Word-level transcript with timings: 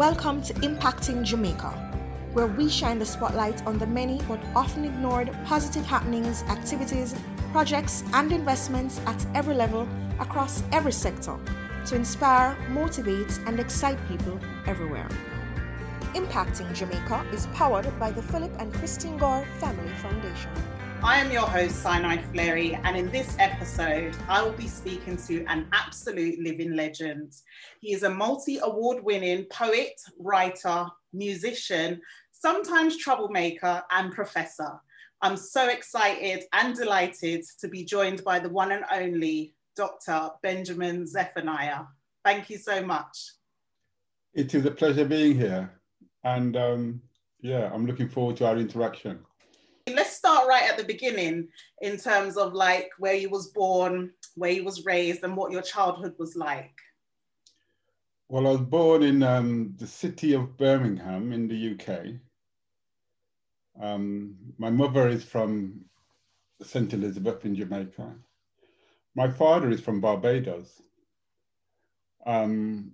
Welcome 0.00 0.40
to 0.44 0.54
Impacting 0.54 1.24
Jamaica, 1.24 1.68
where 2.32 2.46
we 2.46 2.70
shine 2.70 2.98
the 2.98 3.04
spotlight 3.04 3.66
on 3.66 3.78
the 3.78 3.86
many 3.86 4.18
but 4.26 4.40
often 4.56 4.86
ignored 4.86 5.30
positive 5.44 5.84
happenings, 5.84 6.42
activities, 6.44 7.14
projects, 7.52 8.02
and 8.14 8.32
investments 8.32 8.98
at 9.04 9.26
every 9.34 9.54
level 9.54 9.86
across 10.18 10.62
every 10.72 10.92
sector 10.92 11.36
to 11.84 11.94
inspire, 11.96 12.56
motivate, 12.70 13.38
and 13.44 13.60
excite 13.60 13.98
people 14.08 14.40
everywhere. 14.66 15.06
Impacting 16.14 16.74
Jamaica 16.74 17.26
is 17.34 17.46
powered 17.48 17.86
by 18.00 18.10
the 18.10 18.22
Philip 18.22 18.52
and 18.58 18.72
Christine 18.72 19.18
Gore 19.18 19.44
Family 19.58 19.92
Foundation. 19.96 20.50
I 21.02 21.16
am 21.16 21.32
your 21.32 21.46
host, 21.46 21.76
Sinai 21.76 22.18
Fleury, 22.30 22.74
and 22.74 22.94
in 22.94 23.10
this 23.10 23.34
episode, 23.38 24.14
I 24.28 24.42
will 24.42 24.52
be 24.52 24.68
speaking 24.68 25.16
to 25.28 25.42
an 25.46 25.66
absolute 25.72 26.38
living 26.38 26.76
legend. 26.76 27.32
He 27.80 27.94
is 27.94 28.02
a 28.02 28.10
multi 28.10 28.58
award 28.58 29.02
winning 29.02 29.46
poet, 29.46 29.98
writer, 30.18 30.86
musician, 31.14 32.02
sometimes 32.32 32.98
troublemaker, 32.98 33.82
and 33.90 34.12
professor. 34.12 34.78
I'm 35.22 35.38
so 35.38 35.70
excited 35.70 36.44
and 36.52 36.76
delighted 36.76 37.46
to 37.60 37.68
be 37.68 37.82
joined 37.82 38.22
by 38.22 38.38
the 38.38 38.50
one 38.50 38.70
and 38.70 38.84
only 38.92 39.54
Dr. 39.76 40.28
Benjamin 40.42 41.06
Zephaniah. 41.06 41.84
Thank 42.26 42.50
you 42.50 42.58
so 42.58 42.84
much. 42.84 43.32
It 44.34 44.54
is 44.54 44.66
a 44.66 44.70
pleasure 44.70 45.06
being 45.06 45.34
here. 45.34 45.72
And 46.24 46.58
um, 46.58 47.00
yeah, 47.40 47.70
I'm 47.72 47.86
looking 47.86 48.10
forward 48.10 48.36
to 48.36 48.46
our 48.46 48.58
interaction. 48.58 49.20
Let's 49.88 50.16
start 50.16 50.46
right 50.48 50.68
at 50.70 50.76
the 50.76 50.84
beginning 50.84 51.48
in 51.80 51.96
terms 51.96 52.36
of 52.36 52.52
like 52.52 52.90
where 52.98 53.14
you 53.14 53.30
was 53.30 53.48
born, 53.48 54.12
where 54.34 54.50
you 54.50 54.64
was 54.64 54.84
raised, 54.84 55.24
and 55.24 55.36
what 55.36 55.52
your 55.52 55.62
childhood 55.62 56.14
was 56.18 56.36
like. 56.36 56.76
Well, 58.28 58.46
I 58.46 58.50
was 58.50 58.60
born 58.60 59.02
in 59.02 59.22
um, 59.22 59.74
the 59.76 59.86
city 59.86 60.34
of 60.34 60.56
Birmingham 60.56 61.32
in 61.32 61.48
the 61.48 61.74
UK. 61.74 62.20
Um, 63.82 64.36
my 64.58 64.70
mother 64.70 65.08
is 65.08 65.24
from 65.24 65.84
St. 66.62 66.92
Elizabeth 66.92 67.44
in 67.44 67.56
Jamaica. 67.56 68.14
My 69.16 69.28
father 69.28 69.70
is 69.70 69.80
from 69.80 70.00
Barbados. 70.00 70.80
Um, 72.24 72.92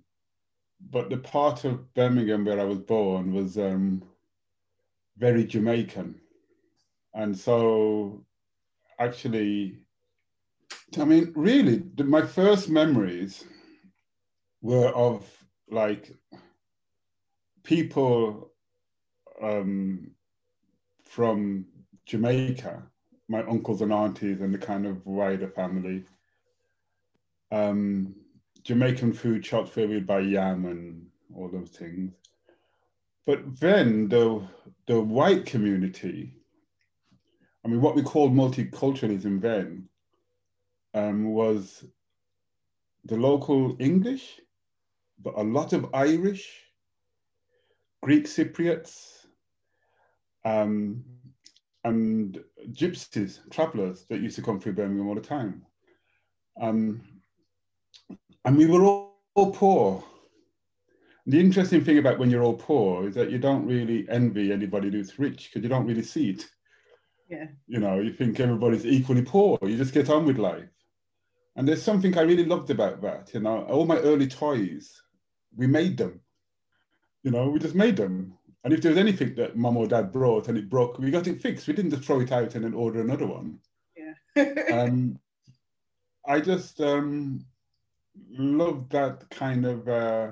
but 0.89 1.09
the 1.09 1.17
part 1.17 1.65
of 1.65 1.93
Birmingham 1.93 2.45
where 2.45 2.59
I 2.59 2.63
was 2.63 2.79
born 2.79 3.33
was 3.33 3.57
um, 3.57 4.03
very 5.17 5.45
Jamaican. 5.45 6.19
And 7.17 7.35
so 7.35 8.23
actually, 8.99 9.79
I 10.99 11.03
mean, 11.03 11.33
really, 11.35 11.81
the, 11.95 12.03
my 12.03 12.21
first 12.21 12.69
memories 12.69 13.43
were 14.61 14.89
of 14.89 15.25
like 15.67 16.15
people 17.63 18.51
um, 19.41 20.11
from 21.05 21.65
Jamaica, 22.05 22.83
my 23.27 23.41
uncles 23.47 23.81
and 23.81 23.91
aunties 23.91 24.41
and 24.41 24.53
the 24.53 24.59
kind 24.59 24.85
of 24.85 25.03
wider 25.03 25.47
family. 25.47 26.03
Um, 27.51 28.13
Jamaican 28.61 29.13
food 29.13 29.43
shops 29.43 29.75
where 29.75 29.87
we'd 29.87 30.07
yam 30.07 30.65
and 30.65 31.07
all 31.35 31.49
those 31.49 31.71
things. 31.71 32.13
But 33.25 33.59
then 33.59 34.07
the, 34.07 34.47
the 34.85 35.01
white 35.01 35.47
community, 35.47 36.36
I 37.67 37.69
mean, 37.69 37.81
what 37.81 37.95
we 37.95 38.01
called 38.01 38.33
multiculturalism 38.33 39.41
then 39.41 39.89
um, 40.93 41.25
was 41.25 41.83
the 43.03 43.17
local 43.17 43.75
English, 43.79 44.39
but 45.21 45.33
a 45.35 45.43
lot 45.43 45.73
of 45.73 45.93
Irish, 45.93 46.49
Greek 48.01 48.23
Cypriots, 48.23 49.25
um, 50.45 51.03
and 51.83 52.41
gypsies, 52.71 53.39
travelers 53.51 54.05
that 54.09 54.21
used 54.21 54.37
to 54.37 54.41
come 54.41 54.61
through 54.61 54.73
Birmingham 54.73 55.09
all 55.09 55.15
the 55.15 55.19
time. 55.19 55.65
Um, 56.61 57.01
and 58.45 58.55
we 58.55 58.67
were 58.67 58.83
all, 58.83 59.19
all 59.35 59.51
poor. 59.51 60.05
The 61.25 61.37
interesting 61.37 61.83
thing 61.83 61.97
about 61.97 62.17
when 62.17 62.31
you're 62.31 62.43
all 62.43 62.53
poor 62.53 63.09
is 63.09 63.15
that 63.15 63.29
you 63.29 63.39
don't 63.39 63.67
really 63.67 64.07
envy 64.09 64.53
anybody 64.53 64.89
who's 64.89 65.19
rich 65.19 65.49
because 65.49 65.63
you 65.63 65.69
don't 65.69 65.85
really 65.85 66.03
see 66.03 66.29
it. 66.29 66.45
Yeah. 67.29 67.47
You 67.67 67.79
know, 67.79 67.99
you 67.99 68.13
think 68.13 68.39
everybody's 68.39 68.85
equally 68.85 69.21
poor. 69.21 69.57
You 69.61 69.77
just 69.77 69.93
get 69.93 70.09
on 70.09 70.25
with 70.25 70.37
life. 70.37 70.69
And 71.55 71.67
there's 71.67 71.81
something 71.81 72.17
I 72.17 72.21
really 72.21 72.45
loved 72.45 72.69
about 72.69 73.01
that. 73.01 73.33
You 73.33 73.41
know, 73.41 73.63
all 73.63 73.85
my 73.85 73.97
early 73.97 74.27
toys, 74.27 75.01
we 75.55 75.67
made 75.67 75.97
them. 75.97 76.21
You 77.23 77.31
know, 77.31 77.49
we 77.49 77.59
just 77.59 77.75
made 77.75 77.97
them. 77.97 78.37
And 78.63 78.73
if 78.73 78.81
there 78.81 78.91
was 78.91 78.99
anything 78.99 79.35
that 79.35 79.57
mom 79.57 79.77
or 79.77 79.87
dad 79.87 80.11
brought 80.11 80.47
and 80.47 80.57
it 80.57 80.69
broke, 80.69 80.99
we 80.99 81.11
got 81.11 81.27
it 81.27 81.41
fixed. 81.41 81.67
We 81.67 81.73
didn't 81.73 81.91
just 81.91 82.03
throw 82.03 82.21
it 82.21 82.31
out 82.31 82.55
and 82.55 82.63
then 82.63 82.73
order 82.73 83.01
another 83.01 83.25
one. 83.25 83.59
Yeah. 83.95 84.53
um, 84.73 85.19
I 86.27 86.41
just 86.41 86.79
um, 86.81 87.45
love 88.29 88.89
that 88.89 89.29
kind 89.29 89.65
of 89.65 89.87
uh, 89.87 90.31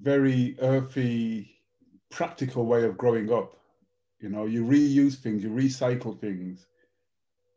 very 0.00 0.56
earthy, 0.60 1.60
practical 2.10 2.66
way 2.66 2.84
of 2.84 2.96
growing 2.96 3.32
up. 3.32 3.56
You 4.20 4.28
know, 4.30 4.46
you 4.46 4.64
reuse 4.64 5.14
things, 5.14 5.42
you 5.42 5.50
recycle 5.50 6.18
things, 6.20 6.66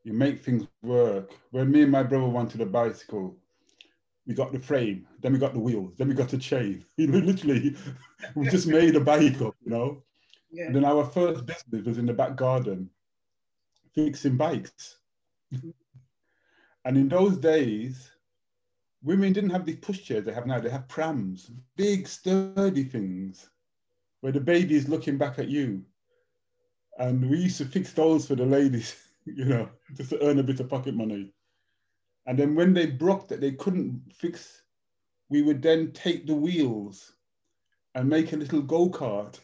you 0.03 0.13
make 0.13 0.43
things 0.43 0.67
work. 0.83 1.31
When 1.51 1.71
me 1.71 1.83
and 1.83 1.91
my 1.91 2.03
brother 2.03 2.27
wanted 2.27 2.61
a 2.61 2.65
bicycle, 2.65 3.35
we 4.27 4.35
got 4.35 4.51
the 4.51 4.59
frame, 4.59 5.07
then 5.21 5.33
we 5.33 5.39
got 5.39 5.53
the 5.53 5.59
wheels, 5.59 5.95
then 5.97 6.07
we 6.07 6.13
got 6.13 6.29
the 6.29 6.37
chain. 6.37 6.85
Literally, 6.97 7.75
we 8.35 8.47
just 8.47 8.67
made 8.67 8.95
a 8.95 8.99
bike 8.99 9.41
up, 9.41 9.55
you 9.63 9.71
know. 9.71 10.03
Yeah. 10.51 10.65
And 10.65 10.75
then 10.75 10.85
our 10.85 11.05
first 11.05 11.45
business 11.45 11.85
was 11.85 11.97
in 11.97 12.05
the 12.05 12.13
back 12.13 12.35
garden, 12.35 12.89
fixing 13.95 14.37
bikes. 14.37 14.97
and 16.85 16.97
in 16.97 17.07
those 17.07 17.37
days, 17.37 18.11
women 19.01 19.33
didn't 19.33 19.49
have 19.49 19.65
these 19.65 19.77
pushchairs 19.77 20.25
they 20.25 20.33
have 20.33 20.45
now. 20.45 20.59
They 20.59 20.69
have 20.69 20.87
prams, 20.87 21.49
big 21.75 22.07
sturdy 22.07 22.83
things, 22.83 23.49
where 24.19 24.31
the 24.31 24.39
baby 24.39 24.75
is 24.75 24.89
looking 24.89 25.17
back 25.17 25.39
at 25.39 25.47
you. 25.47 25.83
And 26.97 27.29
we 27.29 27.39
used 27.39 27.57
to 27.57 27.65
fix 27.65 27.93
those 27.93 28.27
for 28.27 28.35
the 28.35 28.45
ladies, 28.45 28.95
you 29.25 29.45
know, 29.45 29.69
just 29.95 30.09
to 30.11 30.23
earn 30.23 30.39
a 30.39 30.43
bit 30.43 30.59
of 30.59 30.69
pocket 30.69 30.95
money. 30.95 31.33
And 32.25 32.37
then 32.37 32.55
when 32.55 32.73
they 32.73 32.85
broke 32.85 33.27
that 33.29 33.41
they 33.41 33.53
couldn't 33.53 34.01
fix, 34.13 34.61
we 35.29 35.41
would 35.41 35.61
then 35.61 35.91
take 35.91 36.27
the 36.27 36.35
wheels 36.35 37.13
and 37.95 38.09
make 38.09 38.31
a 38.33 38.37
little 38.37 38.61
go-kart. 38.61 39.39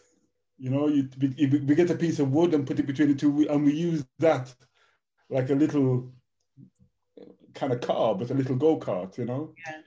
You 0.59 0.69
know, 0.69 0.87
you, 0.87 1.09
we 1.19 1.75
get 1.75 1.89
a 1.89 1.95
piece 1.95 2.19
of 2.19 2.31
wood 2.31 2.53
and 2.53 2.65
put 2.65 2.79
it 2.79 2.87
between 2.87 3.09
the 3.09 3.15
two, 3.15 3.47
and 3.49 3.63
we 3.63 3.73
use 3.73 4.05
that 4.19 4.53
like 5.29 5.49
a 5.49 5.55
little 5.55 6.11
kind 7.53 7.73
of 7.73 7.81
car, 7.81 8.15
but 8.15 8.31
a 8.31 8.33
little 8.33 8.55
go-kart, 8.55 9.17
you 9.17 9.25
know? 9.25 9.53
Yeah. 9.65 9.81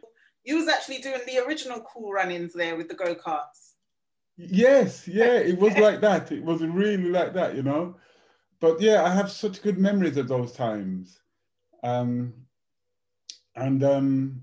You 0.45 0.57
was 0.57 0.69
actually 0.69 0.99
doing 0.99 1.21
the 1.27 1.45
original 1.47 1.81
Cool 1.81 2.13
Runnings 2.13 2.53
there 2.53 2.77
with 2.77 2.89
the 2.89 2.95
go-karts. 2.95 3.70
Yes, 4.49 5.07
yeah, 5.07 5.39
it 5.39 5.59
was 5.59 5.77
like 5.79 6.01
that. 6.01 6.33
It 6.33 6.43
was 6.45 6.63
really 6.63 7.11
like 7.11 7.35
that, 7.35 7.55
you 7.57 7.63
know? 7.63 7.97
But 8.61 8.81
yeah, 8.81 9.05
I 9.05 9.11
have 9.15 9.31
such 9.31 9.63
good 9.63 9.79
memories 9.79 10.17
of 10.17 10.29
those 10.29 10.53
times. 10.53 11.21
Um, 11.83 12.35
and 13.57 13.83
um, 13.85 14.43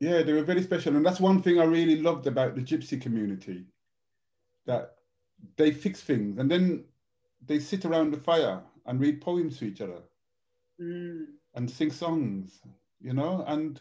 yeah, 0.00 0.22
they 0.22 0.32
were 0.32 0.44
very 0.44 0.62
special. 0.62 0.96
And 0.96 1.04
that's 1.04 1.20
one 1.20 1.42
thing 1.42 1.60
I 1.60 1.64
really 1.64 2.00
loved 2.00 2.26
about 2.26 2.54
the 2.54 2.62
gypsy 2.62 3.00
community, 3.00 3.66
that 4.66 4.96
they 5.56 5.72
fix 5.72 6.02
things 6.02 6.38
and 6.38 6.50
then 6.50 6.84
they 7.46 7.58
sit 7.58 7.84
around 7.84 8.12
the 8.12 8.18
fire 8.20 8.62
and 8.86 9.00
read 9.00 9.20
poems 9.20 9.58
to 9.58 9.66
each 9.66 9.80
other 9.80 10.02
Mm. 10.80 11.26
and 11.54 11.70
sing 11.70 11.90
songs, 11.90 12.60
you 13.00 13.12
know. 13.14 13.44
And 13.46 13.80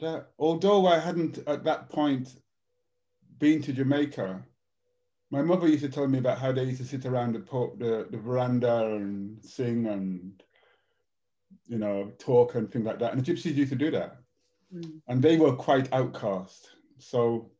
that 0.00 0.30
although 0.38 0.86
I 0.86 0.98
hadn't 0.98 1.38
at 1.46 1.64
that 1.64 1.88
point 1.90 2.36
been 3.38 3.62
to 3.62 3.72
Jamaica, 3.72 4.44
my 5.30 5.42
mother 5.42 5.68
used 5.68 5.84
to 5.84 5.88
tell 5.90 6.06
me 6.08 6.18
about 6.18 6.38
how 6.38 6.52
they 6.52 6.64
used 6.64 6.80
to 6.80 6.86
sit 6.86 7.04
around 7.06 7.34
the 7.34 7.40
po- 7.40 7.74
the, 7.78 8.06
the 8.10 8.18
veranda 8.18 8.86
and 8.94 9.42
sing 9.44 9.86
and 9.86 10.42
you 11.66 11.78
know 11.78 12.12
talk 12.18 12.54
and 12.54 12.70
things 12.70 12.84
like 12.86 12.98
that. 12.98 13.12
And 13.12 13.24
the 13.24 13.32
gypsies 13.32 13.54
used 13.54 13.70
to 13.72 13.76
do 13.76 13.90
that, 13.90 14.18
Mm. 14.74 15.00
and 15.08 15.22
they 15.22 15.36
were 15.36 15.54
quite 15.54 15.92
outcast. 15.92 16.70
So 16.98 17.50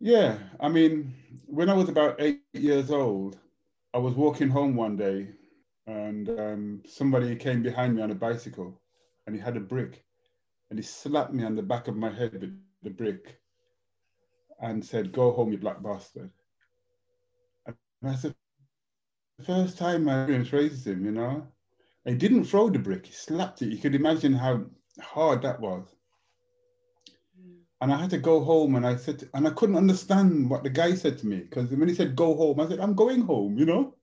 yeah, 0.00 0.38
I 0.60 0.68
mean, 0.68 1.14
when 1.46 1.68
I 1.70 1.74
was 1.74 1.88
about 1.88 2.20
eight 2.20 2.40
years 2.52 2.90
old, 2.90 3.38
I 3.94 3.98
was 3.98 4.14
walking 4.14 4.48
home 4.48 4.74
one 4.76 4.96
day 4.96 5.28
and 5.86 6.28
um, 6.28 6.82
somebody 6.86 7.34
came 7.36 7.62
behind 7.62 7.94
me 7.96 8.02
on 8.02 8.10
a 8.10 8.14
bicycle 8.14 8.80
and 9.26 9.34
he 9.34 9.40
had 9.40 9.56
a 9.56 9.60
brick 9.60 10.04
and 10.70 10.78
he 10.78 10.82
slapped 10.82 11.32
me 11.32 11.44
on 11.44 11.56
the 11.56 11.62
back 11.62 11.88
of 11.88 11.96
my 11.96 12.10
head 12.10 12.40
with 12.40 12.52
the 12.82 12.90
brick 12.90 13.40
and 14.60 14.84
said, 14.84 15.12
Go 15.12 15.32
home, 15.32 15.52
you 15.52 15.58
black 15.58 15.82
bastard. 15.82 16.30
And 17.66 17.76
I 18.04 18.14
said, 18.14 18.34
the 19.38 19.44
first 19.44 19.78
time 19.78 20.04
my 20.04 20.26
parents 20.26 20.52
raised 20.52 20.86
him, 20.86 21.04
you 21.04 21.12
know, 21.12 21.46
he 22.04 22.14
didn't 22.14 22.44
throw 22.44 22.70
the 22.70 22.78
brick, 22.78 23.06
he 23.06 23.12
slapped 23.12 23.62
it. 23.62 23.70
You 23.70 23.78
could 23.78 23.94
imagine 23.94 24.32
how 24.34 24.64
hard 25.00 25.42
that 25.42 25.60
was. 25.60 25.86
and 27.80 27.92
I 27.92 27.98
had 28.00 28.10
to 28.10 28.18
go 28.18 28.42
home 28.42 28.76
and 28.76 28.86
I 28.86 28.96
said, 28.96 29.28
and 29.34 29.46
I 29.46 29.50
couldn't 29.50 29.76
understand 29.76 30.48
what 30.48 30.62
the 30.64 30.70
guy 30.70 30.94
said 30.94 31.18
to 31.18 31.26
me 31.26 31.40
because 31.40 31.70
when 31.70 31.88
he 31.88 31.94
said 31.94 32.16
go 32.16 32.34
home, 32.34 32.60
I 32.60 32.68
said, 32.68 32.80
I'm 32.80 32.94
going 32.94 33.22
home, 33.22 33.58
you 33.58 33.66
know? 33.66 33.94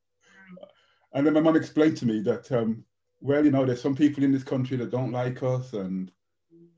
And 1.13 1.25
then 1.25 1.33
my 1.33 1.41
mom 1.41 1.55
explained 1.55 1.97
to 1.97 2.05
me 2.05 2.21
that, 2.21 2.51
um, 2.51 2.83
well, 3.21 3.43
you 3.43 3.51
know, 3.51 3.65
there's 3.65 3.81
some 3.81 3.95
people 3.95 4.23
in 4.23 4.31
this 4.31 4.43
country 4.43 4.77
that 4.77 4.91
don't 4.91 5.11
like 5.11 5.41
us 5.43 5.73
and 5.73 6.11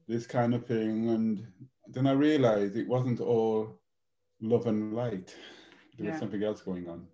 this 0.07 0.27
kind 0.27 0.53
of 0.53 0.65
thing. 0.65 1.09
And 1.09 1.47
then 1.87 2.07
I 2.07 2.11
realized 2.11 2.75
it 2.75 2.87
wasn't 2.87 3.19
all 3.19 3.79
love 4.41 4.67
and 4.67 4.93
light. 4.93 5.35
There 5.97 6.07
yeah. 6.07 6.11
was 6.11 6.19
something 6.19 6.43
else 6.43 6.61
going 6.61 6.89
on. 6.89 7.07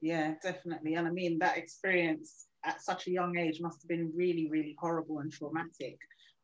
Yeah, 0.00 0.34
definitely. 0.42 0.94
And 0.94 1.06
I 1.06 1.10
mean, 1.10 1.38
that 1.38 1.56
experience 1.56 2.46
at 2.64 2.82
such 2.82 3.06
a 3.06 3.10
young 3.10 3.38
age 3.38 3.60
must 3.60 3.82
have 3.82 3.88
been 3.88 4.12
really, 4.14 4.48
really 4.50 4.76
horrible 4.78 5.20
and 5.20 5.32
traumatic. 5.32 5.98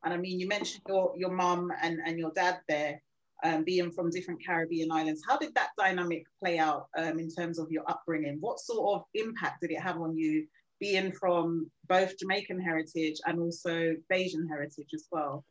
And 0.05 0.15
I 0.15 0.17
mean, 0.17 0.41
you 0.41 0.49
mentioned 0.49 0.83
your 0.89 1.13
your 1.17 1.31
mum 1.31 1.71
and, 1.83 1.99
and 2.07 2.19
your 2.19 2.33
dad 2.33 2.61
there 2.69 3.03
um, 3.45 3.65
being 3.65 3.91
from 3.91 4.11
different 4.11 4.45
Caribbean 4.45 4.91
islands. 4.91 5.23
How 5.27 5.37
did 5.39 5.55
that 5.55 5.71
dynamic 5.79 6.25
play 6.43 6.59
out 6.59 6.87
um, 6.97 7.19
in 7.19 7.31
terms 7.31 7.59
of 7.59 7.71
your 7.71 7.85
upbringing? 7.89 8.39
What 8.41 8.61
sort 8.61 8.95
of 8.95 9.05
impact 9.15 9.61
did 9.63 9.71
it 9.73 9.81
have 9.81 10.01
on 10.01 10.17
you 10.17 10.47
being 10.79 11.13
from 11.13 11.71
both 11.89 12.19
Jamaican 12.19 12.61
heritage 12.61 13.17
and 13.27 13.39
also 13.39 13.95
Bajan 14.11 14.49
heritage 14.49 14.89
as 14.95 15.07
well? 15.13 15.45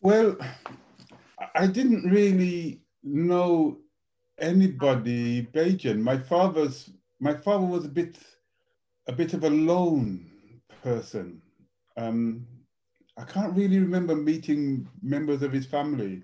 Well, 0.00 0.36
I 1.54 1.66
didn't 1.66 2.10
really 2.10 2.80
know 3.02 3.78
anybody 4.38 5.42
Bajan. 5.42 6.00
My 6.00 6.18
father's 6.18 6.90
my 7.20 7.34
father 7.34 7.64
was 7.64 7.84
a 7.84 7.88
bit 7.88 8.18
a 9.08 9.12
bit 9.12 9.34
of 9.34 9.44
a 9.44 9.50
lone 9.50 10.30
person. 10.82 11.40
Um, 11.96 12.46
I 13.16 13.24
can't 13.24 13.56
really 13.56 13.78
remember 13.78 14.14
meeting 14.14 14.88
members 15.02 15.42
of 15.42 15.52
his 15.52 15.64
family. 15.64 16.22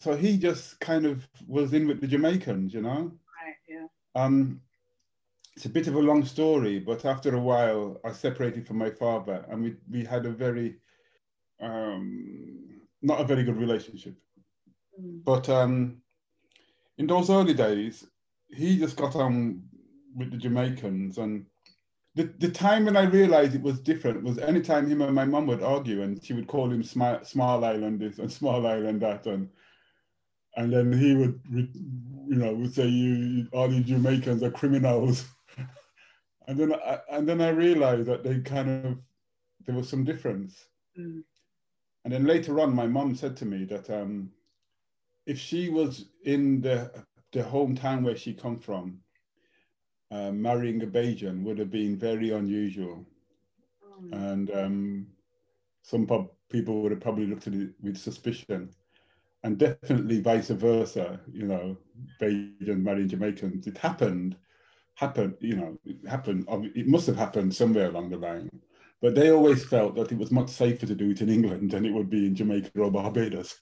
So 0.00 0.16
he 0.16 0.38
just 0.38 0.80
kind 0.80 1.04
of 1.04 1.28
was 1.46 1.74
in 1.74 1.86
with 1.86 2.00
the 2.00 2.06
Jamaicans, 2.06 2.72
you 2.72 2.80
know? 2.80 3.12
Right, 3.44 3.54
yeah. 3.68 3.86
Um, 4.14 4.62
it's 5.54 5.66
a 5.66 5.68
bit 5.68 5.86
of 5.86 5.96
a 5.96 6.00
long 6.00 6.24
story, 6.24 6.78
but 6.78 7.04
after 7.04 7.34
a 7.34 7.40
while, 7.40 8.00
I 8.04 8.12
separated 8.12 8.66
from 8.66 8.78
my 8.78 8.88
father 8.88 9.44
and 9.50 9.62
we, 9.62 9.76
we 9.90 10.04
had 10.04 10.24
a 10.24 10.30
very, 10.30 10.76
um, 11.60 12.71
not 13.02 13.20
a 13.20 13.24
very 13.24 13.44
good 13.44 13.56
relationship. 13.56 14.14
Mm. 15.00 15.24
But 15.24 15.48
um, 15.48 16.02
in 16.98 17.06
those 17.06 17.30
early 17.30 17.54
days, 17.54 18.06
he 18.48 18.78
just 18.78 18.96
got 18.96 19.16
on 19.16 19.62
with 20.14 20.30
the 20.30 20.36
Jamaicans 20.36 21.18
and 21.18 21.46
the, 22.14 22.24
the 22.38 22.50
time 22.50 22.84
when 22.84 22.96
I 22.96 23.04
realized 23.04 23.54
it 23.54 23.62
was 23.62 23.80
different 23.80 24.22
was 24.22 24.38
anytime 24.38 24.86
him 24.86 25.00
and 25.00 25.14
my 25.14 25.24
mum 25.24 25.46
would 25.46 25.62
argue 25.62 26.02
and 26.02 26.22
she 26.22 26.34
would 26.34 26.46
call 26.46 26.70
him 26.70 26.82
Small, 26.82 27.24
small 27.24 27.64
Island 27.64 28.00
this 28.00 28.18
and 28.18 28.30
Small 28.30 28.66
Island 28.66 29.00
that 29.00 29.26
and 29.26 29.48
and 30.56 30.70
then 30.70 30.92
he 30.92 31.14
would 31.14 31.40
you 31.50 32.36
know 32.36 32.52
would 32.52 32.74
say 32.74 32.86
you 32.86 33.48
all 33.52 33.72
you 33.72 33.82
Jamaicans 33.82 34.42
are 34.42 34.50
criminals 34.50 35.24
and 36.48 36.58
then 36.58 36.74
I, 36.74 36.98
and 37.10 37.26
then 37.26 37.40
I 37.40 37.48
realized 37.48 38.06
that 38.08 38.22
they 38.22 38.40
kind 38.40 38.86
of 38.86 38.98
there 39.64 39.74
was 39.74 39.88
some 39.88 40.04
difference 40.04 40.66
mm. 40.98 41.22
And 42.04 42.12
then 42.12 42.24
later 42.24 42.60
on 42.60 42.74
my 42.74 42.86
mom 42.86 43.14
said 43.14 43.36
to 43.36 43.44
me 43.44 43.64
that 43.64 43.88
um, 43.90 44.30
if 45.26 45.38
she 45.38 45.68
was 45.68 46.06
in 46.24 46.60
the 46.60 46.90
the 47.32 47.42
hometown 47.42 48.02
where 48.02 48.16
she 48.16 48.34
come 48.34 48.58
from 48.58 48.98
uh, 50.12 50.30
marrying 50.30 50.82
a 50.82 50.86
Bajan 50.86 51.42
would 51.42 51.58
have 51.58 51.70
been 51.70 51.96
very 51.96 52.30
unusual. 52.30 53.06
Mm. 54.04 54.32
And 54.32 54.50
um, 54.50 55.06
some 55.82 56.06
people 56.50 56.82
would 56.82 56.92
have 56.92 57.00
probably 57.00 57.26
looked 57.26 57.46
at 57.46 57.54
it 57.54 57.70
with 57.82 57.96
suspicion. 57.96 58.70
And 59.42 59.58
definitely 59.58 60.20
vice 60.20 60.50
versa, 60.50 61.18
you 61.32 61.46
know, 61.46 61.76
Bajan 62.20 62.82
marrying 62.82 63.08
Jamaicans. 63.08 63.66
It 63.66 63.78
happened, 63.78 64.36
happened, 64.94 65.34
you 65.40 65.56
know, 65.56 65.78
it 65.84 65.96
happened, 66.06 66.46
it 66.76 66.86
must 66.86 67.06
have 67.06 67.16
happened 67.16 67.54
somewhere 67.54 67.88
along 67.88 68.10
the 68.10 68.18
line. 68.18 68.50
But 69.02 69.16
they 69.16 69.30
always 69.30 69.64
felt 69.64 69.96
that 69.96 70.12
it 70.12 70.18
was 70.18 70.30
much 70.30 70.48
safer 70.48 70.86
to 70.86 70.94
do 70.94 71.10
it 71.10 71.20
in 71.20 71.28
England 71.28 71.72
than 71.72 71.84
it 71.84 71.92
would 71.92 72.08
be 72.08 72.24
in 72.24 72.36
Jamaica 72.36 72.70
or 72.78 72.90
Barbados. 72.90 73.60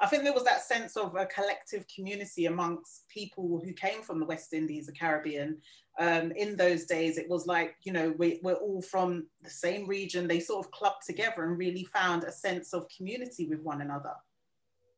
I 0.00 0.08
think 0.08 0.24
there 0.24 0.32
was 0.32 0.42
that 0.42 0.64
sense 0.64 0.96
of 0.96 1.14
a 1.14 1.26
collective 1.26 1.86
community 1.94 2.46
amongst 2.46 3.08
people 3.08 3.62
who 3.64 3.72
came 3.72 4.02
from 4.02 4.18
the 4.18 4.26
West 4.26 4.52
Indies, 4.52 4.86
the 4.86 4.92
Caribbean. 4.92 5.58
Um, 6.00 6.32
in 6.32 6.56
those 6.56 6.86
days, 6.86 7.16
it 7.16 7.28
was 7.28 7.46
like, 7.46 7.76
you 7.84 7.92
know, 7.92 8.12
we, 8.18 8.40
we're 8.42 8.54
all 8.54 8.82
from 8.82 9.28
the 9.44 9.50
same 9.50 9.86
region. 9.86 10.26
They 10.26 10.40
sort 10.40 10.66
of 10.66 10.72
clubbed 10.72 11.06
together 11.06 11.44
and 11.44 11.56
really 11.56 11.84
found 11.84 12.24
a 12.24 12.32
sense 12.32 12.74
of 12.74 12.88
community 12.96 13.46
with 13.46 13.60
one 13.60 13.82
another. 13.82 14.14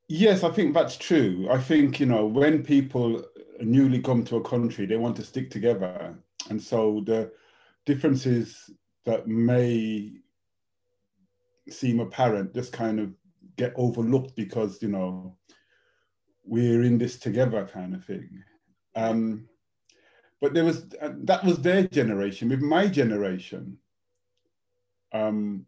Yes, 0.09 0.43
I 0.43 0.51
think 0.51 0.73
that's 0.73 0.97
true. 0.97 1.49
I 1.51 1.59
think, 1.59 2.01
you 2.01 2.07
know, 2.07 2.25
when 2.25 2.63
people 2.63 3.23
newly 3.61 4.01
come 4.01 4.25
to 4.25 4.37
a 4.37 4.43
country, 4.43 4.87
they 4.87 4.97
want 4.97 5.17
to 5.17 5.25
stick 5.25 5.51
together. 5.51 6.15
And 6.49 6.63
so 6.63 7.03
the 7.05 7.31
differences 7.85 8.71
that 9.05 9.27
may 9.27 10.13
seem 11.69 12.01
apparent 12.01 12.55
just 12.55 12.73
kind 12.73 13.01
of 13.01 13.13
get 13.57 13.73
overlooked 13.77 14.35
because 14.37 14.83
you 14.83 14.89
know 14.89 15.37
we're 16.45 16.83
in 16.83 16.99
this 16.99 17.19
together 17.19 17.69
kind 17.73 17.95
of 17.95 18.05
thing. 18.05 18.43
Um, 18.97 19.49
but 20.41 20.53
there 20.53 20.65
was 20.65 20.87
uh, 21.01 21.13
that 21.23 21.45
was 21.45 21.59
their 21.59 21.87
generation. 21.89 22.49
With 22.49 22.61
my 22.61 22.87
generation, 22.87 23.79
um, 25.13 25.65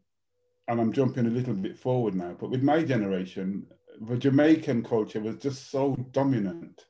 and 0.69 0.81
I'm 0.81 0.93
jumping 0.93 1.27
a 1.27 1.31
little 1.31 1.55
bit 1.55 1.79
forward 1.79 2.15
now, 2.15 2.37
but 2.39 2.51
with 2.51 2.63
my 2.63 2.83
generation, 2.83 3.67
the 4.01 4.17
Jamaican 4.17 4.83
culture 4.83 5.21
was 5.21 5.37
just 5.37 5.71
so 5.71 5.97
dominant 6.11 6.86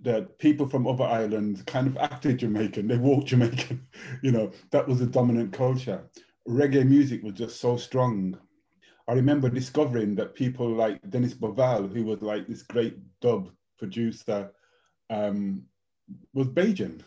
that 0.00 0.38
people 0.38 0.68
from 0.68 0.86
other 0.86 1.04
islands 1.04 1.62
kind 1.62 1.86
of 1.86 1.96
acted 1.96 2.38
Jamaican. 2.38 2.86
They 2.86 2.98
walked 2.98 3.28
Jamaican. 3.28 3.86
you 4.22 4.30
know, 4.30 4.52
that 4.70 4.86
was 4.86 5.00
the 5.00 5.06
dominant 5.06 5.52
culture. 5.52 6.04
Reggae 6.46 6.86
music 6.86 7.22
was 7.22 7.34
just 7.34 7.60
so 7.60 7.76
strong. 7.76 8.38
I 9.08 9.12
remember 9.12 9.48
discovering 9.48 10.14
that 10.16 10.34
people 10.34 10.68
like 10.68 10.98
Dennis 11.10 11.34
Bovell, 11.34 11.92
who 11.92 12.04
was 12.04 12.22
like 12.22 12.46
this 12.46 12.62
great 12.62 12.96
dub 13.20 13.50
producer, 13.78 14.52
um, 15.10 15.62
was 16.32 16.48
Bajan. 16.48 17.00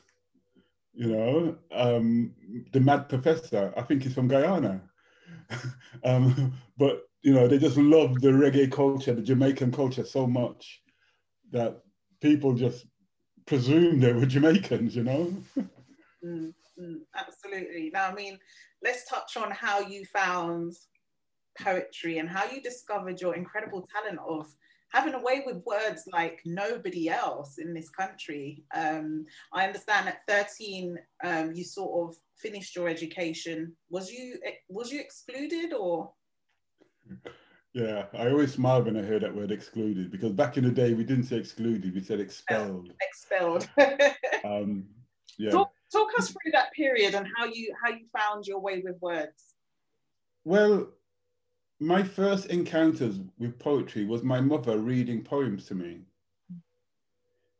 You 0.94 1.08
know, 1.08 1.58
um, 1.72 2.34
the 2.74 2.80
Mad 2.82 3.08
Professor, 3.08 3.74
I 3.78 3.84
think 3.84 4.04
he's 4.04 4.14
from 4.14 4.28
Guyana. 4.28 4.82
um, 6.04 6.54
but 6.78 7.04
you 7.22 7.34
know, 7.34 7.48
they 7.48 7.58
just 7.58 7.78
loved 7.78 8.22
the 8.22 8.30
reggae 8.30 8.72
culture, 8.72 9.14
the 9.14 9.22
Jamaican 9.22 9.72
culture 9.72 10.04
so 10.04 10.28
much 10.28 10.82
that 11.52 11.82
people 12.22 12.54
just 12.54 12.86
presumed 13.46 14.01
they 14.01 14.13
were 14.13 14.25
Jamaicans. 14.25 14.96
You 14.96 15.04
know. 15.04 15.34
mm, 16.25 16.54
mm, 16.80 17.00
absolutely. 17.16 17.92
Now, 17.94 18.08
I 18.08 18.13
mean, 18.13 18.38
let's 18.84 19.06
touch 19.10 19.38
on 19.38 19.51
how 19.51 19.80
you 19.80 20.06
found 20.06 20.74
poetry 21.60 22.20
and 22.20 22.30
how 22.30 22.50
you 22.50 22.62
discovered 22.62 23.20
your 23.20 23.36
incredible 23.36 23.88
talent 23.94 24.20
of 24.25 24.48
having 24.92 25.13
a 25.13 25.22
way 25.22 25.42
with 25.46 25.63
words 25.66 26.04
like 26.12 26.42
nobody 26.46 27.10
else 27.10 27.58
in 27.58 27.74
this 27.74 27.90
country. 27.90 28.63
Um, 28.75 29.25
I 29.54 29.66
understand 29.66 30.10
at 30.10 30.22
13, 30.28 30.98
um, 31.24 31.54
you 31.54 31.63
sort 31.63 32.10
of 32.10 32.18
finished 32.38 32.75
your 32.75 32.90
education. 32.90 33.74
Was 33.90 34.12
you 34.12 34.40
was 34.70 34.92
you 34.92 35.00
excluded 35.00 35.74
or? 35.74 36.12
Yeah, 37.74 38.06
I 38.13 38.30
always 38.30 38.54
smile 38.54 38.84
when 38.84 38.98
I 38.98 39.04
hear 39.04 39.20
that 39.20 39.34
word 39.34 39.51
excluded 39.51 40.12
because 40.12 40.34
back 40.34 40.58
in 40.58 40.66
the 40.66 40.72
day 40.72 40.94
we 40.94 41.06
didn't 41.06 41.24
say 41.24 41.38
excluded, 41.38 41.94
we 41.94 42.01
said 42.01 42.20
expelled. 42.20 42.92
Expelled. 43.01 43.70
um, 44.44 44.86
yeah. 45.38 45.51
Talk, 45.51 45.72
talk 45.92 46.10
us 46.18 46.30
through 46.30 46.51
that 46.51 46.74
period 46.74 47.16
and 47.16 47.25
how 47.38 47.46
you 47.46 47.74
how 47.82 47.92
you 47.92 48.06
found 48.18 48.46
your 48.46 48.60
way 48.60 48.82
with 48.84 49.01
words. 49.01 49.56
Well, 50.44 50.90
my 51.80 52.04
first 52.04 52.48
encounters 52.48 53.20
with 53.40 53.58
poetry 53.58 54.06
was 54.06 54.22
my 54.22 54.42
mother 54.42 54.78
reading 54.78 55.24
poems 55.24 55.66
to 55.68 55.75
me. 55.75 56.01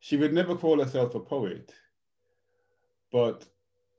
She 0.00 0.16
would 0.16 0.34
never 0.34 0.54
call 0.54 0.78
herself 0.78 1.14
a 1.14 1.20
poet, 1.20 1.72
but 3.10 3.46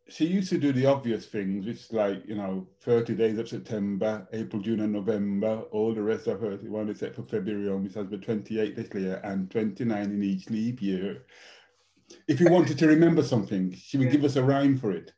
she 0.10 0.26
used 0.26 0.50
to 0.50 0.58
do 0.58 0.74
the 0.74 0.86
obvious 0.86 1.26
things, 1.28 1.66
which 1.66 1.78
is 1.78 1.94
like, 1.94 2.24
you 2.26 2.36
know, 2.36 2.68
30 2.82 3.16
days 3.16 3.38
of 3.38 3.48
September, 3.48 4.28
April, 4.34 4.62
June, 4.62 4.82
and 4.82 4.92
November, 4.92 5.62
all 5.72 5.94
the 5.94 6.02
rest 6.02 6.28
of 6.28 6.42
her, 6.42 6.58
one 6.58 6.90
except 6.90 7.16
for 7.16 7.24
February 7.24 7.70
on, 7.70 7.84
which 7.84 7.94
has 7.94 8.08
been 8.08 8.22
28 8.22 8.76
this 8.76 8.94
year 8.94 9.22
and 9.24 9.50
29 9.50 10.04
in 10.04 10.24
each 10.24 10.50
leap 10.50 10.82
year. 10.82 11.26
If 12.28 12.42
you 12.42 12.50
wanted 12.50 12.78
to 12.80 12.88
remember 12.88 13.24
something, 13.24 13.74
she 13.74 13.98
would 13.98 14.12
give 14.12 14.26
us 14.26 14.36
a 14.36 14.44
rhyme 14.44 14.78
for 14.78 14.92
it. 14.92 15.14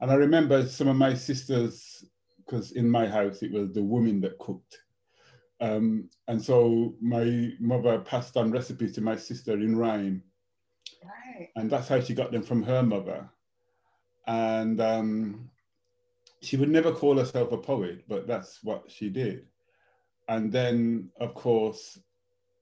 And 0.00 0.10
I 0.10 0.14
remember 0.14 0.66
some 0.66 0.88
of 0.88 0.96
my 0.96 1.12
sisters 1.12 2.04
because 2.38 2.72
in 2.72 2.88
my 2.88 3.06
house 3.06 3.42
it 3.42 3.52
was 3.52 3.72
the 3.72 3.82
woman 3.82 4.20
that 4.22 4.38
cooked. 4.38 4.78
Um, 5.60 6.08
and 6.28 6.42
so 6.42 6.94
my 7.02 7.50
mother 7.60 7.98
passed 7.98 8.36
on 8.36 8.52
recipes 8.52 8.94
to 8.94 9.00
my 9.02 9.16
sister 9.16 9.52
in 9.52 9.76
rhyme. 9.76 10.22
Right. 11.04 11.48
And 11.56 11.70
that's 11.70 11.88
how 11.88 12.00
she 12.00 12.14
got 12.14 12.32
them 12.32 12.42
from 12.42 12.62
her 12.62 12.82
mother. 12.82 13.28
And 14.28 14.80
um, 14.80 15.50
she 16.42 16.56
would 16.56 16.68
never 16.68 16.92
call 16.92 17.16
herself 17.18 17.50
a 17.52 17.58
poet, 17.58 18.04
but 18.08 18.26
that's 18.28 18.62
what 18.62 18.84
she 18.90 19.08
did. 19.08 19.46
and 20.28 20.52
then 20.52 21.08
of 21.24 21.32
course 21.34 21.98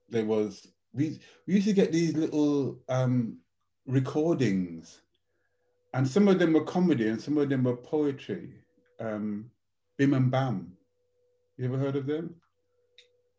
there 0.09 0.25
was 0.25 0.69
we, 0.95 1.19
we 1.47 1.55
used 1.55 1.67
to 1.67 1.73
get 1.75 1.91
these 1.93 2.15
little 2.17 2.79
um, 2.89 3.39
recordings. 3.87 5.03
And 5.95 6.07
some 6.07 6.29
of 6.29 6.39
them 6.39 6.53
were 6.53 6.65
comedy 6.65 7.09
and 7.09 7.21
some 7.21 7.37
of 7.39 7.49
them 7.49 7.65
were 7.65 7.77
poetry. 7.77 8.55
Um, 9.01 9.51
bim 9.99 10.15
and 10.15 10.31
bam. 10.31 10.73
You 11.59 11.65
ever 11.67 11.79
heard 11.79 11.97
of 11.97 12.07
them? 12.07 12.35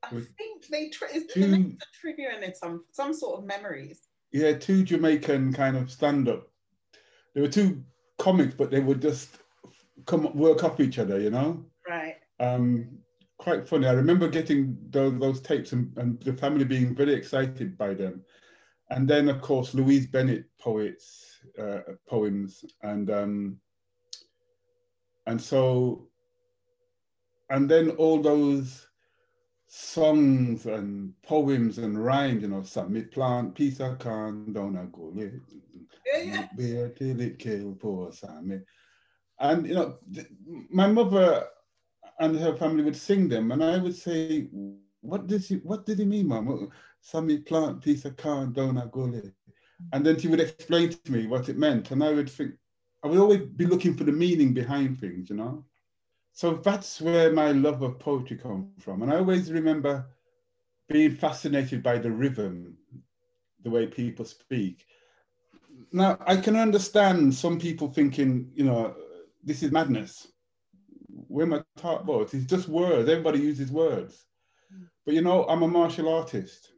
I 0.04 0.10
think 0.38 0.68
they 0.70 0.90
tri- 0.90 1.14
is 1.14 1.26
Two- 1.34 1.48
the 1.48 1.78
triggering 1.98 2.44
in 2.44 2.54
some 2.54 2.84
some 2.92 3.14
sort 3.14 3.40
of 3.40 3.46
memories. 3.46 4.00
yeah 4.34 4.52
two 4.58 4.84
jamaican 4.84 5.54
kind 5.54 5.78
of 5.78 5.90
stand-up. 5.90 6.44
There 7.34 7.44
were 7.44 7.50
two 7.60 7.84
comics 8.18 8.56
but 8.56 8.72
they 8.72 8.80
would 8.80 9.02
just 9.02 9.30
come 10.06 10.32
work 10.36 10.64
off 10.64 10.80
each 10.80 11.00
other 11.00 11.20
you 11.20 11.30
know 11.30 11.66
Right. 11.88 12.18
um, 12.40 13.00
quite 13.38 13.68
funny. 13.68 13.88
I 13.88 13.94
remember 13.94 14.28
getting 14.28 14.78
those, 14.90 15.18
those 15.20 15.42
tapes 15.42 15.72
and, 15.72 15.96
and 15.98 16.22
the 16.22 16.34
family 16.34 16.66
being 16.66 16.96
very 16.96 17.14
excited 17.14 17.78
by 17.78 17.94
them. 17.94 18.24
And 18.90 19.08
then, 19.08 19.30
of 19.30 19.42
course, 19.42 19.74
Louise 19.74 20.08
Bennett 20.08 20.46
poets, 20.60 21.40
uh, 21.60 21.80
poems, 22.08 22.64
and 22.84 23.10
um, 23.12 23.58
and 25.26 25.42
so, 25.42 26.08
and 27.50 27.70
then 27.70 27.90
all 27.92 28.22
those 28.22 28.87
songs 29.68 30.66
and 30.66 31.14
poems 31.24 31.78
and 31.78 32.04
rhymes, 32.04 32.44
you 32.44 32.50
know, 32.50 32.64
Summit 32.64 33.12
Plant, 33.12 33.56
Peace 33.56 33.82
I 33.82 33.96
can, 33.96 34.44
don't 34.44 34.66
I 34.78 34.86
go, 34.86 35.02
yeah, 35.06 35.24
Yeah, 36.06 36.46
yeah. 36.58 36.88
till 36.96 37.20
it 37.22 37.40
kill 37.40 37.74
poor 37.76 38.12
Sammy. 38.12 38.60
And 39.40 39.68
you 39.68 39.76
know, 39.76 39.98
my 40.72 40.88
mother 40.88 41.44
and 42.20 42.38
her 42.38 42.56
family 42.56 42.84
would 42.84 42.96
sing 42.96 43.30
them, 43.30 43.52
and 43.52 43.64
I 43.64 43.78
would 43.80 43.96
say, 43.96 44.48
"What 45.02 45.28
does 45.28 45.48
he? 45.50 45.56
What 45.56 45.86
did 45.86 46.00
he 46.00 46.06
mean, 46.06 46.28
Mum? 46.28 46.70
Sammy 47.02 47.40
plant 47.40 47.82
piece 47.82 48.06
of 48.06 48.18
corn 48.18 48.54
down 48.54 48.78
a 48.78 48.88
gully." 48.88 49.34
And 49.94 50.06
then 50.06 50.20
she 50.20 50.28
would 50.28 50.42
explain 50.42 50.90
to 50.92 51.12
me 51.12 51.16
what 51.28 51.50
it 51.50 51.58
meant, 51.58 51.92
and 51.92 52.04
I 52.04 52.12
would 52.12 52.30
think, 52.30 52.42
I 52.94 53.00
would 53.00 53.10
always 53.12 53.36
be 53.42 53.66
looking 53.66 53.94
for 53.96 54.04
the 54.04 54.12
meaning 54.12 54.54
behind 54.54 55.00
things, 55.00 55.30
you 55.30 55.36
know. 55.36 55.64
So 56.38 56.54
that's 56.54 57.02
where 57.02 57.32
my 57.34 57.52
love 57.52 57.82
of 57.82 57.98
poetry 57.98 58.38
comes 58.38 58.84
from, 58.84 59.02
and 59.02 59.12
I 59.12 59.18
always 59.18 59.52
remember 59.52 60.06
being 60.88 61.16
fascinated 61.16 61.82
by 61.82 61.98
the 61.98 62.12
rhythm, 62.12 62.78
the 63.64 63.72
way 63.72 63.88
people 63.88 64.24
speak 64.24 64.86
now 65.92 66.18
I 66.26 66.38
can 66.38 66.56
understand 66.56 67.34
some 67.34 67.60
people 67.60 67.90
thinking, 67.90 68.52
you 68.54 68.66
know, 68.66 68.96
this 69.44 69.64
is 69.64 69.72
madness. 69.72 70.28
Where 71.10 71.46
am 71.46 71.54
I 71.54 71.62
taught 71.78 72.02
about? 72.02 72.34
It's 72.34 72.46
just 72.46 72.68
words. 72.68 73.10
Everybody 73.10 73.40
uses 73.40 73.72
words. 73.72 74.26
But 75.06 75.16
you 75.16 75.22
know, 75.22 75.46
I'm 75.46 75.64
a 75.64 75.68
martial 75.68 76.14
artist, 76.14 76.72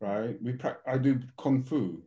right? 0.00 0.40
We 0.42 0.56
I 0.86 0.98
do 0.98 1.20
kung 1.36 1.62
fu. 1.64 2.02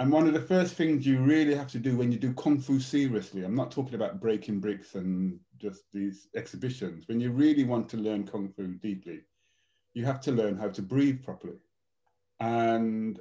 And 0.00 0.10
one 0.10 0.26
of 0.26 0.32
the 0.32 0.40
first 0.40 0.76
things 0.76 1.06
you 1.06 1.18
really 1.18 1.54
have 1.54 1.66
to 1.72 1.78
do 1.78 1.94
when 1.94 2.10
you 2.10 2.18
do 2.18 2.32
kung 2.32 2.58
fu 2.58 2.80
seriously, 2.80 3.44
I'm 3.44 3.54
not 3.54 3.70
talking 3.70 3.96
about 3.96 4.18
breaking 4.18 4.58
bricks 4.58 4.94
and 4.94 5.38
just 5.58 5.92
these 5.92 6.28
exhibitions. 6.34 7.06
When 7.06 7.20
you 7.20 7.30
really 7.32 7.64
want 7.64 7.86
to 7.90 7.98
learn 7.98 8.26
kung 8.26 8.48
fu 8.48 8.66
deeply, 8.68 9.20
you 9.92 10.06
have 10.06 10.18
to 10.22 10.32
learn 10.32 10.56
how 10.56 10.70
to 10.70 10.80
breathe 10.80 11.22
properly. 11.22 11.58
And 12.40 13.20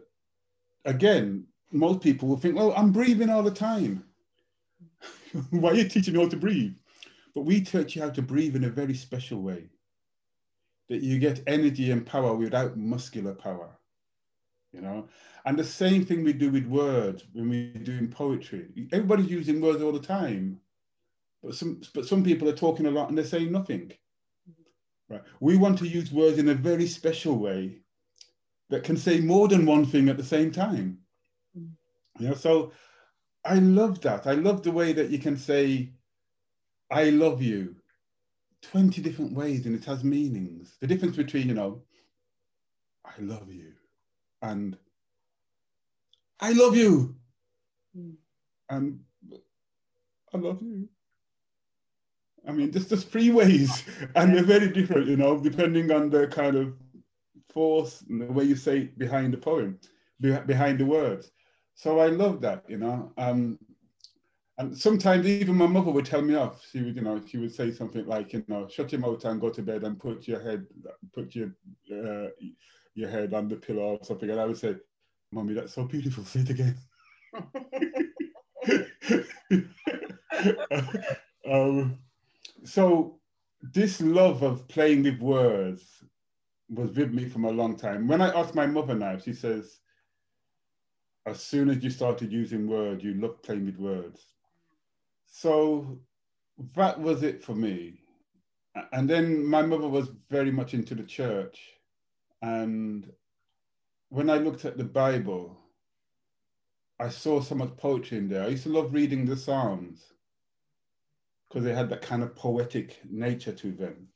again, 0.86 1.48
most 1.74 2.00
people 2.00 2.30
will 2.30 2.38
think, 2.38 2.56
well, 2.56 2.74
I'm 2.78 2.94
breathing 2.94 3.30
all 3.30 3.44
the 3.44 3.52
time. 3.52 4.06
Why 5.50 5.72
are 5.72 5.76
you 5.76 5.90
teaching 5.90 6.14
me 6.14 6.24
how 6.24 6.30
to 6.30 6.38
breathe? 6.38 6.76
But 7.36 7.42
we 7.42 7.60
teach 7.60 7.98
you 7.98 8.04
how 8.04 8.12
to 8.12 8.22
breathe 8.22 8.56
in 8.56 8.64
a 8.64 8.70
very 8.70 8.94
special 8.94 9.42
way. 9.42 9.66
That 10.88 11.04
you 11.04 11.20
get 11.20 11.44
energy 11.46 11.92
and 11.92 12.06
power 12.06 12.34
without 12.36 12.78
muscular 12.78 13.34
power. 13.34 13.79
You 14.72 14.82
know, 14.82 15.08
and 15.46 15.58
the 15.58 15.64
same 15.64 16.06
thing 16.06 16.24
we 16.24 16.34
do 16.34 16.52
with 16.52 16.68
words 16.68 17.26
when 17.34 17.50
we're 17.50 17.84
doing 17.84 18.08
poetry. 18.08 18.68
Everybody's 18.92 19.32
using 19.32 19.60
words 19.62 19.82
all 19.82 19.92
the 19.92 20.00
time, 20.00 20.60
but 21.42 21.56
some 21.56 21.82
but 21.96 22.06
some 22.06 22.24
people 22.24 22.48
are 22.48 22.56
talking 22.56 22.86
a 22.86 22.92
lot 22.92 23.10
and 23.10 23.18
they're 23.18 23.26
saying 23.26 23.52
nothing. 23.52 23.92
Right? 25.10 25.24
We 25.40 25.58
want 25.58 25.80
to 25.80 25.88
use 25.88 26.12
words 26.12 26.38
in 26.38 26.50
a 26.50 26.54
very 26.54 26.86
special 26.86 27.40
way 27.40 27.80
that 28.70 28.84
can 28.84 28.96
say 28.96 29.20
more 29.20 29.48
than 29.48 29.66
one 29.66 29.86
thing 29.86 30.08
at 30.08 30.18
the 30.18 30.24
same 30.24 30.52
time. 30.52 31.00
You 31.56 32.30
know, 32.30 32.36
so 32.36 32.72
I 33.44 33.56
love 33.56 34.02
that. 34.02 34.28
I 34.28 34.34
love 34.34 34.62
the 34.62 34.72
way 34.72 34.94
that 34.94 35.10
you 35.10 35.18
can 35.18 35.36
say, 35.36 35.94
I 36.92 37.10
love 37.10 37.42
you 37.42 37.76
20 38.62 39.02
different 39.02 39.34
ways 39.34 39.66
and 39.66 39.74
it 39.74 39.86
has 39.86 40.04
meanings. 40.04 40.78
The 40.80 40.88
difference 40.88 41.16
between, 41.18 41.48
you 41.48 41.56
know, 41.56 41.82
I 43.04 43.20
love 43.20 43.52
you 43.52 43.74
and 44.42 44.78
I 46.40 46.54
love 46.54 46.76
you 46.76 47.16
Mm. 47.98 48.18
and 48.70 49.00
I 50.34 50.38
love 50.38 50.62
you. 50.62 50.88
I 52.48 52.52
mean, 52.52 52.72
just 52.72 52.90
just 52.90 53.10
three 53.10 53.32
ways, 53.32 53.84
and 54.16 54.34
they're 54.36 54.44
very 54.44 54.70
different, 54.72 55.08
you 55.08 55.18
know, 55.18 55.40
depending 55.40 55.92
on 55.92 56.10
the 56.10 56.28
kind 56.28 56.56
of 56.56 56.74
force 57.50 58.04
and 58.10 58.22
the 58.22 58.26
way 58.32 58.44
you 58.44 58.56
say 58.56 58.80
it 58.82 58.98
behind 58.98 59.34
the 59.34 59.38
poem, 59.38 59.80
behind 60.22 60.80
the 60.80 60.86
words. 60.86 61.32
So 61.74 62.00
I 62.00 62.08
love 62.08 62.42
that, 62.42 62.70
you 62.70 62.78
know. 62.78 63.12
Um, 63.18 63.58
and 64.60 64.78
sometimes 64.78 65.26
even 65.26 65.56
my 65.56 65.68
mother 65.68 65.92
would 65.92 66.06
tell 66.06 66.22
me 66.22 66.36
off. 66.36 66.66
She 66.70 66.82
would, 66.82 66.96
you 66.96 67.02
know, 67.02 67.22
she 67.26 67.38
would 67.38 67.54
say 67.54 67.72
something 67.72 68.06
like, 68.06 68.34
you 68.34 68.44
know, 68.48 68.68
shut 68.68 68.92
your 68.92 69.02
mouth 69.02 69.24
and 69.26 69.40
go 69.42 69.50
to 69.50 69.62
bed 69.62 69.84
and 69.84 69.98
put 70.00 70.28
your 70.28 70.42
head, 70.42 70.68
put 71.14 71.34
your 71.34 71.50
uh, 71.92 72.30
your 73.00 73.10
head 73.10 73.34
on 73.34 73.48
the 73.48 73.56
pillow 73.56 73.98
or 73.98 74.00
something. 74.04 74.30
And 74.30 74.40
I 74.40 74.46
would 74.46 74.58
say, 74.58 74.76
Mommy, 75.32 75.54
that's 75.54 75.74
so 75.74 75.84
beautiful. 75.86 76.24
Say 76.26 76.42
it 76.42 76.50
again. 76.50 76.78
um, 81.52 81.98
so 82.64 83.20
this 83.62 84.02
love 84.02 84.44
of 84.44 84.68
playing 84.68 85.04
with 85.04 85.20
words 85.20 86.04
was 86.70 86.92
with 86.92 87.14
me 87.14 87.28
from 87.28 87.46
a 87.46 87.52
long 87.52 87.76
time. 87.76 88.08
When 88.08 88.22
I 88.22 88.30
asked 88.38 88.56
my 88.56 88.68
mother 88.68 88.96
now, 88.96 89.18
she 89.18 89.34
says, 89.34 89.80
as 91.26 91.42
soon 91.42 91.70
as 91.70 91.84
you 91.84 91.90
started 91.90 92.32
using 92.32 92.68
words, 92.68 93.04
you 93.04 93.14
loved 93.16 93.44
playing 93.44 93.66
with 93.66 93.78
words. 93.78 94.22
So 95.26 96.00
that 96.76 97.00
was 97.00 97.24
it 97.24 97.44
for 97.44 97.56
me. 97.56 98.02
And 98.94 99.10
then 99.10 99.46
my 99.46 99.62
mother 99.62 99.88
was 99.88 100.10
very 100.30 100.52
much 100.52 100.74
into 100.74 100.96
the 100.96 101.04
church. 101.04 101.60
And 102.42 103.12
when 104.10 104.30
I 104.30 104.38
looked 104.38 104.66
at 104.66 104.78
the 104.78 104.84
Bible, 104.84 105.58
I 107.00 107.10
saw 107.10 107.42
so 107.42 107.56
much 107.56 107.76
poetry 107.78 108.18
in 108.18 108.28
there. 108.28 108.44
I 108.44 108.50
used 108.50 108.64
to 108.64 108.70
love 108.70 108.94
reading 108.94 109.26
the 109.26 109.38
Psalms 109.38 110.14
because 111.48 111.64
they 111.64 111.74
had 111.74 111.90
that 111.90 112.02
kind 112.02 112.24
of 112.24 112.36
poetic 112.36 113.00
nature 113.10 113.54
to 113.54 113.72
them. 113.72 114.08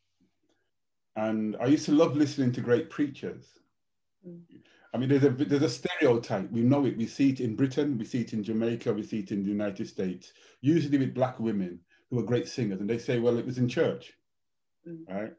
And 1.16 1.56
I 1.60 1.68
used 1.68 1.86
to 1.86 1.92
love 1.92 2.16
listening 2.16 2.52
to 2.54 2.62
great 2.62 2.90
preachers. 2.90 3.46
Mm. 4.28 4.42
I 4.94 4.98
mean, 4.98 5.10
there's 5.10 5.24
a 5.24 5.30
there's 5.30 5.64
a 5.64 5.70
stereotype. 5.70 6.52
We 6.52 6.62
know 6.62 6.86
it. 6.86 6.98
We 6.98 7.08
see 7.08 7.32
it 7.32 7.40
in 7.40 7.56
Britain. 7.56 7.98
We 7.98 8.06
see 8.06 8.22
it 8.22 8.34
in 8.34 8.44
Jamaica. 8.44 8.94
We 8.94 9.04
see 9.04 9.20
it 9.20 9.32
in 9.32 9.44
the 9.44 9.50
United 9.50 9.88
States. 9.88 10.34
Usually 10.62 10.98
with 10.98 11.16
black 11.16 11.40
women 11.40 11.80
who 12.10 12.20
are 12.20 12.24
great 12.24 12.48
singers, 12.48 12.80
and 12.80 12.90
they 12.90 13.00
say, 13.00 13.20
"Well, 13.20 13.38
it 13.38 13.46
was 13.46 13.58
in 13.58 13.68
church," 13.68 14.14
Mm. 14.88 15.08
right? 15.08 15.34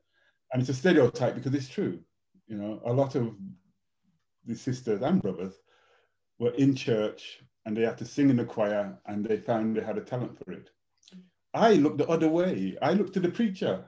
And 0.52 0.60
it's 0.60 0.70
a 0.70 0.74
stereotype 0.74 1.34
because 1.34 1.54
it's 1.54 1.68
true. 1.68 2.02
You 2.46 2.56
know, 2.56 2.80
a 2.84 2.92
lot 2.92 3.14
of 3.14 3.34
the 4.44 4.54
sisters 4.54 5.02
and 5.02 5.22
brothers 5.22 5.54
were 6.38 6.52
in 6.54 6.74
church 6.74 7.40
and 7.66 7.76
they 7.76 7.82
had 7.82 7.98
to 7.98 8.04
sing 8.04 8.30
in 8.30 8.36
the 8.36 8.44
choir, 8.44 8.98
and 9.06 9.24
they 9.24 9.38
found 9.38 9.76
they 9.76 9.82
had 9.82 9.96
a 9.96 10.02
talent 10.02 10.38
for 10.38 10.52
it. 10.52 10.70
I 11.54 11.74
looked 11.74 11.98
the 11.98 12.08
other 12.08 12.28
way. 12.28 12.76
I 12.82 12.92
looked 12.92 13.14
to 13.14 13.20
the 13.20 13.30
preacher, 13.30 13.84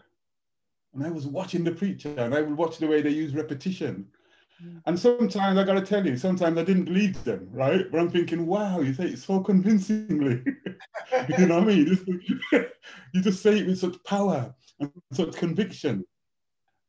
and 0.94 1.04
I 1.04 1.10
was 1.10 1.26
watching 1.26 1.64
the 1.64 1.72
preacher, 1.72 2.14
and 2.16 2.34
I 2.34 2.40
would 2.40 2.56
watch 2.56 2.78
the 2.78 2.86
way 2.86 3.02
they 3.02 3.10
use 3.10 3.34
repetition. 3.34 4.06
Mm. 4.64 4.80
And 4.86 4.98
sometimes 4.98 5.58
I 5.58 5.64
got 5.64 5.74
to 5.74 5.82
tell 5.82 6.06
you, 6.06 6.16
sometimes 6.16 6.56
I 6.56 6.64
didn't 6.64 6.84
believe 6.84 7.22
them, 7.24 7.48
right? 7.52 7.90
But 7.90 8.00
I'm 8.00 8.10
thinking, 8.10 8.46
wow, 8.46 8.80
you 8.80 8.94
say 8.94 9.08
it 9.08 9.18
so 9.18 9.40
convincingly. 9.40 10.42
you 11.38 11.46
know 11.46 11.58
what 11.58 11.64
I 11.64 11.74
mean? 11.74 12.32
you 13.12 13.22
just 13.22 13.42
say 13.42 13.58
it 13.58 13.66
with 13.66 13.78
such 13.78 14.02
power 14.04 14.54
and 14.80 14.90
such 15.12 15.36
conviction. 15.36 16.04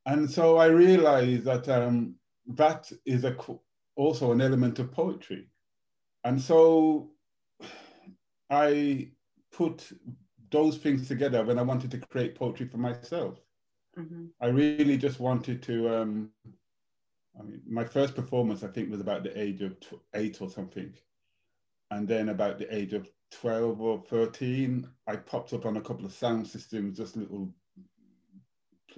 And 0.08 0.28
so 0.28 0.56
I 0.56 0.66
realized 0.66 1.44
that 1.44 1.68
um, 1.68 2.14
that 2.46 2.90
is 3.04 3.24
a, 3.24 3.36
also 3.94 4.32
an 4.32 4.40
element 4.40 4.78
of 4.78 4.90
poetry. 4.90 5.48
And 6.24 6.40
so 6.40 7.10
I 8.48 9.10
put 9.52 9.92
those 10.50 10.78
things 10.78 11.06
together 11.08 11.44
when 11.44 11.58
I 11.58 11.62
wanted 11.62 11.90
to 11.90 11.98
create 11.98 12.34
poetry 12.34 12.66
for 12.66 12.78
myself. 12.78 13.38
Mhm. 13.98 14.30
I 14.40 14.46
really 14.46 14.96
just 14.96 15.20
wanted 15.20 15.62
to. 15.64 15.74
Um, 15.94 16.30
I 17.38 17.42
mean, 17.42 17.60
my 17.66 17.84
first 17.84 18.14
performance, 18.14 18.62
I 18.62 18.68
think, 18.68 18.90
was 18.90 19.00
about 19.00 19.24
the 19.24 19.38
age 19.38 19.60
of 19.60 19.78
tw- 19.80 20.02
eight 20.14 20.40
or 20.40 20.48
something, 20.48 20.94
and 21.90 22.08
then 22.08 22.30
about 22.30 22.58
the 22.58 22.74
age 22.74 22.94
of 22.94 23.10
twelve 23.30 23.80
or 23.80 24.02
thirteen, 24.08 24.88
I 25.06 25.16
popped 25.16 25.52
up 25.52 25.66
on 25.66 25.76
a 25.76 25.82
couple 25.82 26.06
of 26.06 26.12
sound 26.12 26.46
systems, 26.46 26.96
just 26.96 27.16
little 27.16 27.52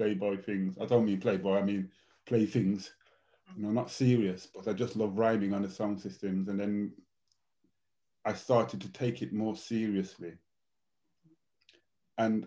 playboy 0.01 0.41
things. 0.41 0.79
I 0.81 0.87
don't 0.87 1.05
mean 1.05 1.21
playboy, 1.21 1.59
I 1.59 1.63
mean 1.63 1.91
play 2.25 2.47
things. 2.47 2.95
You 3.55 3.65
know, 3.65 3.71
not 3.71 3.91
serious, 3.91 4.47
but 4.47 4.67
I 4.67 4.73
just 4.73 4.97
love 4.97 5.19
rhyming 5.19 5.53
on 5.53 5.61
the 5.61 5.69
sound 5.69 6.01
systems. 6.01 6.49
And 6.49 6.59
then 6.59 6.93
I 8.25 8.33
started 8.33 8.81
to 8.81 8.93
take 8.93 9.21
it 9.21 9.35
more 9.35 9.55
seriously. 9.55 10.33
And 12.17 12.47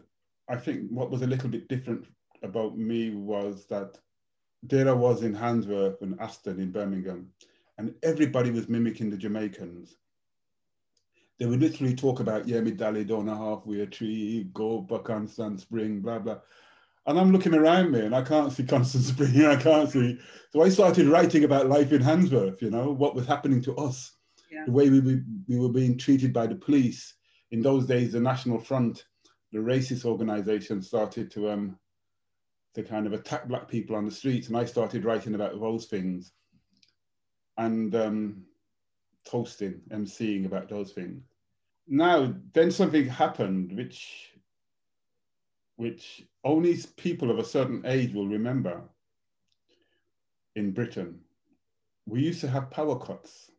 I 0.50 0.56
think 0.56 0.90
what 0.90 1.12
was 1.12 1.22
a 1.22 1.28
little 1.28 1.50
bit 1.50 1.68
different 1.68 2.08
about 2.42 2.76
me 2.76 3.12
was 3.12 3.68
that 3.68 4.00
there 4.64 4.90
I 4.90 4.94
was 4.94 5.22
in 5.22 5.36
Handsworth 5.36 6.02
and 6.02 6.20
Aston 6.20 6.60
in 6.60 6.72
Birmingham, 6.72 7.28
and 7.78 7.94
everybody 8.02 8.50
was 8.50 8.68
mimicking 8.68 9.12
the 9.12 9.18
Jamaicans. 9.18 9.98
They 11.38 11.46
would 11.46 11.60
literally 11.60 11.96
talk 11.96 12.20
about, 12.20 12.48
yeah, 12.48 12.62
me 12.62 12.72
dally 12.72 13.04
down 13.04 13.30
a 13.30 13.38
halfway 13.38 13.86
tree, 13.86 14.50
go 14.54 14.80
Buck 14.80 15.06
back 15.08 15.18
Constant 15.18 15.60
Spring, 15.60 16.02
blah, 16.02 16.20
blah. 16.20 16.40
And 17.06 17.20
I'm 17.20 17.32
looking 17.32 17.54
around 17.54 17.92
me 17.92 18.00
and 18.02 18.16
I 18.16 18.22
can't 18.22 18.52
see 18.52 18.64
Constant 18.68 19.04
Spring, 19.04 19.46
I 19.46 19.56
can't 19.56 19.90
see. 19.90 20.18
So 20.52 20.62
I 20.62 20.70
started 20.70 21.08
writing 21.08 21.44
about 21.44 21.68
life 21.68 21.92
in 21.92 22.02
Handsworth, 22.02 22.62
you 22.62 22.70
know, 22.70 22.92
what 22.92 23.16
was 23.16 23.28
happening 23.28 23.62
to 23.64 23.76
us, 23.76 24.14
yeah. 24.52 24.64
the 24.66 24.72
way 24.72 24.90
we, 24.90 25.00
we, 25.00 25.22
we 25.48 25.60
were 25.60 25.70
being 25.70 25.98
treated 25.98 26.32
by 26.32 26.48
the 26.48 26.56
police. 26.56 27.16
In 27.52 27.62
those 27.62 27.86
days, 27.86 28.14
the 28.14 28.20
National 28.20 28.60
Front, 28.60 29.06
the 29.52 29.60
racist 29.60 30.06
organization, 30.06 30.82
started 30.82 31.30
to 31.32 31.52
um, 31.52 31.78
to 32.74 32.84
kind 32.84 33.06
of 33.06 33.14
attack 33.14 33.48
black 33.48 33.68
people 33.68 33.96
on 33.96 34.06
the 34.06 34.12
streets. 34.12 34.48
And 34.48 34.58
I 34.58 34.66
started 34.66 35.06
writing 35.06 35.36
about 35.36 35.60
those 35.60 35.86
things 35.86 36.32
and 37.58 37.94
um, 37.96 38.44
toasting, 39.26 39.82
emceeing 39.92 40.46
about 40.46 40.70
those 40.70 40.92
things. 40.92 41.24
Now, 41.88 42.34
then 42.54 42.72
something 42.72 43.08
happened 43.08 43.76
which, 43.76 44.32
which 45.76 46.24
only 46.44 46.78
people 46.98 47.32
of 47.32 47.40
a 47.40 47.46
certain 47.46 47.84
age 47.86 48.14
will 48.14 48.28
remember 48.28 48.82
in 50.56 50.72
Britain. 50.72 51.20
We 52.06 52.22
used 52.22 52.42
to 52.42 52.50
have 52.50 52.70
power 52.70 53.00
cuts. 53.00 53.52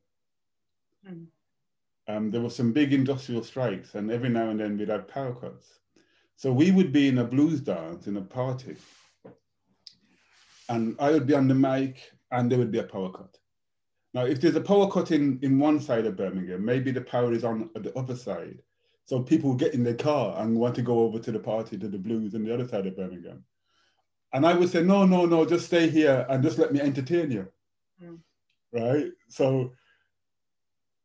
Mm. 1.09 1.27
Um, 2.07 2.31
there 2.31 2.43
were 2.43 2.51
some 2.51 2.73
big 2.73 2.93
industrial 2.93 3.43
strikes, 3.43 3.95
and 3.95 4.11
every 4.11 4.29
now 4.29 4.51
and 4.51 4.61
then 4.61 4.77
we'd 4.77 4.91
have 4.91 5.09
power 5.09 5.35
cuts. 5.35 5.81
So 6.37 6.53
we 6.53 6.71
would 6.71 6.93
be 6.93 7.09
in 7.09 7.19
a 7.19 7.25
blues 7.25 7.61
dance 7.61 8.07
in 8.07 8.17
a 8.19 8.23
party, 8.23 8.77
and 10.69 10.97
I 10.99 11.11
would 11.11 11.27
be 11.27 11.35
on 11.35 11.49
the 11.49 11.55
mic 11.55 12.11
and 12.31 12.51
there 12.51 12.59
would 12.59 12.73
be 12.73 12.79
a 12.79 12.85
power 12.85 13.11
cut. 13.11 13.39
Now, 14.13 14.27
if 14.27 14.41
there's 14.41 14.57
a 14.57 14.61
power 14.61 14.91
cut 14.91 15.11
in, 15.11 15.39
in 15.43 15.59
one 15.59 15.81
side 15.81 16.07
of 16.07 16.17
Birmingham, 16.17 16.65
maybe 16.65 16.91
the 16.91 17.01
power 17.01 17.33
is 17.33 17.45
on 17.45 17.71
the 17.75 17.97
other 17.99 18.15
side. 18.15 18.63
So 19.07 19.23
people 19.23 19.55
get 19.55 19.75
in 19.75 19.85
their 19.85 19.95
car 19.95 20.35
and 20.39 20.59
want 20.59 20.75
to 20.77 20.83
go 20.83 21.01
over 21.01 21.19
to 21.19 21.33
the 21.33 21.39
party, 21.39 21.77
to 21.77 21.89
the 21.89 21.99
blues 21.99 22.35
on 22.35 22.45
the 22.45 22.55
other 22.55 22.67
side 22.67 22.87
of 22.87 22.97
Birmingham. 22.97 23.45
And 24.33 24.47
I 24.47 24.55
would 24.55 24.71
say, 24.71 24.83
no, 24.83 25.05
no, 25.05 25.27
no, 25.27 25.45
just 25.45 25.67
stay 25.67 25.89
here 25.89 26.27
and 26.29 26.43
just 26.43 26.59
let 26.59 26.73
me 26.73 26.81
entertain 26.81 27.31
you. 27.31 27.47
Mm. 28.03 28.19
Right? 28.73 29.13
So 29.29 29.73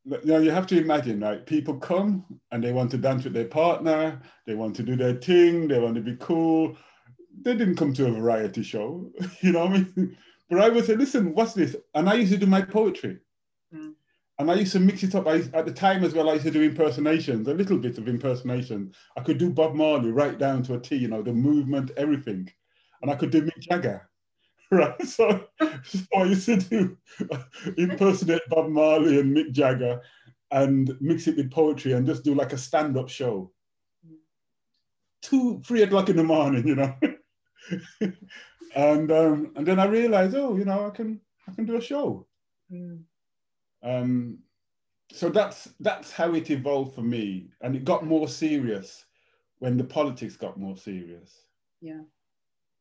you 0.05 0.19
know, 0.25 0.39
you 0.39 0.51
have 0.51 0.67
to 0.67 0.79
imagine, 0.79 1.19
right? 1.19 1.45
People 1.45 1.77
come 1.77 2.25
and 2.51 2.63
they 2.63 2.71
want 2.71 2.91
to 2.91 2.97
dance 2.97 3.23
with 3.23 3.33
their 3.33 3.45
partner, 3.45 4.21
they 4.45 4.55
want 4.55 4.75
to 4.77 4.83
do 4.83 4.95
their 4.95 5.15
thing, 5.15 5.67
they 5.67 5.79
want 5.79 5.95
to 5.95 6.01
be 6.01 6.15
cool, 6.19 6.75
they 7.41 7.55
didn't 7.55 7.75
come 7.75 7.93
to 7.93 8.07
a 8.07 8.11
variety 8.11 8.63
show, 8.63 9.11
you 9.41 9.51
know 9.51 9.65
what 9.65 9.71
I 9.71 9.73
mean? 9.73 10.17
But 10.49 10.61
I 10.61 10.69
would 10.69 10.85
say, 10.85 10.95
listen, 10.95 11.33
what's 11.33 11.53
this? 11.53 11.75
And 11.93 12.09
I 12.09 12.15
used 12.15 12.31
to 12.31 12.37
do 12.37 12.47
my 12.47 12.61
poetry. 12.61 13.19
Mm. 13.73 13.93
And 14.39 14.49
I 14.49 14.55
used 14.55 14.71
to 14.71 14.79
mix 14.79 15.03
it 15.03 15.15
up. 15.15 15.27
I, 15.27 15.41
at 15.53 15.65
the 15.65 15.73
time 15.73 16.05
as 16.05 16.13
well, 16.13 16.29
I 16.29 16.33
used 16.33 16.45
to 16.45 16.51
do 16.51 16.61
impersonations, 16.61 17.49
a 17.49 17.53
little 17.53 17.77
bit 17.77 17.97
of 17.97 18.07
impersonation. 18.07 18.93
I 19.17 19.21
could 19.21 19.37
do 19.37 19.49
Bob 19.49 19.75
Marley 19.75 20.11
right 20.11 20.37
down 20.37 20.63
to 20.63 20.75
a 20.75 20.79
T, 20.79 20.95
you 20.95 21.09
know, 21.09 21.21
the 21.21 21.33
movement, 21.33 21.91
everything. 21.97 22.49
And 23.01 23.11
I 23.11 23.15
could 23.15 23.31
do 23.31 23.41
Mick 23.41 23.59
Jagger, 23.59 24.09
right? 24.71 25.01
So, 25.05 25.45
so 25.83 25.99
I 26.15 26.23
used 26.23 26.45
to 26.45 26.55
do 26.55 26.97
impersonate 27.77 28.47
Bob 28.47 28.69
Marley 28.69 29.19
and 29.19 29.35
Mick 29.35 29.51
Jagger 29.51 30.01
and 30.51 30.89
mix 31.01 31.27
it 31.27 31.35
with 31.35 31.51
poetry 31.51 31.91
and 31.91 32.07
just 32.07 32.23
do 32.23 32.33
like 32.33 32.53
a 32.53 32.57
stand-up 32.57 33.09
show. 33.09 33.51
Hmm. 34.07 34.15
Two, 35.21 35.61
three 35.65 35.83
o'clock 35.83 36.07
in 36.07 36.15
the 36.15 36.23
morning, 36.23 36.65
you 36.65 36.75
know. 36.75 36.95
and 38.75 39.11
um, 39.11 39.51
and 39.57 39.67
then 39.67 39.79
I 39.79 39.85
realized, 39.85 40.33
oh, 40.35 40.55
you 40.55 40.63
know, 40.63 40.87
I 40.87 40.91
can 40.91 41.19
I 41.45 41.51
can 41.53 41.65
do 41.65 41.75
a 41.75 41.81
show. 41.81 42.25
Mm. 42.71 43.03
Um, 43.83 44.39
so 45.11 45.29
that's 45.29 45.69
that's 45.79 46.11
how 46.11 46.33
it 46.33 46.51
evolved 46.51 46.95
for 46.95 47.01
me, 47.01 47.49
and 47.61 47.75
it 47.75 47.83
got 47.83 48.05
more 48.05 48.27
serious 48.27 49.05
when 49.59 49.77
the 49.77 49.83
politics 49.83 50.35
got 50.35 50.59
more 50.59 50.77
serious. 50.77 51.45
Yeah. 51.81 52.01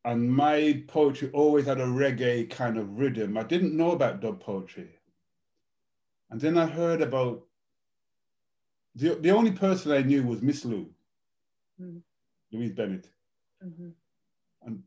And 0.04 0.32
my 0.32 0.84
poetry 0.86 1.30
always 1.32 1.66
had 1.66 1.80
a 1.80 1.86
reggae 1.86 2.48
kind 2.48 2.78
of 2.78 2.98
rhythm. 2.98 3.36
I 3.36 3.42
didn't 3.42 3.76
know 3.76 3.92
about 3.92 4.20
dub 4.20 4.40
poetry. 4.40 4.90
And 6.30 6.40
then 6.40 6.56
I 6.56 6.66
heard 6.66 7.02
about 7.02 7.44
the, 8.94 9.16
the 9.16 9.30
only 9.30 9.52
person 9.52 9.92
I 9.92 10.02
knew 10.02 10.22
was 10.22 10.40
Miss 10.40 10.64
Lou, 10.64 10.88
mm. 11.80 12.00
Louise 12.52 12.72
Bennett. 12.72 13.10
Mm-hmm. 13.64 13.88
And, 14.62 14.82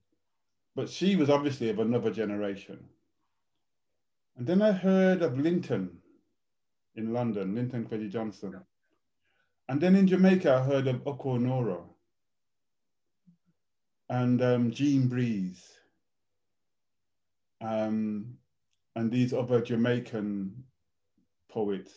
but 0.75 0.89
she 0.89 1.15
was 1.15 1.29
obviously 1.29 1.69
of 1.69 1.79
another 1.79 2.11
generation. 2.11 2.79
And 4.37 4.47
then 4.47 4.61
I 4.61 4.71
heard 4.71 5.21
of 5.21 5.39
Linton 5.39 6.00
in 6.95 7.13
London, 7.13 7.55
Linton 7.55 7.85
Kwesi 7.85 8.09
Johnson. 8.09 8.59
And 9.69 9.79
then 9.79 9.95
in 9.95 10.07
Jamaica, 10.07 10.55
I 10.55 10.63
heard 10.63 10.87
of 10.87 11.07
Oku 11.07 11.37
Onuora 11.37 11.81
and 14.09 14.41
um, 14.41 14.71
Jean 14.71 15.07
Breeze 15.07 15.65
um, 17.61 18.33
and 18.95 19.09
these 19.09 19.33
other 19.33 19.61
Jamaican 19.61 20.63
poets. 21.49 21.93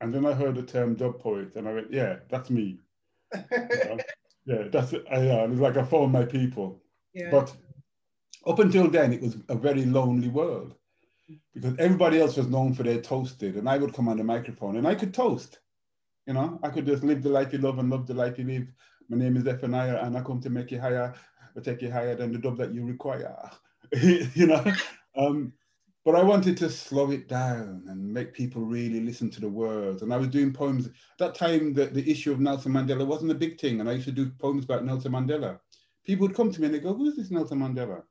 And 0.00 0.14
then 0.14 0.24
I 0.24 0.32
heard 0.32 0.54
the 0.54 0.62
term 0.62 0.94
dub 0.94 1.18
poet 1.18 1.56
and 1.56 1.68
I 1.68 1.74
went, 1.74 1.92
yeah, 1.92 2.16
that's 2.28 2.50
me. 2.50 2.78
you 3.34 3.42
know? 3.50 3.98
yeah, 4.46 4.62
that's 4.70 4.92
it. 4.92 5.04
Uh, 5.12 5.20
yeah, 5.20 5.44
it's 5.44 5.60
like 5.60 5.76
I 5.76 5.82
found 5.82 6.12
my 6.12 6.24
people. 6.24 6.80
Yeah. 7.12 7.30
But 7.30 7.54
up 8.46 8.60
until 8.60 8.88
then, 8.88 9.12
it 9.12 9.20
was 9.20 9.36
a 9.48 9.56
very 9.56 9.84
lonely 9.84 10.28
world 10.28 10.74
because 11.54 11.76
everybody 11.78 12.20
else 12.20 12.36
was 12.36 12.48
known 12.48 12.74
for 12.74 12.82
their 12.82 13.00
toasted, 13.00 13.56
and 13.56 13.68
I 13.68 13.78
would 13.78 13.94
come 13.94 14.08
on 14.08 14.16
the 14.16 14.24
microphone 14.24 14.76
and 14.76 14.86
I 14.86 14.94
could 14.94 15.14
toast. 15.14 15.58
You 16.26 16.34
know, 16.34 16.60
I 16.62 16.68
could 16.68 16.86
just 16.86 17.02
live 17.02 17.22
the 17.22 17.28
life 17.28 17.52
you 17.52 17.58
love 17.58 17.78
and 17.78 17.90
love 17.90 18.06
the 18.06 18.14
life 18.14 18.38
you 18.38 18.44
live. 18.44 18.68
My 19.08 19.16
name 19.16 19.36
is 19.36 19.44
Zephaniah, 19.44 19.98
and 20.02 20.16
I 20.16 20.22
come 20.22 20.40
to 20.40 20.50
make 20.50 20.70
you 20.70 20.80
higher, 20.80 21.14
or 21.56 21.62
take 21.62 21.82
you 21.82 21.90
higher 21.90 22.14
than 22.14 22.32
the 22.32 22.38
dub 22.38 22.56
that 22.58 22.72
you 22.72 22.84
require. 22.84 23.50
you 24.02 24.46
know, 24.46 24.64
um, 25.16 25.52
but 26.04 26.14
I 26.14 26.22
wanted 26.22 26.56
to 26.58 26.70
slow 26.70 27.10
it 27.10 27.28
down 27.28 27.84
and 27.88 28.12
make 28.12 28.32
people 28.32 28.62
really 28.62 29.00
listen 29.00 29.28
to 29.30 29.40
the 29.40 29.48
words. 29.48 30.02
And 30.02 30.14
I 30.14 30.16
was 30.16 30.28
doing 30.28 30.52
poems. 30.52 30.86
At 30.86 30.92
that 31.18 31.34
time, 31.34 31.74
the, 31.74 31.86
the 31.86 32.08
issue 32.10 32.32
of 32.32 32.40
Nelson 32.40 32.72
Mandela 32.72 33.06
wasn't 33.06 33.32
a 33.32 33.34
big 33.34 33.60
thing. 33.60 33.80
And 33.80 33.88
I 33.88 33.92
used 33.92 34.06
to 34.06 34.12
do 34.12 34.30
poems 34.30 34.64
about 34.64 34.84
Nelson 34.84 35.12
Mandela. 35.12 35.60
People 36.04 36.26
would 36.26 36.36
come 36.36 36.50
to 36.50 36.60
me 36.60 36.66
and 36.66 36.74
they 36.74 36.78
go, 36.78 36.94
who's 36.94 37.16
this 37.16 37.30
Nelson 37.30 37.58
Mandela? 37.58 38.02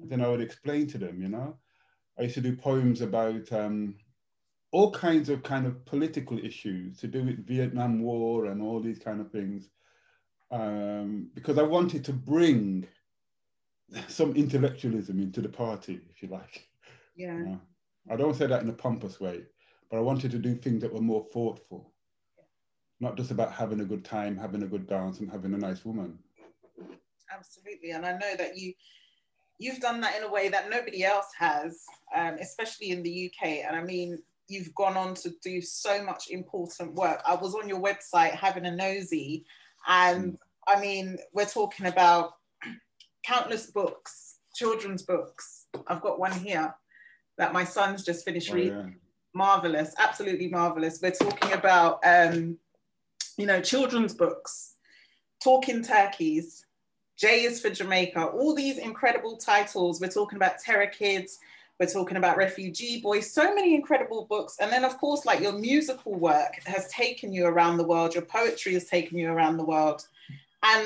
And 0.00 0.10
then 0.10 0.22
I 0.22 0.28
would 0.28 0.42
explain 0.42 0.86
to 0.88 0.98
them, 0.98 1.22
you 1.22 1.28
know. 1.28 1.56
I 2.18 2.22
used 2.22 2.34
to 2.34 2.40
do 2.40 2.56
poems 2.56 3.00
about 3.00 3.50
um, 3.52 3.94
all 4.70 4.90
kinds 4.90 5.28
of 5.28 5.42
kind 5.42 5.66
of 5.66 5.84
political 5.84 6.38
issues 6.38 6.98
to 6.98 7.06
do 7.06 7.24
with 7.24 7.46
Vietnam 7.46 8.00
War 8.00 8.46
and 8.46 8.62
all 8.62 8.80
these 8.80 8.98
kind 8.98 9.20
of 9.20 9.30
things. 9.30 9.68
Um, 10.50 11.30
because 11.34 11.58
I 11.58 11.62
wanted 11.62 12.04
to 12.04 12.12
bring 12.12 12.86
some 14.08 14.34
intellectualism 14.34 15.20
into 15.20 15.40
the 15.40 15.48
party, 15.48 16.00
if 16.10 16.22
you 16.22 16.28
like. 16.28 16.68
Yeah. 17.16 17.36
You 17.36 17.44
know? 17.44 17.60
I 18.10 18.16
don't 18.16 18.34
say 18.34 18.46
that 18.46 18.62
in 18.62 18.68
a 18.68 18.74
pompous 18.74 19.20
way, 19.20 19.42
but 19.90 19.96
I 19.96 20.00
wanted 20.00 20.30
to 20.32 20.38
do 20.38 20.54
things 20.54 20.82
that 20.82 20.92
were 20.92 21.00
more 21.00 21.26
thoughtful, 21.32 21.92
yeah. 22.36 22.44
not 23.00 23.16
just 23.16 23.30
about 23.30 23.52
having 23.52 23.80
a 23.80 23.84
good 23.84 24.04
time, 24.04 24.36
having 24.36 24.62
a 24.64 24.66
good 24.66 24.86
dance, 24.88 25.20
and 25.20 25.30
having 25.30 25.54
a 25.54 25.58
nice 25.58 25.84
woman. 25.84 26.18
Absolutely, 27.32 27.92
and 27.92 28.04
I 28.04 28.12
know 28.12 28.36
that 28.36 28.58
you 28.58 28.72
you've 29.62 29.80
done 29.80 30.00
that 30.00 30.16
in 30.16 30.24
a 30.24 30.30
way 30.30 30.48
that 30.48 30.68
nobody 30.68 31.04
else 31.04 31.28
has, 31.38 31.84
um, 32.16 32.36
especially 32.40 32.90
in 32.90 33.02
the 33.02 33.30
UK. 33.30 33.64
And 33.66 33.76
I 33.76 33.82
mean, 33.82 34.18
you've 34.48 34.74
gone 34.74 34.96
on 34.96 35.14
to 35.14 35.30
do 35.42 35.60
so 35.60 36.02
much 36.04 36.30
important 36.30 36.94
work. 36.94 37.22
I 37.26 37.34
was 37.36 37.54
on 37.54 37.68
your 37.68 37.80
website 37.80 38.32
having 38.32 38.66
a 38.66 38.74
nosy, 38.74 39.44
and 39.86 40.32
mm. 40.32 40.38
I 40.66 40.80
mean, 40.80 41.18
we're 41.32 41.46
talking 41.46 41.86
about 41.86 42.32
countless 43.24 43.70
books, 43.70 44.38
children's 44.54 45.02
books. 45.02 45.66
I've 45.86 46.02
got 46.02 46.18
one 46.18 46.32
here 46.32 46.74
that 47.38 47.52
my 47.52 47.64
son's 47.64 48.04
just 48.04 48.24
finished 48.24 48.50
oh, 48.50 48.54
reading. 48.54 48.76
Yeah. 48.76 48.90
Marvelous, 49.34 49.94
absolutely 49.98 50.48
marvelous. 50.48 51.00
We're 51.00 51.12
talking 51.12 51.52
about, 51.52 52.00
um, 52.04 52.58
you 53.38 53.46
know, 53.46 53.62
children's 53.62 54.14
books, 54.14 54.74
talking 55.42 55.82
turkeys. 55.82 56.66
J 57.22 57.44
is 57.44 57.60
for 57.60 57.70
Jamaica. 57.70 58.20
All 58.20 58.52
these 58.52 58.78
incredible 58.78 59.36
titles. 59.36 60.00
We're 60.00 60.08
talking 60.08 60.34
about 60.34 60.58
Terror 60.58 60.88
Kids. 60.88 61.38
We're 61.78 61.86
talking 61.86 62.16
about 62.16 62.36
Refugee 62.36 63.00
Boys. 63.00 63.32
So 63.32 63.54
many 63.54 63.76
incredible 63.76 64.26
books. 64.28 64.56
And 64.60 64.72
then, 64.72 64.84
of 64.84 64.98
course, 64.98 65.24
like 65.24 65.38
your 65.38 65.52
musical 65.52 66.14
work 66.18 66.58
has 66.64 66.88
taken 66.88 67.32
you 67.32 67.46
around 67.46 67.76
the 67.76 67.86
world. 67.86 68.12
Your 68.12 68.24
poetry 68.24 68.74
has 68.74 68.86
taken 68.86 69.16
you 69.18 69.30
around 69.30 69.56
the 69.56 69.64
world. 69.64 70.04
And 70.64 70.84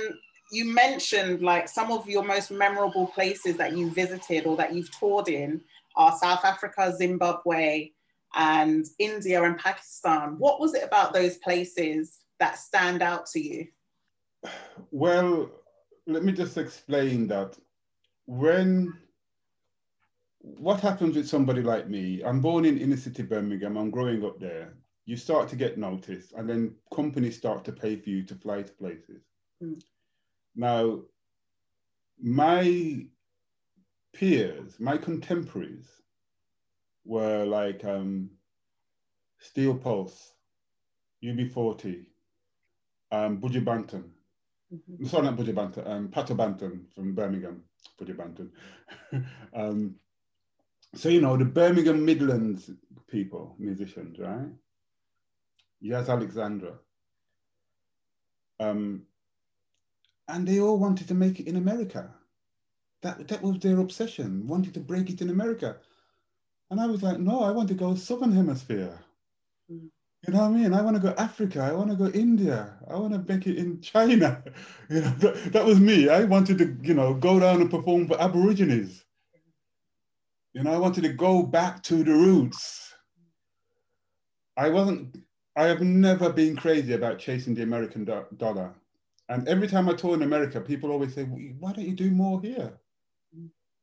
you 0.52 0.66
mentioned 0.66 1.40
like 1.40 1.70
some 1.70 1.90
of 1.90 2.06
your 2.06 2.22
most 2.22 2.50
memorable 2.50 3.06
places 3.06 3.56
that 3.56 3.74
you 3.74 3.88
visited 3.88 4.44
or 4.44 4.58
that 4.58 4.74
you've 4.74 4.94
toured 4.94 5.28
in 5.28 5.62
are 5.96 6.18
South 6.18 6.44
Africa, 6.44 6.94
Zimbabwe, 6.94 7.92
and 8.34 8.84
India 8.98 9.42
and 9.42 9.56
Pakistan. 9.56 10.36
What 10.36 10.60
was 10.60 10.74
it 10.74 10.84
about 10.84 11.14
those 11.14 11.38
places 11.38 12.18
that 12.40 12.58
stand 12.58 13.00
out 13.00 13.24
to 13.28 13.40
you? 13.40 13.68
Well, 14.90 15.50
let 16.06 16.24
me 16.24 16.32
just 16.32 16.56
explain 16.56 17.26
that 17.28 17.56
when 18.26 18.92
what 20.40 20.80
happens 20.80 21.16
with 21.16 21.28
somebody 21.28 21.62
like 21.62 21.88
me, 21.88 22.22
I'm 22.24 22.40
born 22.40 22.64
in 22.64 22.78
inner 22.78 22.96
city 22.96 23.22
Birmingham, 23.22 23.76
I'm 23.76 23.90
growing 23.90 24.24
up 24.24 24.38
there. 24.38 24.74
You 25.04 25.16
start 25.16 25.48
to 25.50 25.56
get 25.56 25.78
noticed, 25.78 26.32
and 26.32 26.48
then 26.48 26.74
companies 26.94 27.36
start 27.36 27.64
to 27.64 27.72
pay 27.72 27.96
for 27.96 28.10
you 28.10 28.24
to 28.24 28.34
fly 28.34 28.62
to 28.62 28.72
places. 28.72 29.22
Mm. 29.62 29.80
Now, 30.54 31.00
my 32.20 33.06
peers, 34.14 34.78
my 34.80 34.96
contemporaries, 34.96 35.88
were 37.04 37.44
like 37.44 37.84
um, 37.84 38.30
Steel 39.38 39.74
Pulse, 39.74 40.32
UB40, 41.22 42.06
um, 43.12 43.40
Buju 43.40 43.64
Banton. 43.64 44.04
Mm-hmm. 44.76 45.06
Sorry, 45.06 45.24
not 45.24 45.36
Buju 45.36 45.54
Banton, 45.54 45.88
um, 45.88 46.08
Pato 46.08 46.36
Banton 46.36 46.84
from 46.94 47.14
Birmingham, 47.14 47.62
Buju 48.00 48.16
Banton. 48.16 48.50
um, 49.54 49.94
so, 50.94 51.08
you 51.08 51.20
know, 51.20 51.36
the 51.36 51.44
Birmingham 51.44 52.04
Midlands 52.04 52.70
people, 53.08 53.54
musicians, 53.58 54.18
right? 54.18 54.48
Yaz 55.82 56.08
Alexander. 56.08 56.74
Um, 58.58 59.02
and 60.28 60.46
they 60.46 60.60
all 60.60 60.78
wanted 60.78 61.08
to 61.08 61.14
make 61.14 61.40
it 61.40 61.46
in 61.46 61.56
America. 61.56 62.10
That, 63.02 63.28
that 63.28 63.42
was 63.42 63.58
their 63.58 63.78
obsession, 63.78 64.46
wanted 64.46 64.74
to 64.74 64.80
break 64.80 65.10
it 65.10 65.20
in 65.20 65.30
America. 65.30 65.76
And 66.70 66.80
I 66.80 66.86
was 66.86 67.02
like, 67.02 67.18
no, 67.20 67.42
I 67.42 67.50
want 67.50 67.68
to 67.68 67.74
go 67.74 67.94
Southern 67.94 68.32
Hemisphere. 68.32 68.98
Mm. 69.70 69.90
You 70.26 70.32
know 70.32 70.40
what 70.40 70.46
I 70.46 70.50
mean? 70.50 70.74
I 70.74 70.82
want 70.82 70.96
to 70.96 71.02
go 71.02 71.14
Africa. 71.18 71.60
I 71.60 71.72
want 71.72 71.90
to 71.90 71.96
go 71.96 72.08
India. 72.08 72.74
I 72.90 72.96
want 72.96 73.12
to 73.12 73.32
make 73.32 73.46
it 73.46 73.56
in 73.56 73.80
China. 73.80 74.42
You 74.88 75.00
know, 75.00 75.10
that, 75.18 75.52
that 75.52 75.64
was 75.64 75.80
me. 75.80 76.08
I 76.08 76.22
wanted 76.22 76.58
to, 76.58 76.76
you 76.80 76.94
know, 76.94 77.12
go 77.12 77.40
down 77.40 77.60
and 77.60 77.68
perform 77.68 78.06
for 78.06 78.20
Aborigines. 78.20 79.04
You 80.54 80.62
know, 80.62 80.72
I 80.72 80.78
wanted 80.78 81.02
to 81.02 81.12
go 81.12 81.42
back 81.42 81.82
to 81.84 82.04
the 82.04 82.12
roots. 82.12 82.94
I 84.56 84.68
wasn't, 84.68 85.18
I 85.56 85.64
have 85.64 85.80
never 85.80 86.32
been 86.32 86.54
crazy 86.54 86.92
about 86.92 87.18
chasing 87.18 87.54
the 87.56 87.64
American 87.64 88.04
do 88.04 88.24
dollar. 88.36 88.74
And 89.28 89.48
every 89.48 89.66
time 89.66 89.88
I 89.88 89.94
tour 89.94 90.14
in 90.14 90.22
America, 90.22 90.60
people 90.60 90.92
always 90.92 91.14
say, 91.14 91.24
why 91.24 91.72
don't 91.72 91.84
you 91.84 91.94
do 91.94 92.12
more 92.12 92.40
here? 92.40 92.72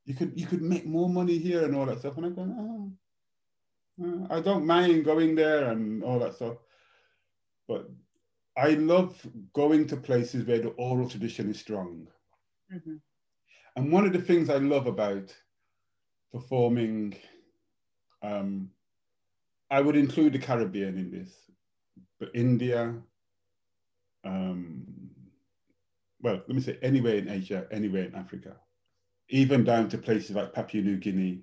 You 0.06 0.16
could, 0.16 0.40
you 0.40 0.48
could 0.48 0.62
make 0.62 0.86
more 0.86 1.10
money 1.10 1.38
here 1.38 1.66
and 1.66 1.76
all 1.76 1.86
that 1.86 2.00
stuff. 2.00 2.16
And 2.16 2.28
I 2.28 2.30
go, 2.30 2.42
oh, 2.44 2.92
I 4.30 4.40
don't 4.40 4.66
mind 4.66 5.06
going 5.06 5.36
there 5.36 5.72
and 5.72 6.04
all 6.04 6.20
that 6.20 6.36
stuff. 6.36 6.58
But 7.68 7.90
I 8.58 8.70
love 8.70 9.16
going 9.54 9.88
to 9.88 9.98
places 9.98 10.46
where 10.46 10.60
the 10.60 10.70
oral 10.70 11.10
tradition 11.10 11.50
is 11.50 11.60
strong. 11.60 12.08
Mm-hmm. 12.74 12.96
And 13.76 13.92
one 13.92 14.06
of 14.06 14.14
the 14.14 14.22
things 14.22 14.50
I 14.50 14.58
love 14.58 14.88
about 14.88 15.34
performing, 16.32 17.16
um, 18.22 18.70
I 19.70 19.82
would 19.82 19.96
include 19.96 20.34
the 20.34 20.40
Caribbean 20.40 20.98
in 20.98 21.12
this, 21.12 21.32
but 22.20 22.30
India, 22.34 22.96
um, 24.24 24.84
well, 26.22 26.36
let 26.36 26.50
me 26.50 26.62
say 26.62 26.78
anywhere 26.82 27.16
in 27.16 27.30
Asia, 27.30 27.68
anywhere 27.72 28.04
in 28.06 28.16
Africa, 28.16 28.56
even 29.30 29.64
down 29.64 29.90
to 29.90 29.98
places 29.98 30.36
like 30.36 30.54
Papua 30.54 30.84
New 30.84 30.98
Guinea, 30.98 31.42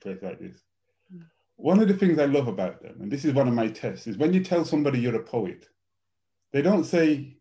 places 0.00 0.22
like 0.22 0.40
this 0.40 0.67
one 1.58 1.80
of 1.80 1.88
the 1.88 1.94
things 1.94 2.20
I 2.20 2.24
love 2.26 2.46
about 2.46 2.80
them, 2.80 3.00
and 3.00 3.10
this 3.10 3.24
is 3.24 3.34
one 3.34 3.48
of 3.48 3.54
my 3.54 3.66
tests, 3.66 4.06
is 4.06 4.16
when 4.16 4.32
you 4.32 4.44
tell 4.44 4.64
somebody 4.64 5.00
you're 5.00 5.16
a 5.16 5.22
poet, 5.22 5.68
they 6.52 6.62
don't 6.62 6.84
say, 6.84 7.36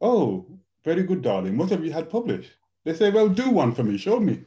Oh, 0.00 0.58
very 0.84 1.04
good, 1.04 1.22
darling. 1.22 1.56
What 1.56 1.70
have 1.70 1.84
you 1.84 1.92
had 1.92 2.10
published? 2.10 2.50
They 2.84 2.92
say, 2.92 3.10
Well, 3.10 3.28
do 3.28 3.48
one 3.50 3.72
for 3.72 3.84
me, 3.84 3.98
show 3.98 4.18
me. 4.18 4.42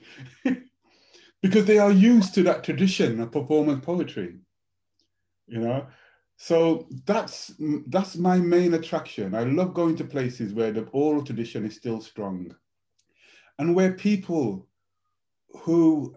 because 1.41 1.63
they 1.63 1.79
are 1.79 1.91
used 1.91 2.33
to 2.33 2.43
that 2.43 2.65
tradition 2.65 3.21
of 3.21 3.31
performance 3.31 3.85
poetry. 3.85 4.35
You 5.47 5.59
know? 5.59 5.87
So 6.35 6.87
that's 7.05 7.53
that's 7.87 8.17
my 8.17 8.37
main 8.37 8.73
attraction. 8.73 9.33
I 9.33 9.43
love 9.43 9.73
going 9.73 9.95
to 9.97 10.03
places 10.03 10.53
where 10.53 10.73
the 10.73 10.83
oral 10.91 11.23
tradition 11.23 11.65
is 11.65 11.75
still 11.75 12.01
strong 12.01 12.53
and 13.57 13.75
where 13.75 13.93
people 13.93 14.67
who 15.61 16.15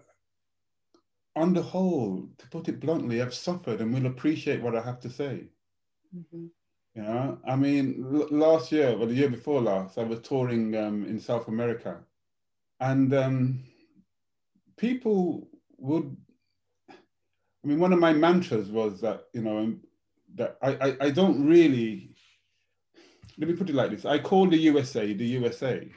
on 1.34 1.54
the 1.54 1.62
whole, 1.62 2.28
to 2.38 2.46
put 2.48 2.68
it 2.68 2.80
bluntly, 2.80 3.22
I've 3.22 3.34
suffered 3.34 3.80
and 3.80 3.92
will 3.92 4.06
appreciate 4.06 4.62
what 4.62 4.76
I 4.76 4.82
have 4.82 5.00
to 5.00 5.10
say. 5.10 5.44
Mm-hmm. 6.14 6.46
You 6.94 7.02
know, 7.02 7.38
I 7.46 7.56
mean, 7.56 8.04
l- 8.14 8.28
last 8.30 8.70
year, 8.70 8.90
or 8.90 9.06
the 9.06 9.14
year 9.14 9.30
before 9.30 9.62
last, 9.62 9.96
I 9.96 10.02
was 10.02 10.20
touring 10.20 10.76
um, 10.76 11.04
in 11.06 11.18
South 11.18 11.48
America, 11.48 11.98
and 12.80 13.14
um, 13.14 13.64
people 14.76 15.48
would. 15.78 16.14
I 16.90 17.68
mean, 17.68 17.78
one 17.78 17.92
of 17.92 17.98
my 17.98 18.12
mantras 18.12 18.68
was 18.68 19.00
that 19.00 19.24
you 19.32 19.40
know 19.40 19.74
that 20.34 20.58
I, 20.60 20.70
I, 20.74 20.96
I 21.00 21.10
don't 21.10 21.46
really. 21.46 22.10
Let 23.38 23.48
me 23.48 23.54
put 23.54 23.70
it 23.70 23.74
like 23.74 23.90
this: 23.90 24.04
I 24.04 24.18
call 24.18 24.46
the 24.48 24.58
USA 24.58 25.14
the 25.14 25.24
USA. 25.24 25.88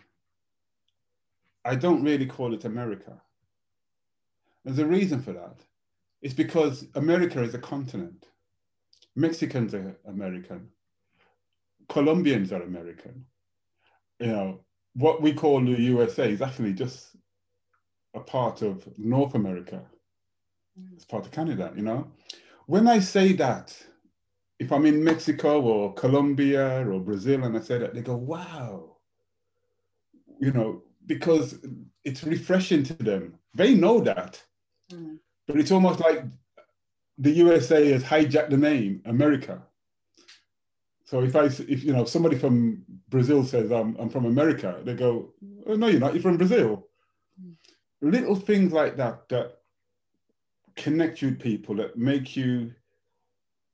I 1.66 1.76
don't 1.76 2.04
really 2.04 2.28
call 2.28 2.54
it 2.54 2.64
America. 2.64 3.22
There's 4.66 4.80
a 4.80 4.86
reason 4.86 5.22
for 5.22 5.32
that. 5.32 5.58
It's 6.24 6.34
because 6.34 6.88
America 6.96 7.42
is 7.44 7.54
a 7.54 7.60
continent. 7.60 8.26
Mexicans 9.16 9.76
are 9.76 9.96
American. 10.08 10.70
Colombians 11.88 12.52
are 12.52 12.64
American. 12.64 13.26
You 14.20 14.28
know, 14.28 14.60
what 14.96 15.22
we 15.22 15.34
call 15.34 15.62
the 15.62 15.80
USA 15.80 16.32
is 16.32 16.42
actually 16.42 16.74
just 16.74 17.16
a 18.16 18.20
part 18.20 18.64
of 18.64 18.88
North 18.98 19.36
America. 19.36 19.86
Mm. 20.80 20.94
It's 20.96 21.06
part 21.06 21.26
of 21.26 21.32
Canada, 21.32 21.72
you 21.76 21.84
know. 21.84 22.08
When 22.66 22.88
I 22.88 23.00
say 23.00 23.34
that, 23.34 23.78
if 24.58 24.72
I'm 24.72 24.88
in 24.88 25.04
Mexico 25.04 25.62
or 25.62 25.94
Colombia 25.94 26.88
or 26.90 27.00
Brazil 27.00 27.44
and 27.44 27.56
I 27.56 27.60
say 27.60 27.78
that, 27.78 27.94
they 27.94 28.02
go, 28.02 28.16
wow. 28.16 28.98
You 30.40 30.52
know, 30.52 30.82
because 31.06 31.60
it's 32.04 32.24
refreshing 32.24 32.84
to 32.84 32.94
them. 32.94 33.36
They 33.54 33.76
know 33.76 34.00
that. 34.00 34.42
Mm. 34.92 35.20
But 35.48 35.60
it's 35.60 35.72
almost 35.72 36.00
like 36.00 36.24
the 37.18 37.32
USA 37.32 37.92
has 37.92 38.04
hijacked 38.04 38.50
the 38.50 38.58
name 38.58 39.02
America. 39.06 39.62
So 41.06 41.22
if 41.22 41.36
I, 41.36 41.46
if 41.46 41.84
you 41.84 41.94
know, 41.94 42.06
somebody 42.06 42.38
from 42.38 42.84
Brazil 43.10 43.44
says 43.44 43.72
I'm, 43.72 43.96
I'm 43.98 44.10
from 44.10 44.26
America, 44.26 44.82
they 44.84 44.96
go, 44.96 45.34
oh, 45.68 45.76
no, 45.76 45.88
you're 45.88 46.00
not. 46.00 46.14
You're 46.14 46.24
from 46.24 46.38
Brazil. 46.38 46.88
Mm. 47.42 47.54
Little 48.02 48.36
things 48.36 48.74
like 48.74 48.98
that 48.98 49.30
that 49.30 49.58
connect 50.76 51.22
you 51.22 51.30
with 51.30 51.40
people 51.40 51.76
that 51.76 51.98
make 51.98 52.36
you 52.36 52.74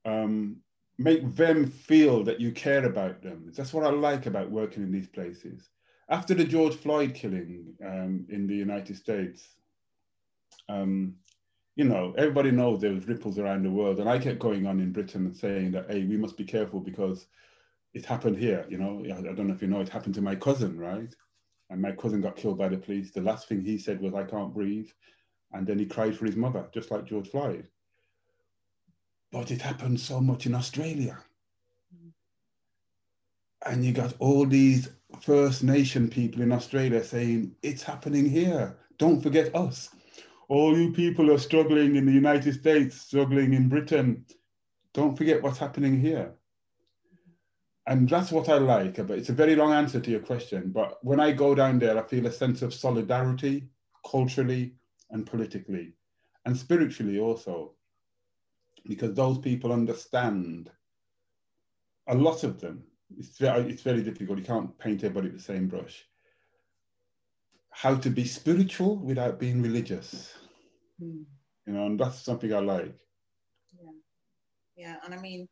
um, 0.05 0.57
make 0.97 1.35
them 1.35 1.67
feel 1.67 2.23
that 2.23 2.39
you 2.39 2.51
care 2.51 2.85
about 2.85 3.21
them. 3.21 3.51
That's 3.55 3.73
what 3.73 3.85
I 3.85 3.89
like 3.89 4.25
about 4.25 4.51
working 4.51 4.83
in 4.83 4.91
these 4.91 5.07
places. 5.07 5.69
After 6.09 6.33
the 6.33 6.43
George 6.43 6.75
Floyd 6.75 7.13
killing 7.13 7.73
um, 7.85 8.25
in 8.29 8.45
the 8.47 8.55
United 8.55 8.97
States, 8.97 9.55
um, 10.71 11.15
you 11.75 11.85
know, 11.85 12.13
everybody 12.17 12.51
knows 12.51 12.81
there 12.81 12.93
was 12.93 13.07
ripples 13.07 13.39
around 13.39 13.63
the 13.63 13.71
world, 13.71 13.99
and 13.99 14.09
I 14.09 14.19
kept 14.19 14.39
going 14.39 14.67
on 14.67 14.79
in 14.79 14.91
Britain 14.91 15.25
and 15.25 15.35
saying 15.35 15.71
that, 15.71 15.89
hey, 15.89 16.03
we 16.03 16.17
must 16.17 16.37
be 16.37 16.43
careful 16.43 16.79
because 16.79 17.27
it 17.93 18.05
happened 18.05 18.37
here. 18.37 18.65
You 18.69 18.77
know, 18.77 19.03
I, 19.05 19.19
I 19.19 19.33
don't 19.33 19.47
know 19.47 19.53
if 19.53 19.61
you 19.61 19.67
know, 19.67 19.81
it 19.81 19.89
happened 19.89 20.15
to 20.15 20.21
my 20.21 20.35
cousin, 20.35 20.77
right? 20.77 21.13
And 21.69 21.81
my 21.81 21.93
cousin 21.93 22.21
got 22.21 22.35
killed 22.35 22.57
by 22.57 22.67
the 22.67 22.77
police. 22.77 23.11
The 23.11 23.21
last 23.21 23.47
thing 23.47 23.61
he 23.61 23.77
said 23.77 24.01
was, 24.01 24.13
"I 24.13 24.23
can't 24.23 24.53
breathe," 24.53 24.89
and 25.53 25.65
then 25.65 25.79
he 25.79 25.85
cried 25.85 26.17
for 26.17 26.25
his 26.25 26.35
mother, 26.35 26.67
just 26.73 26.91
like 26.91 27.05
George 27.05 27.29
Floyd. 27.29 27.67
But 29.31 29.51
it 29.51 29.61
happened 29.61 29.99
so 29.99 30.19
much 30.19 30.45
in 30.45 30.55
Australia. 30.55 31.17
And 33.65 33.85
you 33.85 33.93
got 33.93 34.15
all 34.19 34.45
these 34.45 34.89
First 35.21 35.63
Nation 35.63 36.09
people 36.09 36.41
in 36.41 36.51
Australia 36.51 37.03
saying, 37.03 37.55
it's 37.61 37.83
happening 37.83 38.27
here. 38.27 38.75
Don't 38.97 39.21
forget 39.21 39.55
us 39.55 39.89
all 40.51 40.77
you 40.77 40.91
people 40.91 41.31
are 41.31 41.37
struggling 41.37 41.95
in 41.95 42.05
the 42.05 42.11
United 42.11 42.53
States, 42.53 42.99
struggling 42.99 43.53
in 43.53 43.69
Britain, 43.69 44.25
don't 44.93 45.17
forget 45.17 45.41
what's 45.41 45.57
happening 45.57 45.97
here. 45.97 46.33
And 47.87 48.09
that's 48.09 48.33
what 48.33 48.49
I 48.49 48.57
like. 48.57 48.97
But 48.97 49.17
it's 49.17 49.29
a 49.29 49.33
very 49.43 49.55
long 49.55 49.71
answer 49.71 50.01
to 50.01 50.11
your 50.11 50.19
question. 50.19 50.71
But 50.73 50.97
when 51.05 51.21
I 51.21 51.31
go 51.31 51.55
down 51.55 51.79
there, 51.79 51.97
I 51.97 52.05
feel 52.05 52.27
a 52.27 52.31
sense 52.33 52.61
of 52.61 52.73
solidarity, 52.73 53.69
culturally 54.05 54.73
and 55.09 55.25
politically, 55.25 55.93
and 56.45 56.57
spiritually 56.57 57.17
also, 57.17 57.75
because 58.85 59.13
those 59.13 59.37
people 59.37 59.71
understand, 59.71 60.69
a 62.09 62.15
lot 62.15 62.43
of 62.43 62.59
them, 62.59 62.83
it's 63.17 63.37
very, 63.37 63.71
it's 63.71 63.83
very 63.83 64.03
difficult. 64.03 64.39
You 64.39 64.43
can't 64.43 64.77
paint 64.77 65.05
everybody 65.05 65.29
with 65.29 65.37
the 65.37 65.53
same 65.53 65.69
brush. 65.69 66.03
How 67.69 67.95
to 67.95 68.09
be 68.09 68.25
spiritual 68.25 68.97
without 68.97 69.39
being 69.39 69.61
religious. 69.61 70.35
Mm. 71.01 71.25
You 71.65 71.73
know, 71.73 71.85
and 71.85 71.99
that's 71.99 72.19
something 72.19 72.53
I 72.53 72.59
like. 72.59 72.95
Yeah. 73.73 73.91
Yeah. 74.75 74.95
And 75.05 75.13
I 75.13 75.17
mean, 75.17 75.47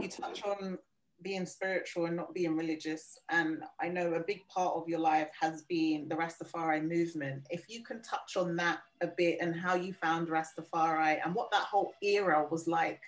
you 0.00 0.08
touch 0.08 0.42
on 0.44 0.78
being 1.22 1.46
spiritual 1.46 2.06
and 2.06 2.16
not 2.16 2.34
being 2.34 2.56
religious. 2.56 3.18
And 3.28 3.62
I 3.80 3.88
know 3.88 4.14
a 4.14 4.20
big 4.20 4.46
part 4.48 4.74
of 4.74 4.88
your 4.88 4.98
life 4.98 5.28
has 5.38 5.62
been 5.62 6.08
the 6.08 6.14
Rastafari 6.14 6.82
movement. 6.82 7.46
If 7.50 7.64
you 7.68 7.82
can 7.84 8.02
touch 8.02 8.36
on 8.36 8.56
that 8.56 8.80
a 9.02 9.08
bit 9.16 9.38
and 9.40 9.54
how 9.54 9.74
you 9.74 9.92
found 9.92 10.28
Rastafari 10.28 11.18
and 11.24 11.34
what 11.34 11.50
that 11.50 11.62
whole 11.62 11.92
era 12.02 12.46
was 12.50 12.66
like 12.66 13.00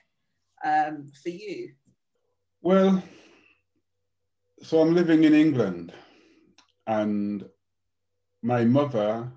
um, 0.64 1.10
for 1.22 1.30
you. 1.30 1.72
Well, 2.60 3.02
so 4.62 4.80
I'm 4.80 4.94
living 4.94 5.24
in 5.24 5.34
England 5.34 5.92
and 6.86 7.44
my 8.42 8.64
mother 8.64 9.28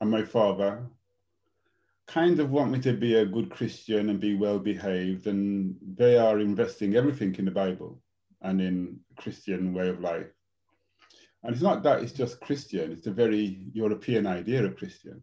and 0.00 0.10
my 0.10 0.22
father 0.22 0.82
kind 2.06 2.38
of 2.38 2.50
want 2.50 2.70
me 2.70 2.80
to 2.80 2.92
be 2.92 3.16
a 3.16 3.26
good 3.26 3.50
Christian 3.50 4.10
and 4.10 4.20
be 4.20 4.34
well 4.34 4.58
behaved, 4.58 5.26
and 5.26 5.76
they 5.96 6.16
are 6.16 6.38
investing 6.38 6.94
everything 6.94 7.34
in 7.36 7.44
the 7.44 7.50
Bible 7.50 8.00
and 8.42 8.60
in 8.60 9.00
Christian 9.16 9.74
way 9.74 9.88
of 9.88 10.00
life. 10.00 10.26
And 11.42 11.52
it's 11.52 11.62
not 11.62 11.82
that 11.82 12.02
it's 12.02 12.12
just 12.12 12.40
Christian, 12.40 12.92
it's 12.92 13.06
a 13.06 13.12
very 13.12 13.66
European 13.72 14.26
idea 14.26 14.64
of 14.64 14.76
Christian. 14.76 15.22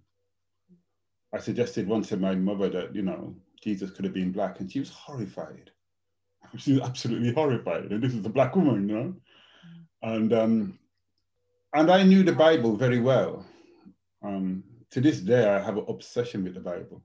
I 1.34 1.40
suggested 1.40 1.88
once 1.88 2.10
to 2.10 2.18
my 2.18 2.36
mother 2.36 2.70
that, 2.70 2.96
you 2.96 3.02
know, 3.02 3.36
Jesus 3.62 3.92
could 3.92 4.06
have 4.06 4.14
been 4.14 4.32
black, 4.32 4.60
and 4.60 4.72
she 4.72 4.80
was 4.80 4.90
horrified. 4.90 5.72
She 6.58 6.74
was 6.74 6.82
absolutely 6.82 7.34
horrified. 7.34 7.92
And 7.92 8.04
this 8.04 8.14
is 8.14 8.26
a 8.26 8.30
black 8.30 8.56
woman, 8.56 8.88
you 8.88 8.96
know? 8.96 9.16
And 10.04 10.34
um, 10.34 10.80
and 11.74 11.90
I 11.90 12.04
knew 12.04 12.24
the 12.24 12.34
Bible 12.34 12.76
very 12.76 13.00
well. 13.00 13.46
Um, 14.22 14.64
to 14.94 15.02
this 15.02 15.22
day, 15.22 15.50
I 15.50 15.60
have 15.60 15.78
an 15.78 15.86
obsession 15.88 16.44
with 16.44 16.54
the 16.54 16.60
Bible, 16.60 17.04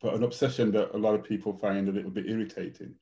but 0.00 0.14
an 0.14 0.22
obsession 0.22 0.72
that 0.72 0.96
a 0.96 0.98
lot 0.98 1.14
of 1.14 1.22
people 1.22 1.52
find 1.52 1.86
a 1.86 1.92
little 1.92 2.10
bit 2.10 2.26
irritating 2.26 2.94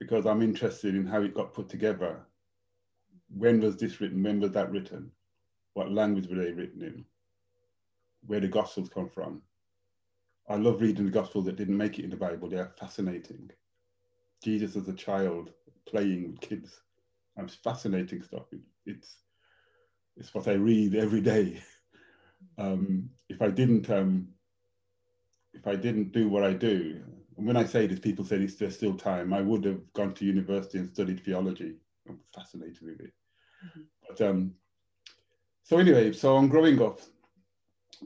because 0.00 0.24
I'm 0.24 0.40
interested 0.40 0.94
in 0.94 1.06
how 1.06 1.20
it 1.20 1.34
got 1.34 1.52
put 1.52 1.68
together. 1.68 2.22
When 3.28 3.60
was 3.60 3.76
this 3.76 4.00
written? 4.00 4.22
When 4.22 4.40
was 4.40 4.52
that 4.52 4.70
written? 4.70 5.10
What 5.74 5.92
language 5.92 6.28
were 6.28 6.42
they 6.42 6.52
written 6.52 6.80
in? 6.80 7.04
Where 8.26 8.40
the 8.40 8.48
Gospels 8.48 8.88
come 8.88 9.10
from? 9.10 9.42
I 10.48 10.56
love 10.56 10.80
reading 10.80 11.04
the 11.04 11.10
Gospels 11.10 11.44
that 11.44 11.56
didn't 11.56 11.76
make 11.76 11.98
it 11.98 12.04
in 12.04 12.10
the 12.10 12.16
Bible. 12.16 12.48
They 12.48 12.56
are 12.56 12.72
fascinating. 12.80 13.50
Jesus 14.42 14.76
as 14.76 14.88
a 14.88 14.94
child 14.94 15.50
playing 15.86 16.30
with 16.30 16.40
kids. 16.40 16.80
It's 17.36 17.54
fascinating 17.54 18.22
stuff. 18.22 18.46
It, 18.50 18.60
it's 18.86 19.16
it's 20.16 20.32
what 20.32 20.48
I 20.48 20.54
read 20.54 20.94
every 20.94 21.20
day. 21.20 21.62
Um, 22.58 23.10
if 23.28 23.40
I 23.42 23.48
didn't 23.48 23.88
um, 23.90 24.28
if 25.54 25.66
I 25.66 25.76
didn't 25.76 26.12
do 26.12 26.28
what 26.28 26.44
I 26.44 26.52
do, 26.52 27.00
and 27.36 27.46
when 27.46 27.56
I 27.56 27.64
say 27.64 27.86
this, 27.86 27.98
people 27.98 28.24
say 28.24 28.36
it's 28.36 28.56
there's 28.56 28.76
still 28.76 28.94
time. 28.94 29.32
I 29.32 29.40
would 29.40 29.64
have 29.64 29.80
gone 29.94 30.14
to 30.14 30.24
university 30.24 30.78
and 30.78 30.90
studied 30.90 31.24
theology. 31.24 31.76
I'm 32.08 32.18
fascinated 32.34 32.82
with 32.82 33.00
it. 33.00 33.12
Mm-hmm. 33.66 33.80
But 34.08 34.20
um, 34.20 34.54
so 35.62 35.78
anyway, 35.78 36.12
so 36.12 36.36
I'm 36.36 36.48
growing 36.48 36.82
up. 36.82 37.00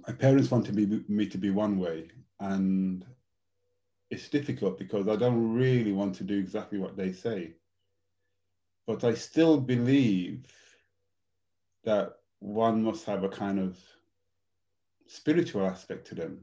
My 0.07 0.13
parents 0.13 0.51
wanted 0.51 0.75
me, 0.75 1.03
me 1.09 1.27
to 1.27 1.39
be 1.39 1.51
one 1.51 1.79
way, 1.79 2.09
and 2.41 3.05
it's 4.11 4.29
difficult 4.29 4.79
because 4.79 5.09
I 5.09 5.17
don't 5.17 5.55
really 5.55 5.93
want 5.93 6.15
to 6.17 6.25
do 6.25 6.39
exactly 6.39 6.79
what 6.79 6.97
they 6.97 7.13
say. 7.13 7.55
But 8.87 9.03
I 9.05 9.15
still 9.15 9.59
believe 9.59 10.47
that 11.85 12.17
one 12.41 12.83
must 12.83 13.05
have 13.07 13.25
a 13.25 13.29
kind 13.29 13.59
of 13.59 13.79
spiritual 15.07 15.67
aspect 15.67 16.07
to 16.09 16.15
them. 16.15 16.41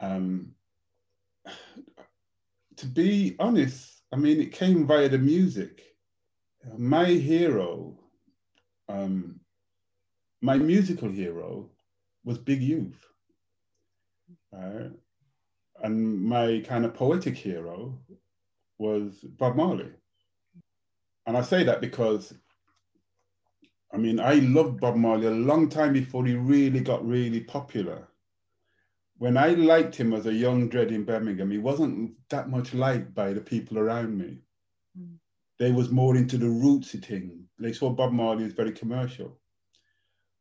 Um, 0.00 0.52
to 2.76 2.86
be 2.86 3.36
honest, 3.38 4.02
I 4.12 4.16
mean, 4.16 4.40
it 4.40 4.52
came 4.52 4.86
via 4.86 5.08
the 5.08 5.18
music. 5.18 5.82
My 6.76 7.06
hero, 7.06 7.98
um, 8.88 9.40
my 10.40 10.56
musical 10.56 11.08
hero, 11.08 11.70
was 12.24 12.38
Big 12.38 12.62
Youth. 12.62 13.04
Uh, 14.56 14.88
and 15.82 16.22
my 16.22 16.62
kind 16.66 16.84
of 16.84 16.94
poetic 16.94 17.36
hero 17.36 17.98
was 18.78 19.14
Bob 19.22 19.56
Marley. 19.56 19.90
And 21.26 21.36
I 21.36 21.42
say 21.42 21.64
that 21.64 21.80
because, 21.80 22.34
I 23.94 23.96
mean, 23.96 24.18
I 24.18 24.34
loved 24.34 24.80
Bob 24.80 24.96
Marley 24.96 25.28
a 25.28 25.30
long 25.30 25.68
time 25.68 25.92
before 25.92 26.26
he 26.26 26.34
really 26.34 26.80
got 26.80 27.06
really 27.06 27.40
popular 27.40 28.08
when 29.18 29.36
I 29.36 29.48
liked 29.48 29.94
him 29.94 30.12
as 30.12 30.26
a 30.26 30.32
young 30.32 30.68
dread 30.68 30.90
in 30.90 31.04
Birmingham, 31.04 31.50
he 31.50 31.58
wasn't 31.58 32.14
that 32.30 32.50
much 32.50 32.74
liked 32.74 33.14
by 33.14 33.32
the 33.32 33.40
people 33.40 33.78
around 33.78 34.18
me. 34.18 34.38
Mm. 34.98 35.16
They 35.58 35.70
was 35.70 35.90
more 35.90 36.16
into 36.16 36.36
the 36.36 36.46
rootsy 36.46 37.04
thing. 37.04 37.44
They 37.58 37.72
saw 37.72 37.90
Bob 37.90 38.12
Marley 38.12 38.44
as 38.44 38.52
very 38.52 38.72
commercial. 38.72 39.38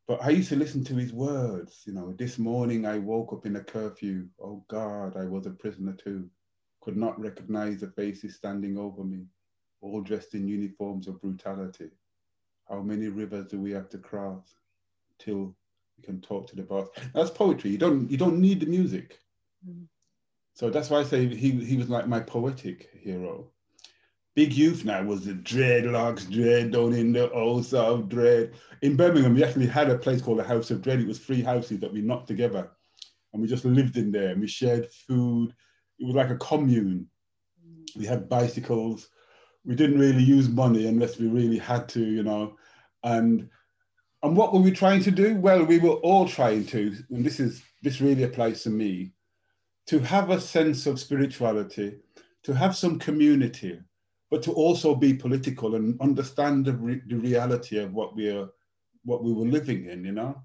But 0.07 0.21
I 0.21 0.31
used 0.31 0.49
to 0.49 0.57
listen 0.57 0.83
to 0.85 0.95
his 0.95 1.13
words, 1.13 1.83
you 1.85 1.93
know, 1.93 2.13
this 2.17 2.37
morning 2.37 2.85
I 2.85 2.97
woke 2.97 3.31
up 3.31 3.45
in 3.45 3.55
a 3.55 3.63
curfew. 3.63 4.27
Oh 4.41 4.65
God, 4.67 5.15
I 5.15 5.25
was 5.25 5.45
a 5.45 5.51
prisoner 5.51 5.93
too. 5.93 6.29
Could 6.81 6.97
not 6.97 7.17
recognize 7.19 7.79
the 7.79 7.87
faces 7.91 8.35
standing 8.35 8.77
over 8.77 9.03
me, 9.03 9.27
all 9.81 10.01
dressed 10.01 10.33
in 10.33 10.47
uniforms 10.47 11.07
of 11.07 11.21
brutality. 11.21 11.89
How 12.69 12.81
many 12.81 13.07
rivers 13.07 13.47
do 13.47 13.59
we 13.59 13.71
have 13.71 13.89
to 13.89 13.97
cross 13.97 14.55
till 15.19 15.55
we 15.97 16.03
can 16.03 16.21
talk 16.21 16.47
to 16.47 16.55
the 16.55 16.63
boss. 16.63 16.87
That's 17.13 17.29
poetry. 17.29 17.71
You 17.71 17.77
don't 17.77 18.09
you 18.09 18.17
don't 18.17 18.39
need 18.39 18.59
the 18.59 18.65
music. 18.65 19.19
Mm. 19.67 19.85
So 20.53 20.69
that's 20.69 20.89
why 20.89 20.99
I 20.99 21.03
say 21.03 21.27
he 21.27 21.51
he 21.51 21.77
was 21.77 21.89
like 21.89 22.07
my 22.07 22.19
poetic 22.19 22.89
hero. 22.99 23.49
Big 24.35 24.53
Youth 24.53 24.83
now 24.83 25.03
was 25.03 25.25
the 25.25 25.33
dreadlocks, 25.33 26.29
dread 26.29 26.71
down 26.71 26.93
in 26.93 27.13
the 27.13 27.31
old 27.31 27.65
South 27.65 28.09
dread. 28.09 28.53
In 28.81 28.95
Birmingham, 28.95 29.35
we 29.35 29.43
actually 29.43 29.67
had 29.67 29.91
a 29.91 29.97
place 29.97 30.23
called 30.23 30.39
the 30.39 30.43
House 30.43 30.71
of 30.71 30.81
Dread. 30.81 30.99
It 30.99 31.07
was 31.07 31.19
three 31.19 31.43
houses 31.43 31.79
that 31.81 31.93
we 31.93 32.01
knocked 32.01 32.27
together 32.27 32.71
and 33.31 33.41
we 33.41 33.47
just 33.47 33.63
lived 33.63 33.95
in 33.95 34.11
there 34.11 34.29
and 34.29 34.41
we 34.41 34.47
shared 34.47 34.89
food. 34.91 35.53
It 35.99 36.05
was 36.05 36.15
like 36.15 36.31
a 36.31 36.37
commune. 36.37 37.07
Mm. 37.63 37.95
We 37.95 38.05
had 38.07 38.27
bicycles. 38.27 39.09
We 39.65 39.75
didn't 39.75 39.99
really 39.99 40.23
use 40.23 40.49
money 40.49 40.87
unless 40.87 41.17
we 41.17 41.27
really 41.27 41.57
had 41.57 41.87
to, 41.89 42.01
you 42.01 42.23
know. 42.23 42.57
And 43.03 43.49
and 44.23 44.37
what 44.37 44.53
were 44.53 44.59
we 44.59 44.71
trying 44.71 45.03
to 45.03 45.11
do? 45.11 45.35
Well, 45.35 45.65
we 45.65 45.79
were 45.79 45.95
all 45.95 46.27
trying 46.27 46.65
to, 46.67 46.95
and 47.09 47.25
this 47.25 47.39
is 47.39 47.63
this 47.81 47.99
really 47.99 48.23
applies 48.23 48.63
to 48.63 48.69
me, 48.69 49.11
to 49.87 49.99
have 49.99 50.29
a 50.29 50.39
sense 50.39 50.85
of 50.85 50.99
spirituality, 50.99 51.97
to 52.43 52.53
have 52.53 52.75
some 52.75 52.97
community, 52.99 53.79
but 54.31 54.41
to 54.43 54.53
also 54.53 54.95
be 54.95 55.13
political 55.13 55.75
and 55.75 55.99
understand 55.99 56.65
the, 56.65 56.73
re- 56.73 57.01
the 57.07 57.17
reality 57.17 57.77
of 57.77 57.93
what 57.93 58.15
we 58.15 58.29
are, 58.29 58.47
what 59.03 59.23
we 59.23 59.33
were 59.33 59.45
living 59.45 59.85
in. 59.85 60.05
You 60.05 60.13
know, 60.13 60.41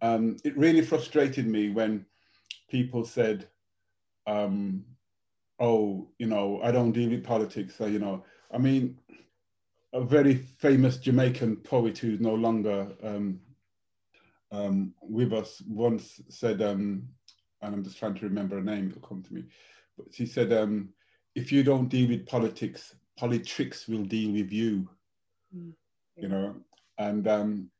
um, 0.00 0.36
it 0.44 0.56
really 0.56 0.82
frustrated 0.82 1.46
me 1.46 1.70
when 1.70 2.06
people 2.70 3.04
said, 3.04 3.48
um, 4.26 4.84
"Oh, 5.64 6.08
you 6.18 6.26
know, 6.26 6.60
I 6.62 6.70
don't 6.72 6.92
deal 6.92 7.10
with 7.10 7.24
politics." 7.24 7.76
So, 7.76 7.86
you 7.86 7.98
know, 7.98 8.24
I 8.52 8.58
mean, 8.58 8.98
a 9.94 10.02
very 10.02 10.34
famous 10.34 10.98
Jamaican 10.98 11.56
poet 11.56 11.96
who's 11.98 12.20
no 12.20 12.34
longer 12.34 12.88
um, 13.02 13.40
um, 14.50 14.92
with 15.00 15.32
us 15.32 15.62
once 15.68 16.20
said, 16.28 16.60
um, 16.62 17.08
and 17.62 17.74
I'm 17.74 17.84
just 17.84 17.98
trying 17.98 18.14
to 18.16 18.24
remember 18.24 18.56
her 18.56 18.62
name, 18.62 18.90
it'll 18.90 19.08
come 19.08 19.22
to 19.22 19.34
me, 19.34 19.44
but 19.96 20.06
she 20.12 20.26
said, 20.26 20.52
um, 20.52 20.90
if 21.34 21.52
you 21.52 21.62
don't 21.62 21.88
deal 21.88 22.08
with 22.08 22.26
politics, 22.26 22.94
politics 23.16 23.86
will 23.88 24.04
deal 24.04 24.32
with 24.32 24.52
you, 24.52 24.88
mm. 25.56 25.72
you 26.16 26.28
know, 26.28 26.56
and 26.98 27.26
um, 27.28 27.70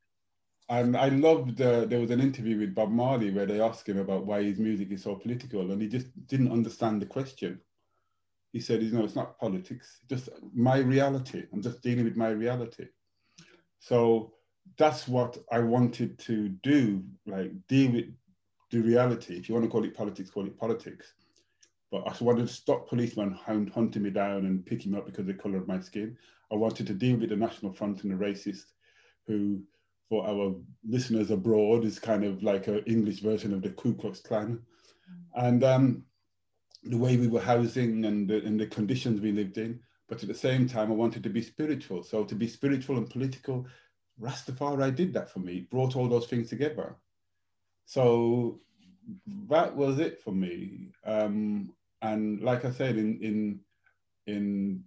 and 0.69 0.97
I 0.97 1.09
loved, 1.09 1.61
uh, 1.61 1.85
there 1.85 1.99
was 1.99 2.11
an 2.11 2.21
interview 2.21 2.57
with 2.57 2.73
Bob 2.73 2.89
Marley 2.89 3.29
where 3.29 3.45
they 3.45 3.61
asked 3.61 3.87
him 3.87 3.99
about 3.99 4.25
why 4.25 4.41
his 4.41 4.57
music 4.57 4.91
is 4.91 5.03
so 5.03 5.15
political 5.15 5.71
and 5.71 5.79
he 5.79 5.87
just 5.87 6.07
didn't 6.27 6.51
understand 6.51 7.01
the 7.01 7.05
question 7.05 7.59
he 8.55 8.61
said, 8.61 8.81
you 8.81 8.91
know, 8.91 9.03
it's 9.03 9.17
not 9.17 9.37
politics, 9.37 9.99
just 10.09 10.29
my 10.53 10.77
reality. 10.77 11.43
I'm 11.51 11.61
just 11.61 11.81
dealing 11.81 12.05
with 12.05 12.15
my 12.15 12.29
reality. 12.29 12.85
So 13.79 14.31
that's 14.77 15.09
what 15.09 15.37
I 15.51 15.59
wanted 15.59 16.17
to 16.19 16.47
do, 16.63 17.03
like 17.27 17.51
deal 17.67 17.91
with 17.91 18.05
the 18.71 18.79
reality. 18.79 19.35
If 19.35 19.49
you 19.49 19.55
want 19.55 19.65
to 19.65 19.69
call 19.69 19.83
it 19.83 19.93
politics, 19.93 20.29
call 20.29 20.45
it 20.45 20.57
politics. 20.57 21.15
But 21.91 22.07
I 22.07 22.23
wanted 22.23 22.47
to 22.47 22.53
stop 22.53 22.87
policemen 22.87 23.37
hunting 23.43 24.03
me 24.03 24.09
down 24.09 24.45
and 24.45 24.65
picking 24.65 24.93
me 24.93 24.99
up 24.99 25.05
because 25.05 25.19
of 25.19 25.27
the 25.27 25.33
color 25.33 25.57
of 25.57 25.67
my 25.67 25.81
skin. 25.81 26.17
I 26.49 26.55
wanted 26.55 26.87
to 26.87 26.93
deal 26.93 27.17
with 27.17 27.31
the 27.31 27.35
National 27.35 27.73
Front 27.73 28.03
and 28.03 28.11
the 28.13 28.25
racist 28.25 28.67
who, 29.27 29.59
for 30.07 30.25
our 30.25 30.55
listeners 30.87 31.29
abroad, 31.29 31.83
is 31.83 31.99
kind 31.99 32.23
of 32.23 32.41
like 32.41 32.67
an 32.67 32.83
English 32.87 33.19
version 33.19 33.53
of 33.53 33.61
the 33.61 33.71
Ku 33.71 33.95
Klux 33.95 34.21
Klan. 34.21 34.61
And 35.33 35.61
um, 35.65 36.05
the 36.85 36.97
way 36.97 37.17
we 37.17 37.27
were 37.27 37.41
housing 37.41 38.05
and 38.05 38.29
the, 38.29 38.37
and 38.45 38.59
the 38.59 38.67
conditions 38.67 39.19
we 39.19 39.31
lived 39.31 39.57
in. 39.57 39.79
but 40.07 40.21
at 40.21 40.27
the 40.27 40.35
same 40.35 40.67
time, 40.67 40.91
I 40.91 40.95
wanted 40.95 41.23
to 41.23 41.29
be 41.29 41.41
spiritual. 41.41 42.03
So 42.03 42.23
to 42.23 42.35
be 42.35 42.47
spiritual 42.47 42.97
and 42.97 43.09
political, 43.09 43.65
Rastafari 44.21 44.95
did 44.95 45.13
that 45.13 45.29
for 45.29 45.39
me. 45.39 45.57
It 45.57 45.69
brought 45.69 45.95
all 45.95 46.07
those 46.07 46.27
things 46.27 46.49
together. 46.49 46.95
So 47.85 48.59
that 49.49 49.75
was 49.75 49.99
it 49.99 50.21
for 50.21 50.31
me. 50.31 50.91
Um, 51.05 51.73
and 52.01 52.41
like 52.41 52.65
I 52.65 52.71
said, 52.71 52.97
in 52.97 53.19
in 53.21 53.59
in 54.27 54.83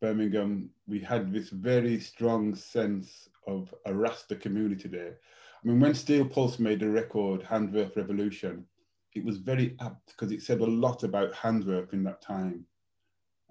Birmingham, 0.00 0.70
we 0.86 1.00
had 1.00 1.32
this 1.32 1.48
very 1.50 1.98
strong 2.00 2.54
sense 2.54 3.28
of 3.46 3.74
a 3.86 3.94
Rasta 3.94 4.36
community 4.36 4.88
there. 4.88 5.18
I 5.62 5.68
mean, 5.68 5.80
when 5.80 5.94
Steel 5.94 6.26
Pulse 6.26 6.58
made 6.58 6.80
the 6.80 6.90
record 6.90 7.42
Handsworth 7.42 7.96
Revolution, 7.96 8.66
it 9.14 9.24
was 9.24 9.38
very 9.38 9.76
apt 9.80 10.08
because 10.08 10.32
it 10.32 10.42
said 10.42 10.60
a 10.60 10.66
lot 10.66 11.02
about 11.02 11.34
handwork 11.34 11.92
in 11.92 12.02
that 12.04 12.22
time. 12.22 12.64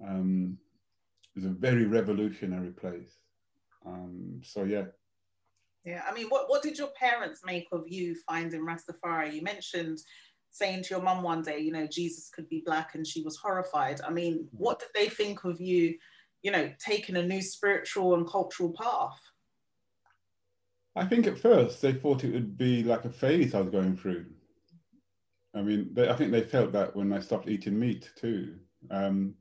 Um, 0.06 0.58
it 1.36 1.40
was 1.40 1.46
a 1.46 1.54
very 1.54 1.86
revolutionary 1.86 2.72
place. 2.72 3.18
Um, 3.86 4.42
so 4.44 4.64
yeah. 4.64 4.86
Yeah, 5.84 6.04
I 6.08 6.14
mean, 6.14 6.28
what, 6.28 6.50
what 6.50 6.62
did 6.62 6.78
your 6.78 6.90
parents 6.90 7.42
make 7.44 7.68
of 7.72 7.86
you 7.88 8.16
finding 8.28 8.62
Rastafari? 8.62 9.34
You 9.34 9.42
mentioned 9.42 10.00
saying 10.52 10.84
to 10.84 10.90
your 10.92 11.02
mum 11.02 11.24
one 11.24 11.42
day, 11.42 11.60
you 11.60 11.72
know, 11.72 11.88
Jesus 11.88 12.30
could 12.30 12.48
be 12.50 12.62
black 12.66 12.94
and 12.94 13.08
she 13.08 13.24
was 13.24 13.38
horrified. 13.38 14.02
I 14.06 14.12
mean, 14.12 14.48
what 14.52 14.80
did 14.80 14.90
they 14.94 15.10
think 15.10 15.44
of 15.44 15.60
you, 15.60 15.96
you 16.44 16.52
know, 16.52 16.72
taking 16.86 17.16
a 17.16 17.24
new 17.24 17.42
spiritual 17.42 18.14
and 18.16 18.28
cultural 18.28 18.74
path? 18.78 19.20
I 20.96 21.06
think 21.06 21.26
at 21.26 21.40
first 21.40 21.82
they 21.82 21.94
thought 21.94 22.26
it 22.26 22.34
would 22.34 22.58
be 22.58 22.84
like 22.84 23.06
a 23.06 23.10
phase 23.10 23.56
I 23.56 23.62
was 23.62 23.72
going 23.72 23.96
through. 23.96 24.26
I 25.54 25.62
mean, 25.62 25.90
they, 25.94 26.10
I 26.10 26.16
think 26.16 26.32
they 26.32 26.42
felt 26.42 26.72
that 26.74 26.96
when 26.96 27.12
I 27.12 27.20
stopped 27.20 27.50
eating 27.50 27.80
meat 27.80 28.10
too. 28.16 28.56
Um, 28.90 29.36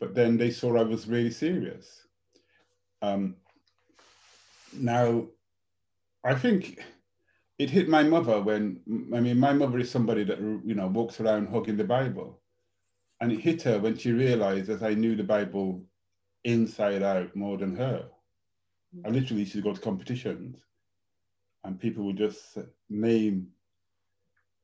but 0.00 0.14
then 0.14 0.36
they 0.36 0.50
saw 0.50 0.76
I 0.76 0.82
was 0.82 1.06
really 1.06 1.30
serious. 1.30 2.06
Um, 3.00 3.36
now, 4.72 5.26
I 6.24 6.34
think 6.34 6.82
it 7.58 7.70
hit 7.70 7.88
my 7.88 8.02
mother 8.02 8.40
when 8.40 8.80
I 9.14 9.20
mean 9.20 9.38
my 9.38 9.52
mother 9.52 9.78
is 9.78 9.90
somebody 9.90 10.24
that 10.24 10.40
you 10.40 10.74
know 10.74 10.88
walks 10.88 11.20
around 11.20 11.48
hugging 11.48 11.76
the 11.76 11.84
Bible, 11.84 12.40
and 13.20 13.30
it 13.30 13.40
hit 13.40 13.62
her 13.62 13.78
when 13.78 13.96
she 13.96 14.12
realized 14.12 14.66
that 14.66 14.82
I 14.82 14.94
knew 14.94 15.14
the 15.14 15.22
Bible 15.22 15.82
inside 16.42 17.02
out 17.02 17.34
more 17.36 17.56
than 17.56 17.76
her. 17.76 18.04
I 19.04 19.08
literally 19.08 19.42
used 19.42 19.52
to 19.54 19.62
go 19.62 19.72
to 19.72 19.80
competitions, 19.80 20.58
and 21.64 21.78
people 21.78 22.04
would 22.04 22.18
just 22.18 22.58
name 22.88 23.48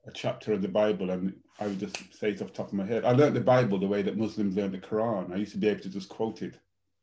a 0.06 0.10
chapter 0.10 0.52
of 0.52 0.62
the 0.62 0.68
Bible, 0.68 1.10
and 1.10 1.34
I 1.58 1.66
would 1.66 1.78
just 1.78 1.96
say 2.14 2.30
it 2.30 2.40
off 2.40 2.48
the 2.48 2.54
top 2.54 2.68
of 2.68 2.74
my 2.74 2.86
head. 2.86 3.04
I 3.04 3.12
learned 3.12 3.36
the 3.36 3.40
Bible 3.40 3.78
the 3.78 3.86
way 3.86 4.02
that 4.02 4.16
Muslims 4.16 4.56
learn 4.56 4.72
the 4.72 4.78
Quran. 4.78 5.32
I 5.32 5.36
used 5.36 5.52
to 5.52 5.58
be 5.58 5.68
able 5.68 5.82
to 5.82 5.90
just 5.90 6.08
quote 6.08 6.42
it, 6.42 6.58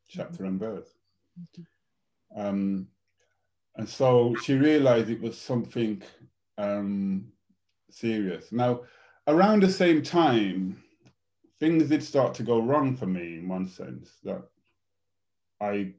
chapter 0.09 0.45
and 0.45 0.59
verse. 0.59 0.89
Um, 2.35 2.87
and 3.75 3.87
so 3.87 4.35
she 4.43 4.55
realized 4.55 5.09
it 5.09 5.21
was 5.21 5.37
something 5.37 6.01
um, 6.57 7.27
serious. 7.91 8.51
Now, 8.51 8.81
around 9.27 9.61
the 9.61 9.69
same 9.69 10.01
time, 10.01 10.81
things 11.59 11.89
did 11.89 12.03
start 12.03 12.33
to 12.35 12.43
go 12.43 12.59
wrong 12.59 12.95
for 12.95 13.05
me 13.05 13.37
in 13.37 13.47
one 13.47 13.67
sense 13.67 14.17
that 14.23 14.41
I 15.61 15.93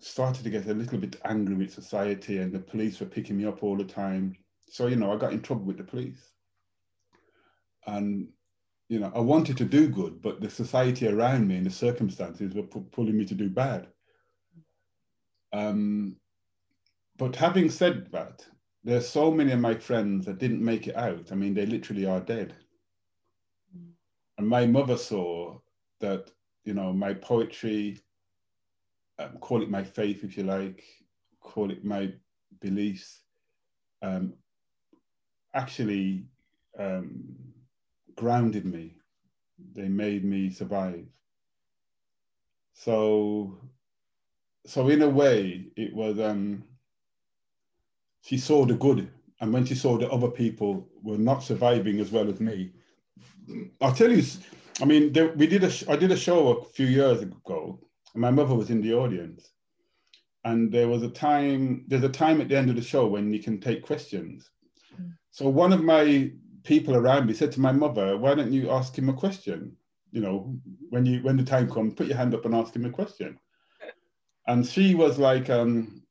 started 0.00 0.44
to 0.44 0.50
get 0.50 0.66
a 0.66 0.74
little 0.74 0.98
bit 0.98 1.20
angry 1.24 1.54
with 1.54 1.72
society 1.72 2.38
and 2.38 2.52
the 2.52 2.58
police 2.58 3.00
were 3.00 3.06
picking 3.06 3.38
me 3.38 3.46
up 3.46 3.62
all 3.62 3.76
the 3.76 3.84
time. 3.84 4.36
So, 4.68 4.86
you 4.86 4.96
know, 4.96 5.12
I 5.12 5.16
got 5.16 5.32
in 5.32 5.40
trouble 5.40 5.64
with 5.64 5.78
the 5.78 5.84
police. 5.84 6.33
And, 7.86 8.28
you 8.88 8.98
know, 8.98 9.12
I 9.14 9.20
wanted 9.20 9.56
to 9.58 9.64
do 9.64 9.88
good, 9.88 10.22
but 10.22 10.40
the 10.40 10.50
society 10.50 11.08
around 11.08 11.48
me 11.48 11.56
and 11.56 11.66
the 11.66 11.70
circumstances 11.70 12.54
were 12.54 12.62
pulling 12.62 13.16
me 13.16 13.24
to 13.26 13.34
do 13.34 13.48
bad. 13.48 13.88
Um, 15.52 16.16
but 17.16 17.36
having 17.36 17.70
said 17.70 18.10
that, 18.12 18.44
there's 18.82 19.08
so 19.08 19.30
many 19.30 19.52
of 19.52 19.60
my 19.60 19.74
friends 19.74 20.26
that 20.26 20.38
didn't 20.38 20.64
make 20.64 20.88
it 20.88 20.96
out. 20.96 21.32
I 21.32 21.36
mean, 21.36 21.54
they 21.54 21.64
literally 21.66 22.06
are 22.06 22.20
dead. 22.20 22.54
And 24.36 24.48
my 24.48 24.66
mother 24.66 24.96
saw 24.96 25.58
that, 26.00 26.30
you 26.64 26.74
know, 26.74 26.92
my 26.92 27.14
poetry, 27.14 28.00
um, 29.18 29.38
call 29.38 29.62
it 29.62 29.70
my 29.70 29.84
faith 29.84 30.24
if 30.24 30.36
you 30.36 30.42
like, 30.42 30.82
call 31.40 31.70
it 31.70 31.84
my 31.84 32.12
beliefs, 32.60 33.22
um, 34.02 34.34
actually 35.54 36.24
um, 36.78 37.22
grounded 38.16 38.64
me. 38.64 38.96
They 39.74 39.88
made 39.88 40.24
me 40.24 40.50
survive. 40.50 41.06
So, 42.72 43.58
so 44.66 44.88
in 44.88 45.02
a 45.02 45.08
way, 45.08 45.68
it 45.76 45.94
was. 45.94 46.18
Um, 46.18 46.64
she 48.22 48.38
saw 48.38 48.64
the 48.64 48.74
good, 48.74 49.08
and 49.40 49.52
when 49.52 49.64
she 49.64 49.74
saw 49.74 49.98
that 49.98 50.10
other 50.10 50.28
people 50.28 50.88
were 51.02 51.18
not 51.18 51.42
surviving 51.42 52.00
as 52.00 52.10
well 52.10 52.28
as 52.28 52.40
me, 52.40 52.72
I'll 53.80 53.92
tell 53.92 54.10
you. 54.10 54.24
I 54.80 54.86
mean, 54.86 55.12
there, 55.12 55.28
we 55.34 55.46
did 55.46 55.62
a. 55.62 55.70
I 55.88 55.96
did 55.96 56.10
a 56.10 56.16
show 56.16 56.48
a 56.48 56.64
few 56.64 56.86
years 56.86 57.22
ago, 57.22 57.78
and 58.12 58.20
my 58.20 58.30
mother 58.30 58.54
was 58.54 58.70
in 58.70 58.82
the 58.82 58.94
audience, 58.94 59.52
and 60.44 60.72
there 60.72 60.88
was 60.88 61.02
a 61.04 61.10
time. 61.10 61.84
There's 61.86 62.02
a 62.02 62.08
time 62.08 62.40
at 62.40 62.48
the 62.48 62.56
end 62.56 62.70
of 62.70 62.76
the 62.76 62.82
show 62.82 63.06
when 63.06 63.32
you 63.32 63.40
can 63.40 63.60
take 63.60 63.86
questions. 63.86 64.50
Mm. 65.00 65.12
So 65.30 65.48
one 65.48 65.72
of 65.72 65.84
my 65.84 66.32
people 66.64 66.96
around 66.96 67.26
me 67.26 67.34
said 67.34 67.52
to 67.52 67.60
my 67.60 67.72
mother, 67.72 68.16
"Why 68.16 68.34
don't 68.34 68.52
you 68.52 68.70
ask 68.70 68.96
him 68.96 69.08
a 69.08 69.14
question? 69.14 69.76
You 70.10 70.20
know, 70.20 70.58
when 70.90 71.06
you 71.06 71.22
when 71.22 71.36
the 71.36 71.44
time 71.44 71.70
comes, 71.70 71.94
put 71.94 72.08
your 72.08 72.16
hand 72.16 72.34
up 72.34 72.44
and 72.44 72.54
ask 72.54 72.74
him 72.74 72.84
a 72.84 72.90
question." 72.90 73.38
And 74.46 74.66
she 74.66 74.94
was 74.94 75.18
like, 75.18 75.48
um, 75.48 76.02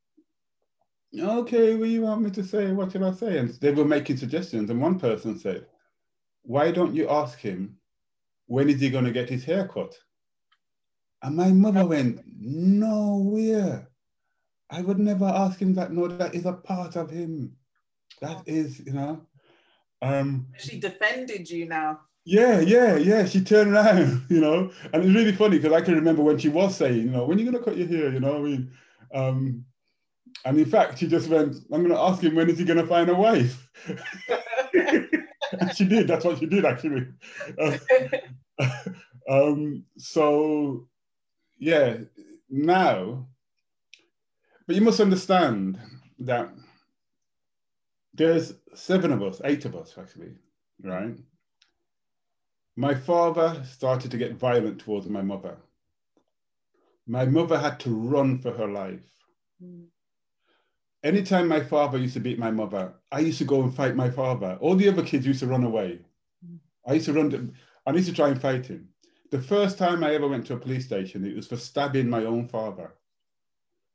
okay, 1.17 1.75
what 1.75 1.85
do 1.85 1.91
you 1.91 2.01
want 2.01 2.21
me 2.21 2.31
to 2.31 2.43
say? 2.43 2.71
What 2.71 2.91
should 2.91 3.03
I 3.03 3.11
say? 3.11 3.37
And 3.37 3.49
they 3.61 3.71
were 3.71 3.85
making 3.85 4.17
suggestions. 4.17 4.69
And 4.69 4.81
one 4.81 4.99
person 4.99 5.37
said, 5.37 5.67
why 6.41 6.71
don't 6.71 6.95
you 6.95 7.09
ask 7.09 7.39
him, 7.39 7.77
when 8.47 8.69
is 8.69 8.81
he 8.81 8.89
going 8.89 9.05
to 9.05 9.11
get 9.11 9.29
his 9.29 9.45
hair 9.45 9.67
cut? 9.67 9.95
And 11.21 11.35
my 11.35 11.51
mother 11.51 11.85
went, 11.85 12.21
nowhere. 12.25 13.87
I 14.69 14.81
would 14.81 14.99
never 14.99 15.25
ask 15.25 15.59
him 15.59 15.73
that. 15.75 15.91
No, 15.91 16.07
that 16.07 16.33
is 16.33 16.45
a 16.45 16.53
part 16.53 16.95
of 16.95 17.09
him. 17.09 17.55
That 18.21 18.41
is, 18.47 18.79
you 18.79 18.93
know. 18.93 19.27
Um, 20.03 20.47
she 20.57 20.79
defended 20.79 21.49
you 21.49 21.65
now. 21.65 22.01
Yeah, 22.25 22.59
yeah, 22.59 22.97
yeah. 22.97 23.25
She 23.25 23.41
turned 23.41 23.73
around, 23.73 24.25
you 24.29 24.41
know, 24.41 24.71
and 24.91 25.03
it's 25.03 25.15
really 25.15 25.31
funny 25.31 25.57
because 25.57 25.73
I 25.73 25.81
can 25.81 25.95
remember 25.95 26.21
when 26.21 26.37
she 26.37 26.49
was 26.49 26.75
saying, 26.75 26.97
you 26.97 27.09
know, 27.09 27.25
when 27.25 27.37
are 27.37 27.41
you 27.41 27.49
going 27.49 27.63
to 27.63 27.69
cut 27.69 27.77
your 27.77 27.87
hair? 27.87 28.11
You 28.11 28.19
know, 28.19 28.37
I 28.37 28.39
mean, 28.39 28.71
um, 29.13 29.65
and 30.45 30.59
in 30.59 30.65
fact, 30.65 30.99
she 30.99 31.07
just 31.07 31.29
went, 31.29 31.55
I'm 31.71 31.83
going 31.83 31.89
to 31.93 31.99
ask 31.99 32.21
him, 32.21 32.35
when 32.35 32.49
is 32.49 32.59
he 32.59 32.65
going 32.65 32.79
to 32.79 32.87
find 32.87 33.09
a 33.09 33.15
wife? 33.15 33.69
she 35.75 35.85
did. 35.85 36.07
That's 36.07 36.25
what 36.25 36.39
she 36.39 36.47
did, 36.47 36.65
actually. 36.65 37.07
Uh, 37.57 37.77
um, 39.29 39.85
so, 39.97 40.87
yeah, 41.57 41.97
now, 42.49 43.27
but 44.67 44.75
you 44.75 44.81
must 44.81 44.99
understand 44.99 45.79
that 46.19 46.49
there's 48.13 48.53
seven 48.75 49.11
of 49.11 49.21
us, 49.23 49.41
eight 49.43 49.65
of 49.65 49.75
us, 49.75 49.95
actually, 49.97 50.33
right? 50.81 51.17
My 52.75 52.95
father 52.95 53.63
started 53.65 54.11
to 54.11 54.17
get 54.17 54.35
violent 54.35 54.79
towards 54.79 55.07
my 55.07 55.21
mother. 55.21 55.57
My 57.05 57.25
mother 57.25 57.57
had 57.57 57.79
to 57.81 57.93
run 57.93 58.39
for 58.39 58.51
her 58.51 58.67
life. 58.67 59.05
Mm 59.63 59.85
anytime 61.03 61.47
my 61.47 61.59
father 61.59 61.97
used 61.97 62.13
to 62.13 62.19
beat 62.19 62.39
my 62.39 62.51
mother, 62.51 62.93
I 63.11 63.19
used 63.19 63.37
to 63.39 63.45
go 63.45 63.61
and 63.61 63.75
fight 63.75 63.95
my 63.95 64.09
father. 64.09 64.57
All 64.61 64.75
the 64.75 64.87
other 64.87 65.03
kids 65.03 65.27
used 65.27 65.41
to 65.41 65.47
run 65.47 65.63
away. 65.63 65.99
I 66.87 66.93
used 66.93 67.05
to 67.05 67.13
run, 67.13 67.29
to, 67.31 67.49
I 67.85 67.91
used 67.91 68.09
to 68.09 68.15
try 68.15 68.29
and 68.29 68.41
fight 68.41 68.65
him. 68.65 68.89
The 69.31 69.41
first 69.41 69.77
time 69.77 70.03
I 70.03 70.13
ever 70.13 70.27
went 70.27 70.45
to 70.47 70.53
a 70.53 70.59
police 70.59 70.85
station, 70.85 71.25
it 71.25 71.35
was 71.35 71.47
for 71.47 71.57
stabbing 71.57 72.09
my 72.09 72.25
own 72.25 72.47
father. 72.47 72.93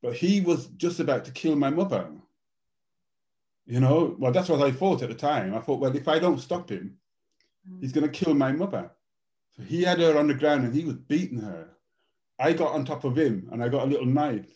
But 0.03 0.15
he 0.15 0.41
was 0.41 0.67
just 0.77 1.01
about 1.01 1.25
to 1.25 1.33
kill 1.33 1.57
my 1.57 1.71
mother. 1.71 2.09
You 3.69 3.81
know, 3.81 4.17
well, 4.19 4.33
that's 4.33 4.49
what 4.49 4.63
I 4.63 4.73
thought 4.73 5.03
at 5.03 5.11
the 5.11 5.15
time. 5.15 5.55
I 5.55 5.61
thought, 5.61 5.79
well, 5.79 5.95
if 5.95 6.09
I 6.09 6.19
don't 6.19 6.41
stop 6.41 6.71
him, 6.71 6.97
mm. 7.71 7.81
he's 7.83 7.93
going 7.93 8.11
to 8.11 8.19
kill 8.19 8.33
my 8.33 8.51
mother. 8.51 8.91
So 9.57 9.63
he 9.63 9.83
had 9.83 10.01
her 10.01 10.19
on 10.19 10.27
the 10.27 10.35
ground 10.35 10.65
and 10.65 10.75
he 10.75 10.87
was 10.87 10.97
beating 10.97 11.41
her. 11.41 11.69
I 12.39 12.55
got 12.55 12.73
on 12.73 12.87
top 12.87 13.05
of 13.05 13.19
him 13.19 13.47
and 13.53 13.63
I 13.63 13.69
got 13.69 13.85
a 13.85 13.91
little 13.91 14.07
knife. 14.07 14.47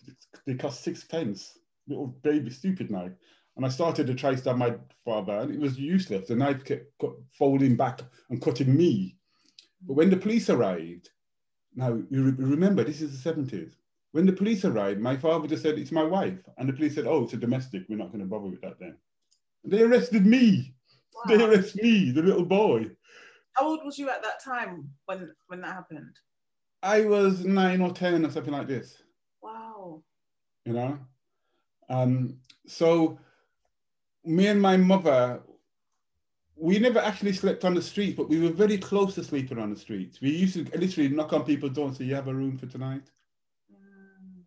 It 0.46 0.58
cost 0.58 0.82
six 0.82 1.04
pence 1.04 1.58
little 1.86 2.06
baby 2.22 2.50
stupid 2.50 2.90
knife. 2.90 3.12
And 3.56 3.66
I 3.66 3.68
started 3.68 4.06
to 4.06 4.14
try 4.14 4.30
to 4.30 4.38
stab 4.38 4.56
my 4.56 4.74
father, 5.04 5.40
and 5.40 5.50
it 5.50 5.60
was 5.60 5.78
useless. 5.78 6.28
The 6.28 6.36
knife 6.36 6.64
kept 6.64 6.86
folding 7.38 7.76
back 7.76 8.00
and 8.30 8.40
cutting 8.40 8.74
me. 8.74 9.18
But 9.82 9.94
when 9.94 10.08
the 10.08 10.16
police 10.16 10.48
arrived, 10.48 11.10
now 11.74 12.00
you 12.10 12.24
re- 12.24 12.46
remember 12.46 12.82
this 12.82 13.02
is 13.02 13.22
the 13.22 13.30
70s. 13.30 13.74
When 14.12 14.26
the 14.26 14.32
police 14.32 14.64
arrived, 14.64 15.00
my 15.00 15.16
father 15.16 15.48
just 15.48 15.62
said, 15.62 15.78
It's 15.78 15.92
my 15.92 16.04
wife. 16.04 16.38
And 16.58 16.68
the 16.68 16.72
police 16.72 16.94
said, 16.94 17.06
Oh, 17.06 17.24
it's 17.24 17.32
a 17.32 17.38
domestic. 17.38 17.84
We're 17.88 17.96
not 17.96 18.12
going 18.12 18.20
to 18.20 18.26
bother 18.26 18.46
with 18.46 18.60
that 18.60 18.78
then. 18.78 18.96
And 19.64 19.72
they 19.72 19.82
arrested 19.82 20.26
me. 20.26 20.74
Wow. 21.14 21.22
They 21.28 21.44
arrested 21.44 21.82
me, 21.82 22.10
the 22.10 22.22
little 22.22 22.44
boy. 22.44 22.90
How 23.54 23.66
old 23.66 23.80
was 23.84 23.98
you 23.98 24.08
at 24.10 24.22
that 24.22 24.42
time 24.42 24.90
when, 25.06 25.30
when 25.48 25.60
that 25.62 25.74
happened? 25.74 26.16
I 26.82 27.02
was 27.02 27.44
nine 27.44 27.80
or 27.80 27.92
10 27.92 28.24
or 28.24 28.30
something 28.30 28.52
like 28.52 28.66
this. 28.66 29.02
Wow. 29.42 30.02
You 30.64 30.72
know? 30.72 30.98
Um, 31.88 32.38
so 32.66 33.18
me 34.24 34.48
and 34.48 34.60
my 34.60 34.76
mother, 34.76 35.42
we 36.56 36.78
never 36.78 36.98
actually 36.98 37.32
slept 37.32 37.64
on 37.64 37.74
the 37.74 37.82
street, 37.82 38.16
but 38.16 38.28
we 38.28 38.40
were 38.40 38.50
very 38.50 38.78
close 38.78 39.14
to 39.14 39.24
sleeping 39.24 39.58
on 39.58 39.70
the 39.70 39.78
streets. 39.78 40.20
We 40.20 40.30
used 40.30 40.54
to 40.54 40.78
literally 40.78 41.08
knock 41.08 41.32
on 41.32 41.44
people's 41.44 41.72
doors 41.72 41.90
and 41.90 41.96
say, 41.98 42.04
You 42.04 42.14
have 42.14 42.28
a 42.28 42.34
room 42.34 42.56
for 42.56 42.66
tonight? 42.66 43.10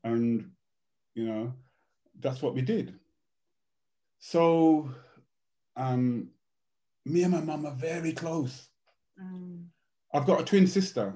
And, 0.06 0.52
you 1.16 1.26
know, 1.26 1.54
that's 2.22 2.42
what 2.42 2.54
we 2.54 2.62
did. 2.62 2.94
So 4.20 4.90
um, 5.76 6.30
me 7.06 7.24
and 7.24 7.34
my 7.34 7.42
mum 7.42 7.66
are 7.66 7.76
very 7.76 8.14
close. 8.14 8.70
Mm. 9.22 9.66
I've 10.14 10.26
got 10.26 10.40
a 10.40 10.46
twin 10.46 10.68
sister. 10.68 11.14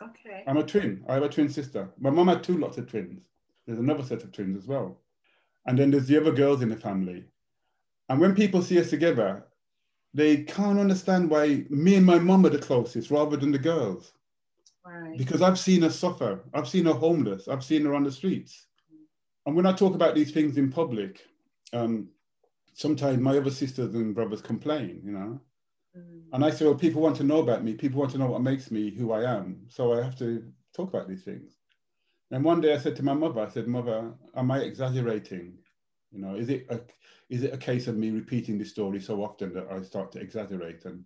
Okay. 0.00 0.44
I'm 0.46 0.58
a 0.58 0.62
twin. 0.62 1.04
I 1.08 1.14
have 1.14 1.22
a 1.22 1.28
twin 1.28 1.48
sister. 1.48 1.90
My 1.98 2.10
mum 2.10 2.28
had 2.28 2.44
two 2.44 2.58
lots 2.58 2.78
of 2.78 2.88
twins. 2.88 3.22
There's 3.66 3.78
another 3.78 4.02
set 4.04 4.22
of 4.22 4.32
twins 4.32 4.56
as 4.56 4.66
well. 4.66 5.00
And 5.66 5.78
then 5.78 5.90
there's 5.90 6.06
the 6.06 6.20
other 6.20 6.32
girls 6.32 6.62
in 6.62 6.68
the 6.68 6.76
family. 6.76 7.24
And 8.08 8.20
when 8.20 8.34
people 8.34 8.62
see 8.62 8.80
us 8.80 8.90
together, 8.90 9.46
they 10.12 10.44
can't 10.44 10.78
understand 10.78 11.30
why 11.30 11.64
me 11.70 11.94
and 11.94 12.04
my 12.04 12.18
mum 12.18 12.44
are 12.44 12.50
the 12.50 12.58
closest 12.58 13.10
rather 13.10 13.36
than 13.36 13.52
the 13.52 13.58
girls. 13.58 14.12
Right. 14.84 15.16
Because 15.16 15.42
I've 15.42 15.58
seen 15.58 15.82
her 15.82 15.90
suffer. 15.90 16.40
I've 16.54 16.68
seen 16.68 16.86
her 16.86 16.92
homeless. 16.92 17.48
I've 17.48 17.64
seen 17.64 17.84
her 17.84 17.94
on 17.94 18.04
the 18.04 18.12
streets. 18.12 18.66
And 19.46 19.56
when 19.56 19.66
I 19.66 19.72
talk 19.72 19.94
about 19.94 20.14
these 20.14 20.32
things 20.32 20.56
in 20.56 20.70
public, 20.70 21.20
um, 21.72 22.08
sometimes 22.74 23.18
my 23.18 23.36
other 23.36 23.50
sisters 23.50 23.94
and 23.94 24.14
brothers 24.14 24.40
complain, 24.40 25.00
you 25.04 25.12
know. 25.12 25.40
Mm. 25.96 26.22
And 26.32 26.44
I 26.44 26.50
say, 26.50 26.64
well, 26.64 26.74
people 26.74 27.02
want 27.02 27.16
to 27.16 27.24
know 27.24 27.38
about 27.38 27.64
me. 27.64 27.74
People 27.74 28.00
want 28.00 28.12
to 28.12 28.18
know 28.18 28.26
what 28.26 28.42
makes 28.42 28.70
me 28.70 28.90
who 28.90 29.12
I 29.12 29.22
am. 29.30 29.66
So 29.68 29.92
I 29.92 30.02
have 30.02 30.16
to 30.18 30.44
talk 30.74 30.88
about 30.88 31.08
these 31.08 31.24
things. 31.24 31.56
And 32.30 32.44
one 32.44 32.60
day 32.60 32.72
I 32.72 32.78
said 32.78 32.96
to 32.96 33.02
my 33.02 33.14
mother, 33.14 33.42
I 33.42 33.48
said, 33.48 33.68
Mother, 33.68 34.12
am 34.34 34.50
I 34.50 34.60
exaggerating? 34.60 35.58
You 36.10 36.20
know, 36.20 36.34
is 36.34 36.48
it 36.48 36.66
a, 36.70 36.80
is 37.28 37.42
it 37.42 37.52
a 37.52 37.58
case 37.58 37.88
of 37.88 37.96
me 37.96 38.10
repeating 38.10 38.58
this 38.58 38.70
story 38.70 39.00
so 39.00 39.22
often 39.22 39.52
that 39.54 39.66
I 39.70 39.82
start 39.82 40.12
to 40.12 40.20
exaggerate? 40.20 40.84
And, 40.86 41.04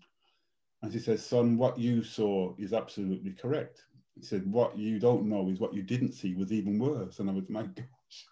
and 0.83 0.93
she 0.93 0.99
says, 0.99 1.25
Son, 1.25 1.57
what 1.57 1.79
you 1.79 2.03
saw 2.03 2.55
is 2.59 2.73
absolutely 2.73 3.33
correct. 3.33 3.83
He 4.15 4.23
said, 4.23 4.51
What 4.51 4.77
you 4.79 4.99
don't 4.99 5.29
know 5.29 5.49
is 5.51 5.59
what 5.59 5.75
you 5.75 5.83
didn't 5.83 6.13
see 6.13 6.35
was 6.35 6.53
even 6.53 6.79
worse. 6.79 7.19
And 7.19 7.31
I 7.31 7.33
was, 7.33 7.49
My 7.49 7.63
gosh. 7.65 8.27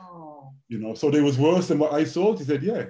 Oh. 0.00 0.52
You 0.68 0.78
know, 0.78 0.94
so 0.94 1.10
there 1.10 1.24
was 1.24 1.38
worse 1.38 1.68
than 1.68 1.78
what 1.78 1.92
I 1.92 2.04
saw. 2.04 2.36
She 2.36 2.44
said, 2.44 2.62
Yeah. 2.62 2.86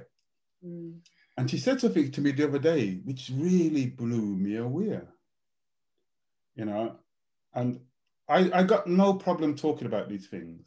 Mm. 0.64 0.98
And 1.38 1.50
she 1.50 1.59
said 1.59 1.80
something 1.80 2.11
to 2.11 2.20
me 2.20 2.32
the 2.32 2.48
other 2.48 2.59
day, 2.59 3.00
which 3.04 3.30
really 3.34 3.86
blew 3.86 4.36
me 4.36 4.57
away. 4.57 5.00
You 6.54 6.64
know, 6.64 6.96
and 7.54 7.80
I, 8.28 8.50
I 8.52 8.62
got 8.62 8.86
no 8.86 9.14
problem 9.14 9.54
talking 9.54 9.86
about 9.86 10.09
these 10.09 10.26
things 10.28 10.66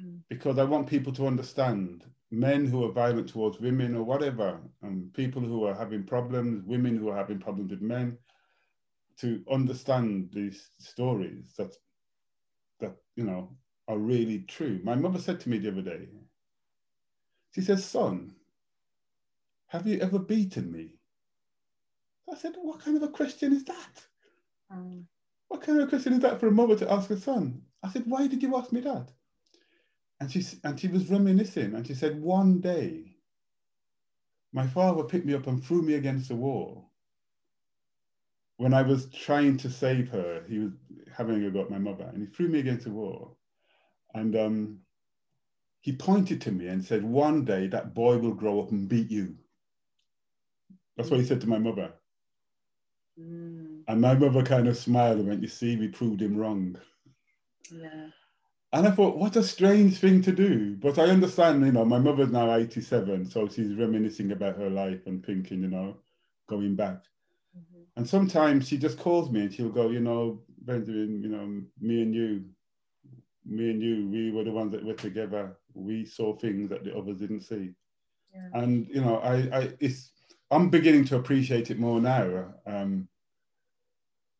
Mm. 0.00 0.20
because 0.30 0.58
I 0.58 0.64
want 0.64 0.86
people 0.86 1.12
to 1.12 1.26
understand 1.26 2.06
men 2.32 2.66
who 2.66 2.82
are 2.84 2.92
violent 2.92 3.28
towards 3.28 3.60
women 3.60 3.94
or 3.94 4.02
whatever, 4.02 4.58
and 4.80 5.12
people 5.12 5.42
who 5.42 5.64
are 5.64 5.74
having 5.74 6.02
problems, 6.02 6.64
women 6.64 6.96
who 6.96 7.10
are 7.10 7.16
having 7.16 7.38
problems 7.38 7.70
with 7.70 7.82
men, 7.82 8.16
to 9.20 9.44
understand 9.50 10.30
these 10.32 10.70
stories 10.78 11.52
that 11.58 11.74
that 12.80 12.96
you 13.16 13.24
know 13.24 13.54
are 13.86 13.98
really 13.98 14.40
true. 14.48 14.80
My 14.82 14.94
mother 14.94 15.18
said 15.18 15.40
to 15.40 15.50
me 15.50 15.58
the 15.58 15.68
other 15.68 15.82
day, 15.82 16.08
she 17.54 17.60
says, 17.60 17.84
son, 17.84 18.34
have 19.66 19.86
you 19.86 20.00
ever 20.00 20.18
beaten 20.18 20.72
me? 20.72 20.94
I 22.30 22.36
said, 22.36 22.54
what 22.56 22.80
kind 22.80 22.96
of 22.96 23.02
a 23.02 23.08
question 23.08 23.52
is 23.52 23.64
that? 23.64 24.06
Mm. 24.72 25.04
What 25.48 25.60
kind 25.60 25.78
of 25.78 25.86
a 25.86 25.90
question 25.90 26.14
is 26.14 26.20
that 26.20 26.40
for 26.40 26.46
a 26.46 26.52
mother 26.52 26.76
to 26.76 26.90
ask 26.90 27.10
her 27.10 27.16
son? 27.16 27.60
I 27.82 27.90
said, 27.90 28.04
why 28.06 28.26
did 28.26 28.42
you 28.42 28.56
ask 28.56 28.72
me 28.72 28.80
that? 28.80 29.10
And 30.22 30.30
she, 30.30 30.44
and 30.62 30.78
she 30.78 30.86
was 30.86 31.10
reminiscing 31.10 31.74
and 31.74 31.84
she 31.84 31.94
said, 31.94 32.22
one 32.22 32.60
day, 32.60 33.16
my 34.52 34.64
father 34.68 35.02
picked 35.02 35.26
me 35.26 35.34
up 35.34 35.48
and 35.48 35.60
threw 35.60 35.82
me 35.82 35.94
against 35.94 36.28
the 36.28 36.36
wall. 36.36 36.92
When 38.56 38.72
I 38.72 38.82
was 38.82 39.06
trying 39.06 39.56
to 39.56 39.68
save 39.68 40.10
her, 40.10 40.44
he 40.48 40.60
was 40.60 40.70
having 41.12 41.42
a 41.44 41.50
go 41.50 41.62
at 41.62 41.72
my 41.72 41.78
mother 41.78 42.04
and 42.04 42.22
he 42.22 42.32
threw 42.32 42.46
me 42.46 42.60
against 42.60 42.84
the 42.84 42.92
wall. 42.92 43.36
And 44.14 44.36
um, 44.36 44.78
he 45.80 45.90
pointed 45.90 46.40
to 46.42 46.52
me 46.52 46.68
and 46.68 46.84
said, 46.84 47.02
one 47.02 47.44
day 47.44 47.66
that 47.66 47.92
boy 47.92 48.16
will 48.18 48.34
grow 48.34 48.60
up 48.60 48.70
and 48.70 48.88
beat 48.88 49.10
you. 49.10 49.34
That's 50.96 51.10
what 51.10 51.18
he 51.18 51.26
said 51.26 51.40
to 51.40 51.48
my 51.48 51.58
mother. 51.58 51.94
Mm. 53.20 53.82
And 53.88 54.00
my 54.00 54.14
mother 54.14 54.44
kind 54.44 54.68
of 54.68 54.76
smiled 54.76 55.18
and 55.18 55.26
went, 55.26 55.42
You 55.42 55.48
see, 55.48 55.74
we 55.74 55.88
proved 55.88 56.22
him 56.22 56.36
wrong. 56.36 56.76
Yeah. 57.72 58.10
And 58.72 58.86
I 58.86 58.90
thought, 58.90 59.18
what 59.18 59.36
a 59.36 59.42
strange 59.42 59.98
thing 59.98 60.22
to 60.22 60.32
do. 60.32 60.76
But 60.76 60.98
I 60.98 61.04
understand, 61.04 61.64
you 61.64 61.72
know, 61.72 61.84
my 61.84 61.98
mother's 61.98 62.30
now 62.30 62.54
87, 62.54 63.26
so 63.26 63.46
she's 63.46 63.74
reminiscing 63.74 64.32
about 64.32 64.56
her 64.56 64.70
life 64.70 65.06
and 65.06 65.24
thinking, 65.24 65.62
you 65.62 65.68
know, 65.68 65.96
going 66.48 66.74
back. 66.74 67.04
Mhm. 67.56 67.84
And 67.96 68.08
sometimes 68.08 68.66
she 68.66 68.78
just 68.78 68.98
calls 68.98 69.30
me 69.30 69.42
and 69.42 69.52
she'll 69.52 69.68
go, 69.68 69.90
you 69.90 70.00
know, 70.00 70.42
Benjamin, 70.62 71.22
you 71.22 71.28
know, 71.28 71.62
me 71.80 72.02
and 72.02 72.14
you, 72.14 72.44
me 73.44 73.70
and 73.70 73.82
you, 73.82 74.08
we 74.08 74.30
were 74.30 74.44
the 74.44 74.52
ones 74.52 74.72
that 74.72 74.84
were 74.84 74.94
together. 74.94 75.54
We 75.74 76.06
saw 76.06 76.34
things 76.36 76.70
that 76.70 76.84
the 76.84 76.96
others 76.96 77.18
didn't 77.18 77.42
see. 77.42 77.74
Yeah. 78.34 78.48
And, 78.62 78.88
you 78.88 79.02
know, 79.02 79.18
I, 79.18 79.34
I, 79.52 79.72
it's, 79.80 80.12
I'm 80.50 80.70
beginning 80.70 81.04
to 81.06 81.16
appreciate 81.16 81.70
it 81.70 81.78
more 81.78 82.00
now. 82.00 82.54
Um, 82.66 83.08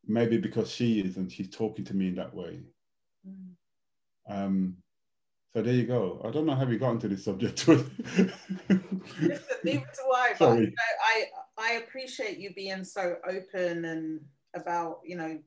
maybe 0.07 0.37
because 0.37 0.69
she 0.71 0.99
is 1.01 1.17
and 1.17 1.31
she's 1.31 1.49
talking 1.49 1.85
to 1.85 1.95
me 1.95 2.07
in 2.07 2.15
that 2.15 2.33
way. 2.33 2.61
Mm. 3.27 3.52
Um, 4.27 4.77
so 5.53 5.61
there 5.61 5.73
you 5.73 5.85
go. 5.85 6.19
I 6.25 6.31
don't 6.31 6.47
know 6.47 6.55
how 6.55 6.65
we 6.65 6.77
got 6.77 6.91
into 6.91 7.07
this 7.07 7.25
subject. 7.25 7.67
Listen, 7.67 7.93
neither 9.63 9.85
do 9.85 10.11
I. 10.15 10.29
But 10.31 10.37
Sorry. 10.37 10.61
you 10.61 10.67
know, 10.67 10.73
I 11.05 11.25
I 11.57 11.71
appreciate 11.73 12.39
you 12.39 12.53
being 12.55 12.83
so 12.83 13.17
open 13.27 13.85
and 13.85 14.21
about 14.55 15.01
you 15.05 15.15
know 15.15 15.39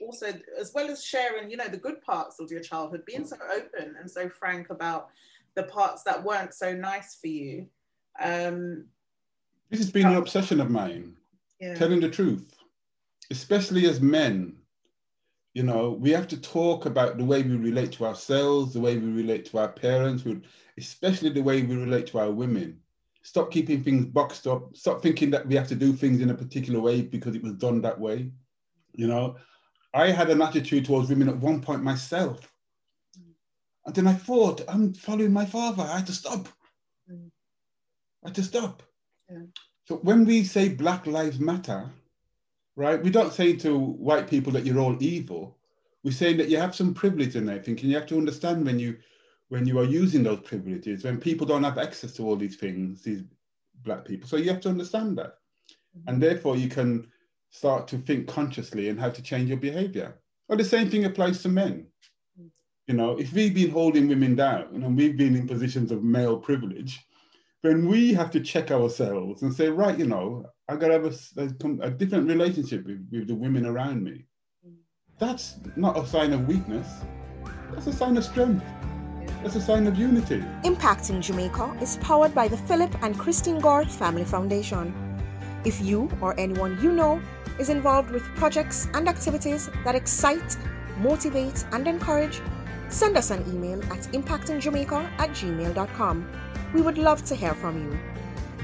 also 0.00 0.32
as 0.58 0.72
well 0.74 0.90
as 0.90 1.04
sharing 1.04 1.50
you 1.50 1.56
know 1.56 1.68
the 1.68 1.76
good 1.76 2.02
parts 2.02 2.40
of 2.40 2.50
your 2.50 2.60
childhood, 2.60 3.04
being 3.06 3.24
so 3.24 3.36
open 3.54 3.94
and 4.00 4.10
so 4.10 4.28
frank 4.28 4.70
about 4.70 5.10
the 5.54 5.62
parts 5.64 6.02
that 6.02 6.22
weren't 6.22 6.52
so 6.52 6.74
nice 6.74 7.16
for 7.20 7.28
you. 7.28 7.66
Um, 8.20 8.86
this 9.70 9.80
has 9.80 9.90
been 9.90 10.06
an 10.06 10.16
obsession 10.16 10.60
of 10.60 10.70
mine, 10.70 11.16
yeah. 11.60 11.74
telling 11.74 12.00
the 12.00 12.10
truth, 12.10 12.56
especially 13.30 13.86
as 13.86 14.00
men. 14.00 14.56
You 15.56 15.62
know, 15.62 15.88
we 15.88 16.10
have 16.10 16.28
to 16.28 16.38
talk 16.38 16.84
about 16.84 17.16
the 17.16 17.24
way 17.24 17.42
we 17.42 17.56
relate 17.56 17.90
to 17.92 18.04
ourselves, 18.04 18.74
the 18.74 18.80
way 18.80 18.98
we 18.98 19.10
relate 19.10 19.46
to 19.46 19.56
our 19.56 19.68
parents, 19.68 20.22
especially 20.76 21.30
the 21.30 21.42
way 21.42 21.62
we 21.62 21.76
relate 21.76 22.06
to 22.08 22.18
our 22.18 22.30
women. 22.30 22.78
Stop 23.22 23.50
keeping 23.50 23.82
things 23.82 24.04
boxed 24.04 24.46
up. 24.46 24.76
Stop 24.76 25.00
thinking 25.00 25.30
that 25.30 25.46
we 25.46 25.54
have 25.54 25.66
to 25.68 25.74
do 25.74 25.94
things 25.94 26.20
in 26.20 26.28
a 26.28 26.34
particular 26.34 26.78
way 26.78 27.00
because 27.00 27.34
it 27.34 27.42
was 27.42 27.54
done 27.54 27.80
that 27.80 27.98
way. 27.98 28.30
You 28.92 29.06
know, 29.06 29.36
I 29.94 30.10
had 30.10 30.28
an 30.28 30.42
attitude 30.42 30.84
towards 30.84 31.08
women 31.08 31.30
at 31.30 31.38
one 31.38 31.62
point 31.62 31.82
myself. 31.82 32.52
And 33.86 33.94
then 33.94 34.06
I 34.06 34.12
thought, 34.12 34.60
I'm 34.68 34.92
following 34.92 35.32
my 35.32 35.46
father. 35.46 35.84
I 35.84 35.96
had 35.96 36.06
to 36.08 36.12
stop. 36.12 36.50
Mm. 37.10 37.30
I 38.22 38.28
had 38.28 38.34
to 38.34 38.42
stop. 38.42 38.82
Yeah. 39.30 39.38
So 39.86 39.96
when 40.02 40.26
we 40.26 40.44
say 40.44 40.68
Black 40.68 41.06
Lives 41.06 41.40
Matter, 41.40 41.88
right, 42.76 43.02
we 43.02 43.10
don't 43.10 43.32
say 43.32 43.54
to 43.56 43.76
white 43.78 44.28
people 44.28 44.52
that 44.52 44.64
you're 44.64 44.78
all 44.78 44.96
evil. 45.02 45.56
We're 46.04 46.12
saying 46.12 46.36
that 46.36 46.48
you 46.48 46.58
have 46.58 46.74
some 46.74 46.94
privilege 46.94 47.34
in 47.34 47.46
there, 47.46 47.60
thinking 47.60 47.90
you 47.90 47.96
have 47.96 48.06
to 48.06 48.18
understand 48.18 48.64
when 48.64 48.78
you 48.78 48.96
when 49.48 49.66
you 49.66 49.78
are 49.78 49.84
using 49.84 50.22
those 50.22 50.40
privileges, 50.40 51.04
when 51.04 51.18
people 51.18 51.46
don't 51.46 51.62
have 51.62 51.78
access 51.78 52.12
to 52.14 52.24
all 52.24 52.36
these 52.36 52.56
things, 52.56 53.02
these 53.02 53.22
black 53.84 54.04
people. 54.04 54.28
So 54.28 54.36
you 54.36 54.50
have 54.50 54.60
to 54.62 54.68
understand 54.68 55.18
that. 55.18 55.38
Mm-hmm. 55.96 56.08
And 56.08 56.22
therefore 56.22 56.56
you 56.56 56.68
can 56.68 57.06
start 57.50 57.86
to 57.88 57.98
think 57.98 58.26
consciously 58.26 58.88
and 58.88 58.98
how 58.98 59.10
to 59.10 59.22
change 59.22 59.48
your 59.48 59.58
behavior. 59.58 60.16
Well, 60.48 60.58
the 60.58 60.64
same 60.64 60.90
thing 60.90 61.04
applies 61.04 61.42
to 61.42 61.48
men. 61.48 61.86
You 62.86 62.94
know, 62.94 63.18
if 63.18 63.32
we've 63.32 63.54
been 63.54 63.70
holding 63.70 64.08
women 64.08 64.36
down 64.36 64.68
and 64.72 64.96
we've 64.96 65.16
been 65.16 65.34
in 65.34 65.48
positions 65.48 65.90
of 65.90 66.04
male 66.04 66.36
privilege, 66.36 67.04
then 67.62 67.88
we 67.88 68.12
have 68.14 68.30
to 68.32 68.40
check 68.40 68.70
ourselves 68.70 69.42
and 69.42 69.52
say, 69.52 69.68
right, 69.68 69.98
you 69.98 70.06
know, 70.06 70.46
I 70.68 70.74
got 70.74 70.88
to 70.88 70.92
have 70.94 71.04
a 71.04 71.86
a 71.86 71.90
different 71.90 72.28
relationship 72.28 72.84
with, 72.86 73.08
with 73.12 73.28
the 73.28 73.34
women 73.34 73.66
around 73.66 74.02
me. 74.02 74.26
That's 75.18 75.56
not 75.76 75.96
a 75.96 76.06
sign 76.06 76.32
of 76.32 76.48
weakness. 76.48 76.88
That's 77.72 77.86
a 77.86 77.92
sign 77.92 78.16
of 78.16 78.24
strength. 78.24 78.64
That's 79.42 79.54
a 79.54 79.60
sign 79.60 79.86
of 79.86 79.96
unity. 79.96 80.42
Impacting 80.64 81.22
Jamaica 81.22 81.78
is 81.80 81.98
powered 81.98 82.34
by 82.34 82.48
the 82.48 82.56
Philip 82.56 82.92
and 83.02 83.16
Christine 83.16 83.60
Gore 83.60 83.84
Family 83.84 84.24
Foundation. 84.24 84.92
If 85.64 85.80
you 85.80 86.10
or 86.20 86.38
anyone 86.38 86.80
you 86.82 86.90
know 86.90 87.22
is 87.60 87.70
involved 87.70 88.10
with 88.10 88.24
projects 88.34 88.88
and 88.92 89.08
activities 89.08 89.70
that 89.84 89.94
excite, 89.94 90.56
motivate, 90.98 91.64
and 91.72 91.86
encourage, 91.86 92.40
send 92.88 93.16
us 93.16 93.30
an 93.30 93.44
email 93.48 93.82
at 93.84 94.00
impactingjamaica 94.12 95.10
at 95.18 95.30
gmail.com. 95.30 96.28
We 96.74 96.82
would 96.82 96.98
love 96.98 97.24
to 97.26 97.36
hear 97.36 97.54
from 97.54 97.84
you 97.84 98.15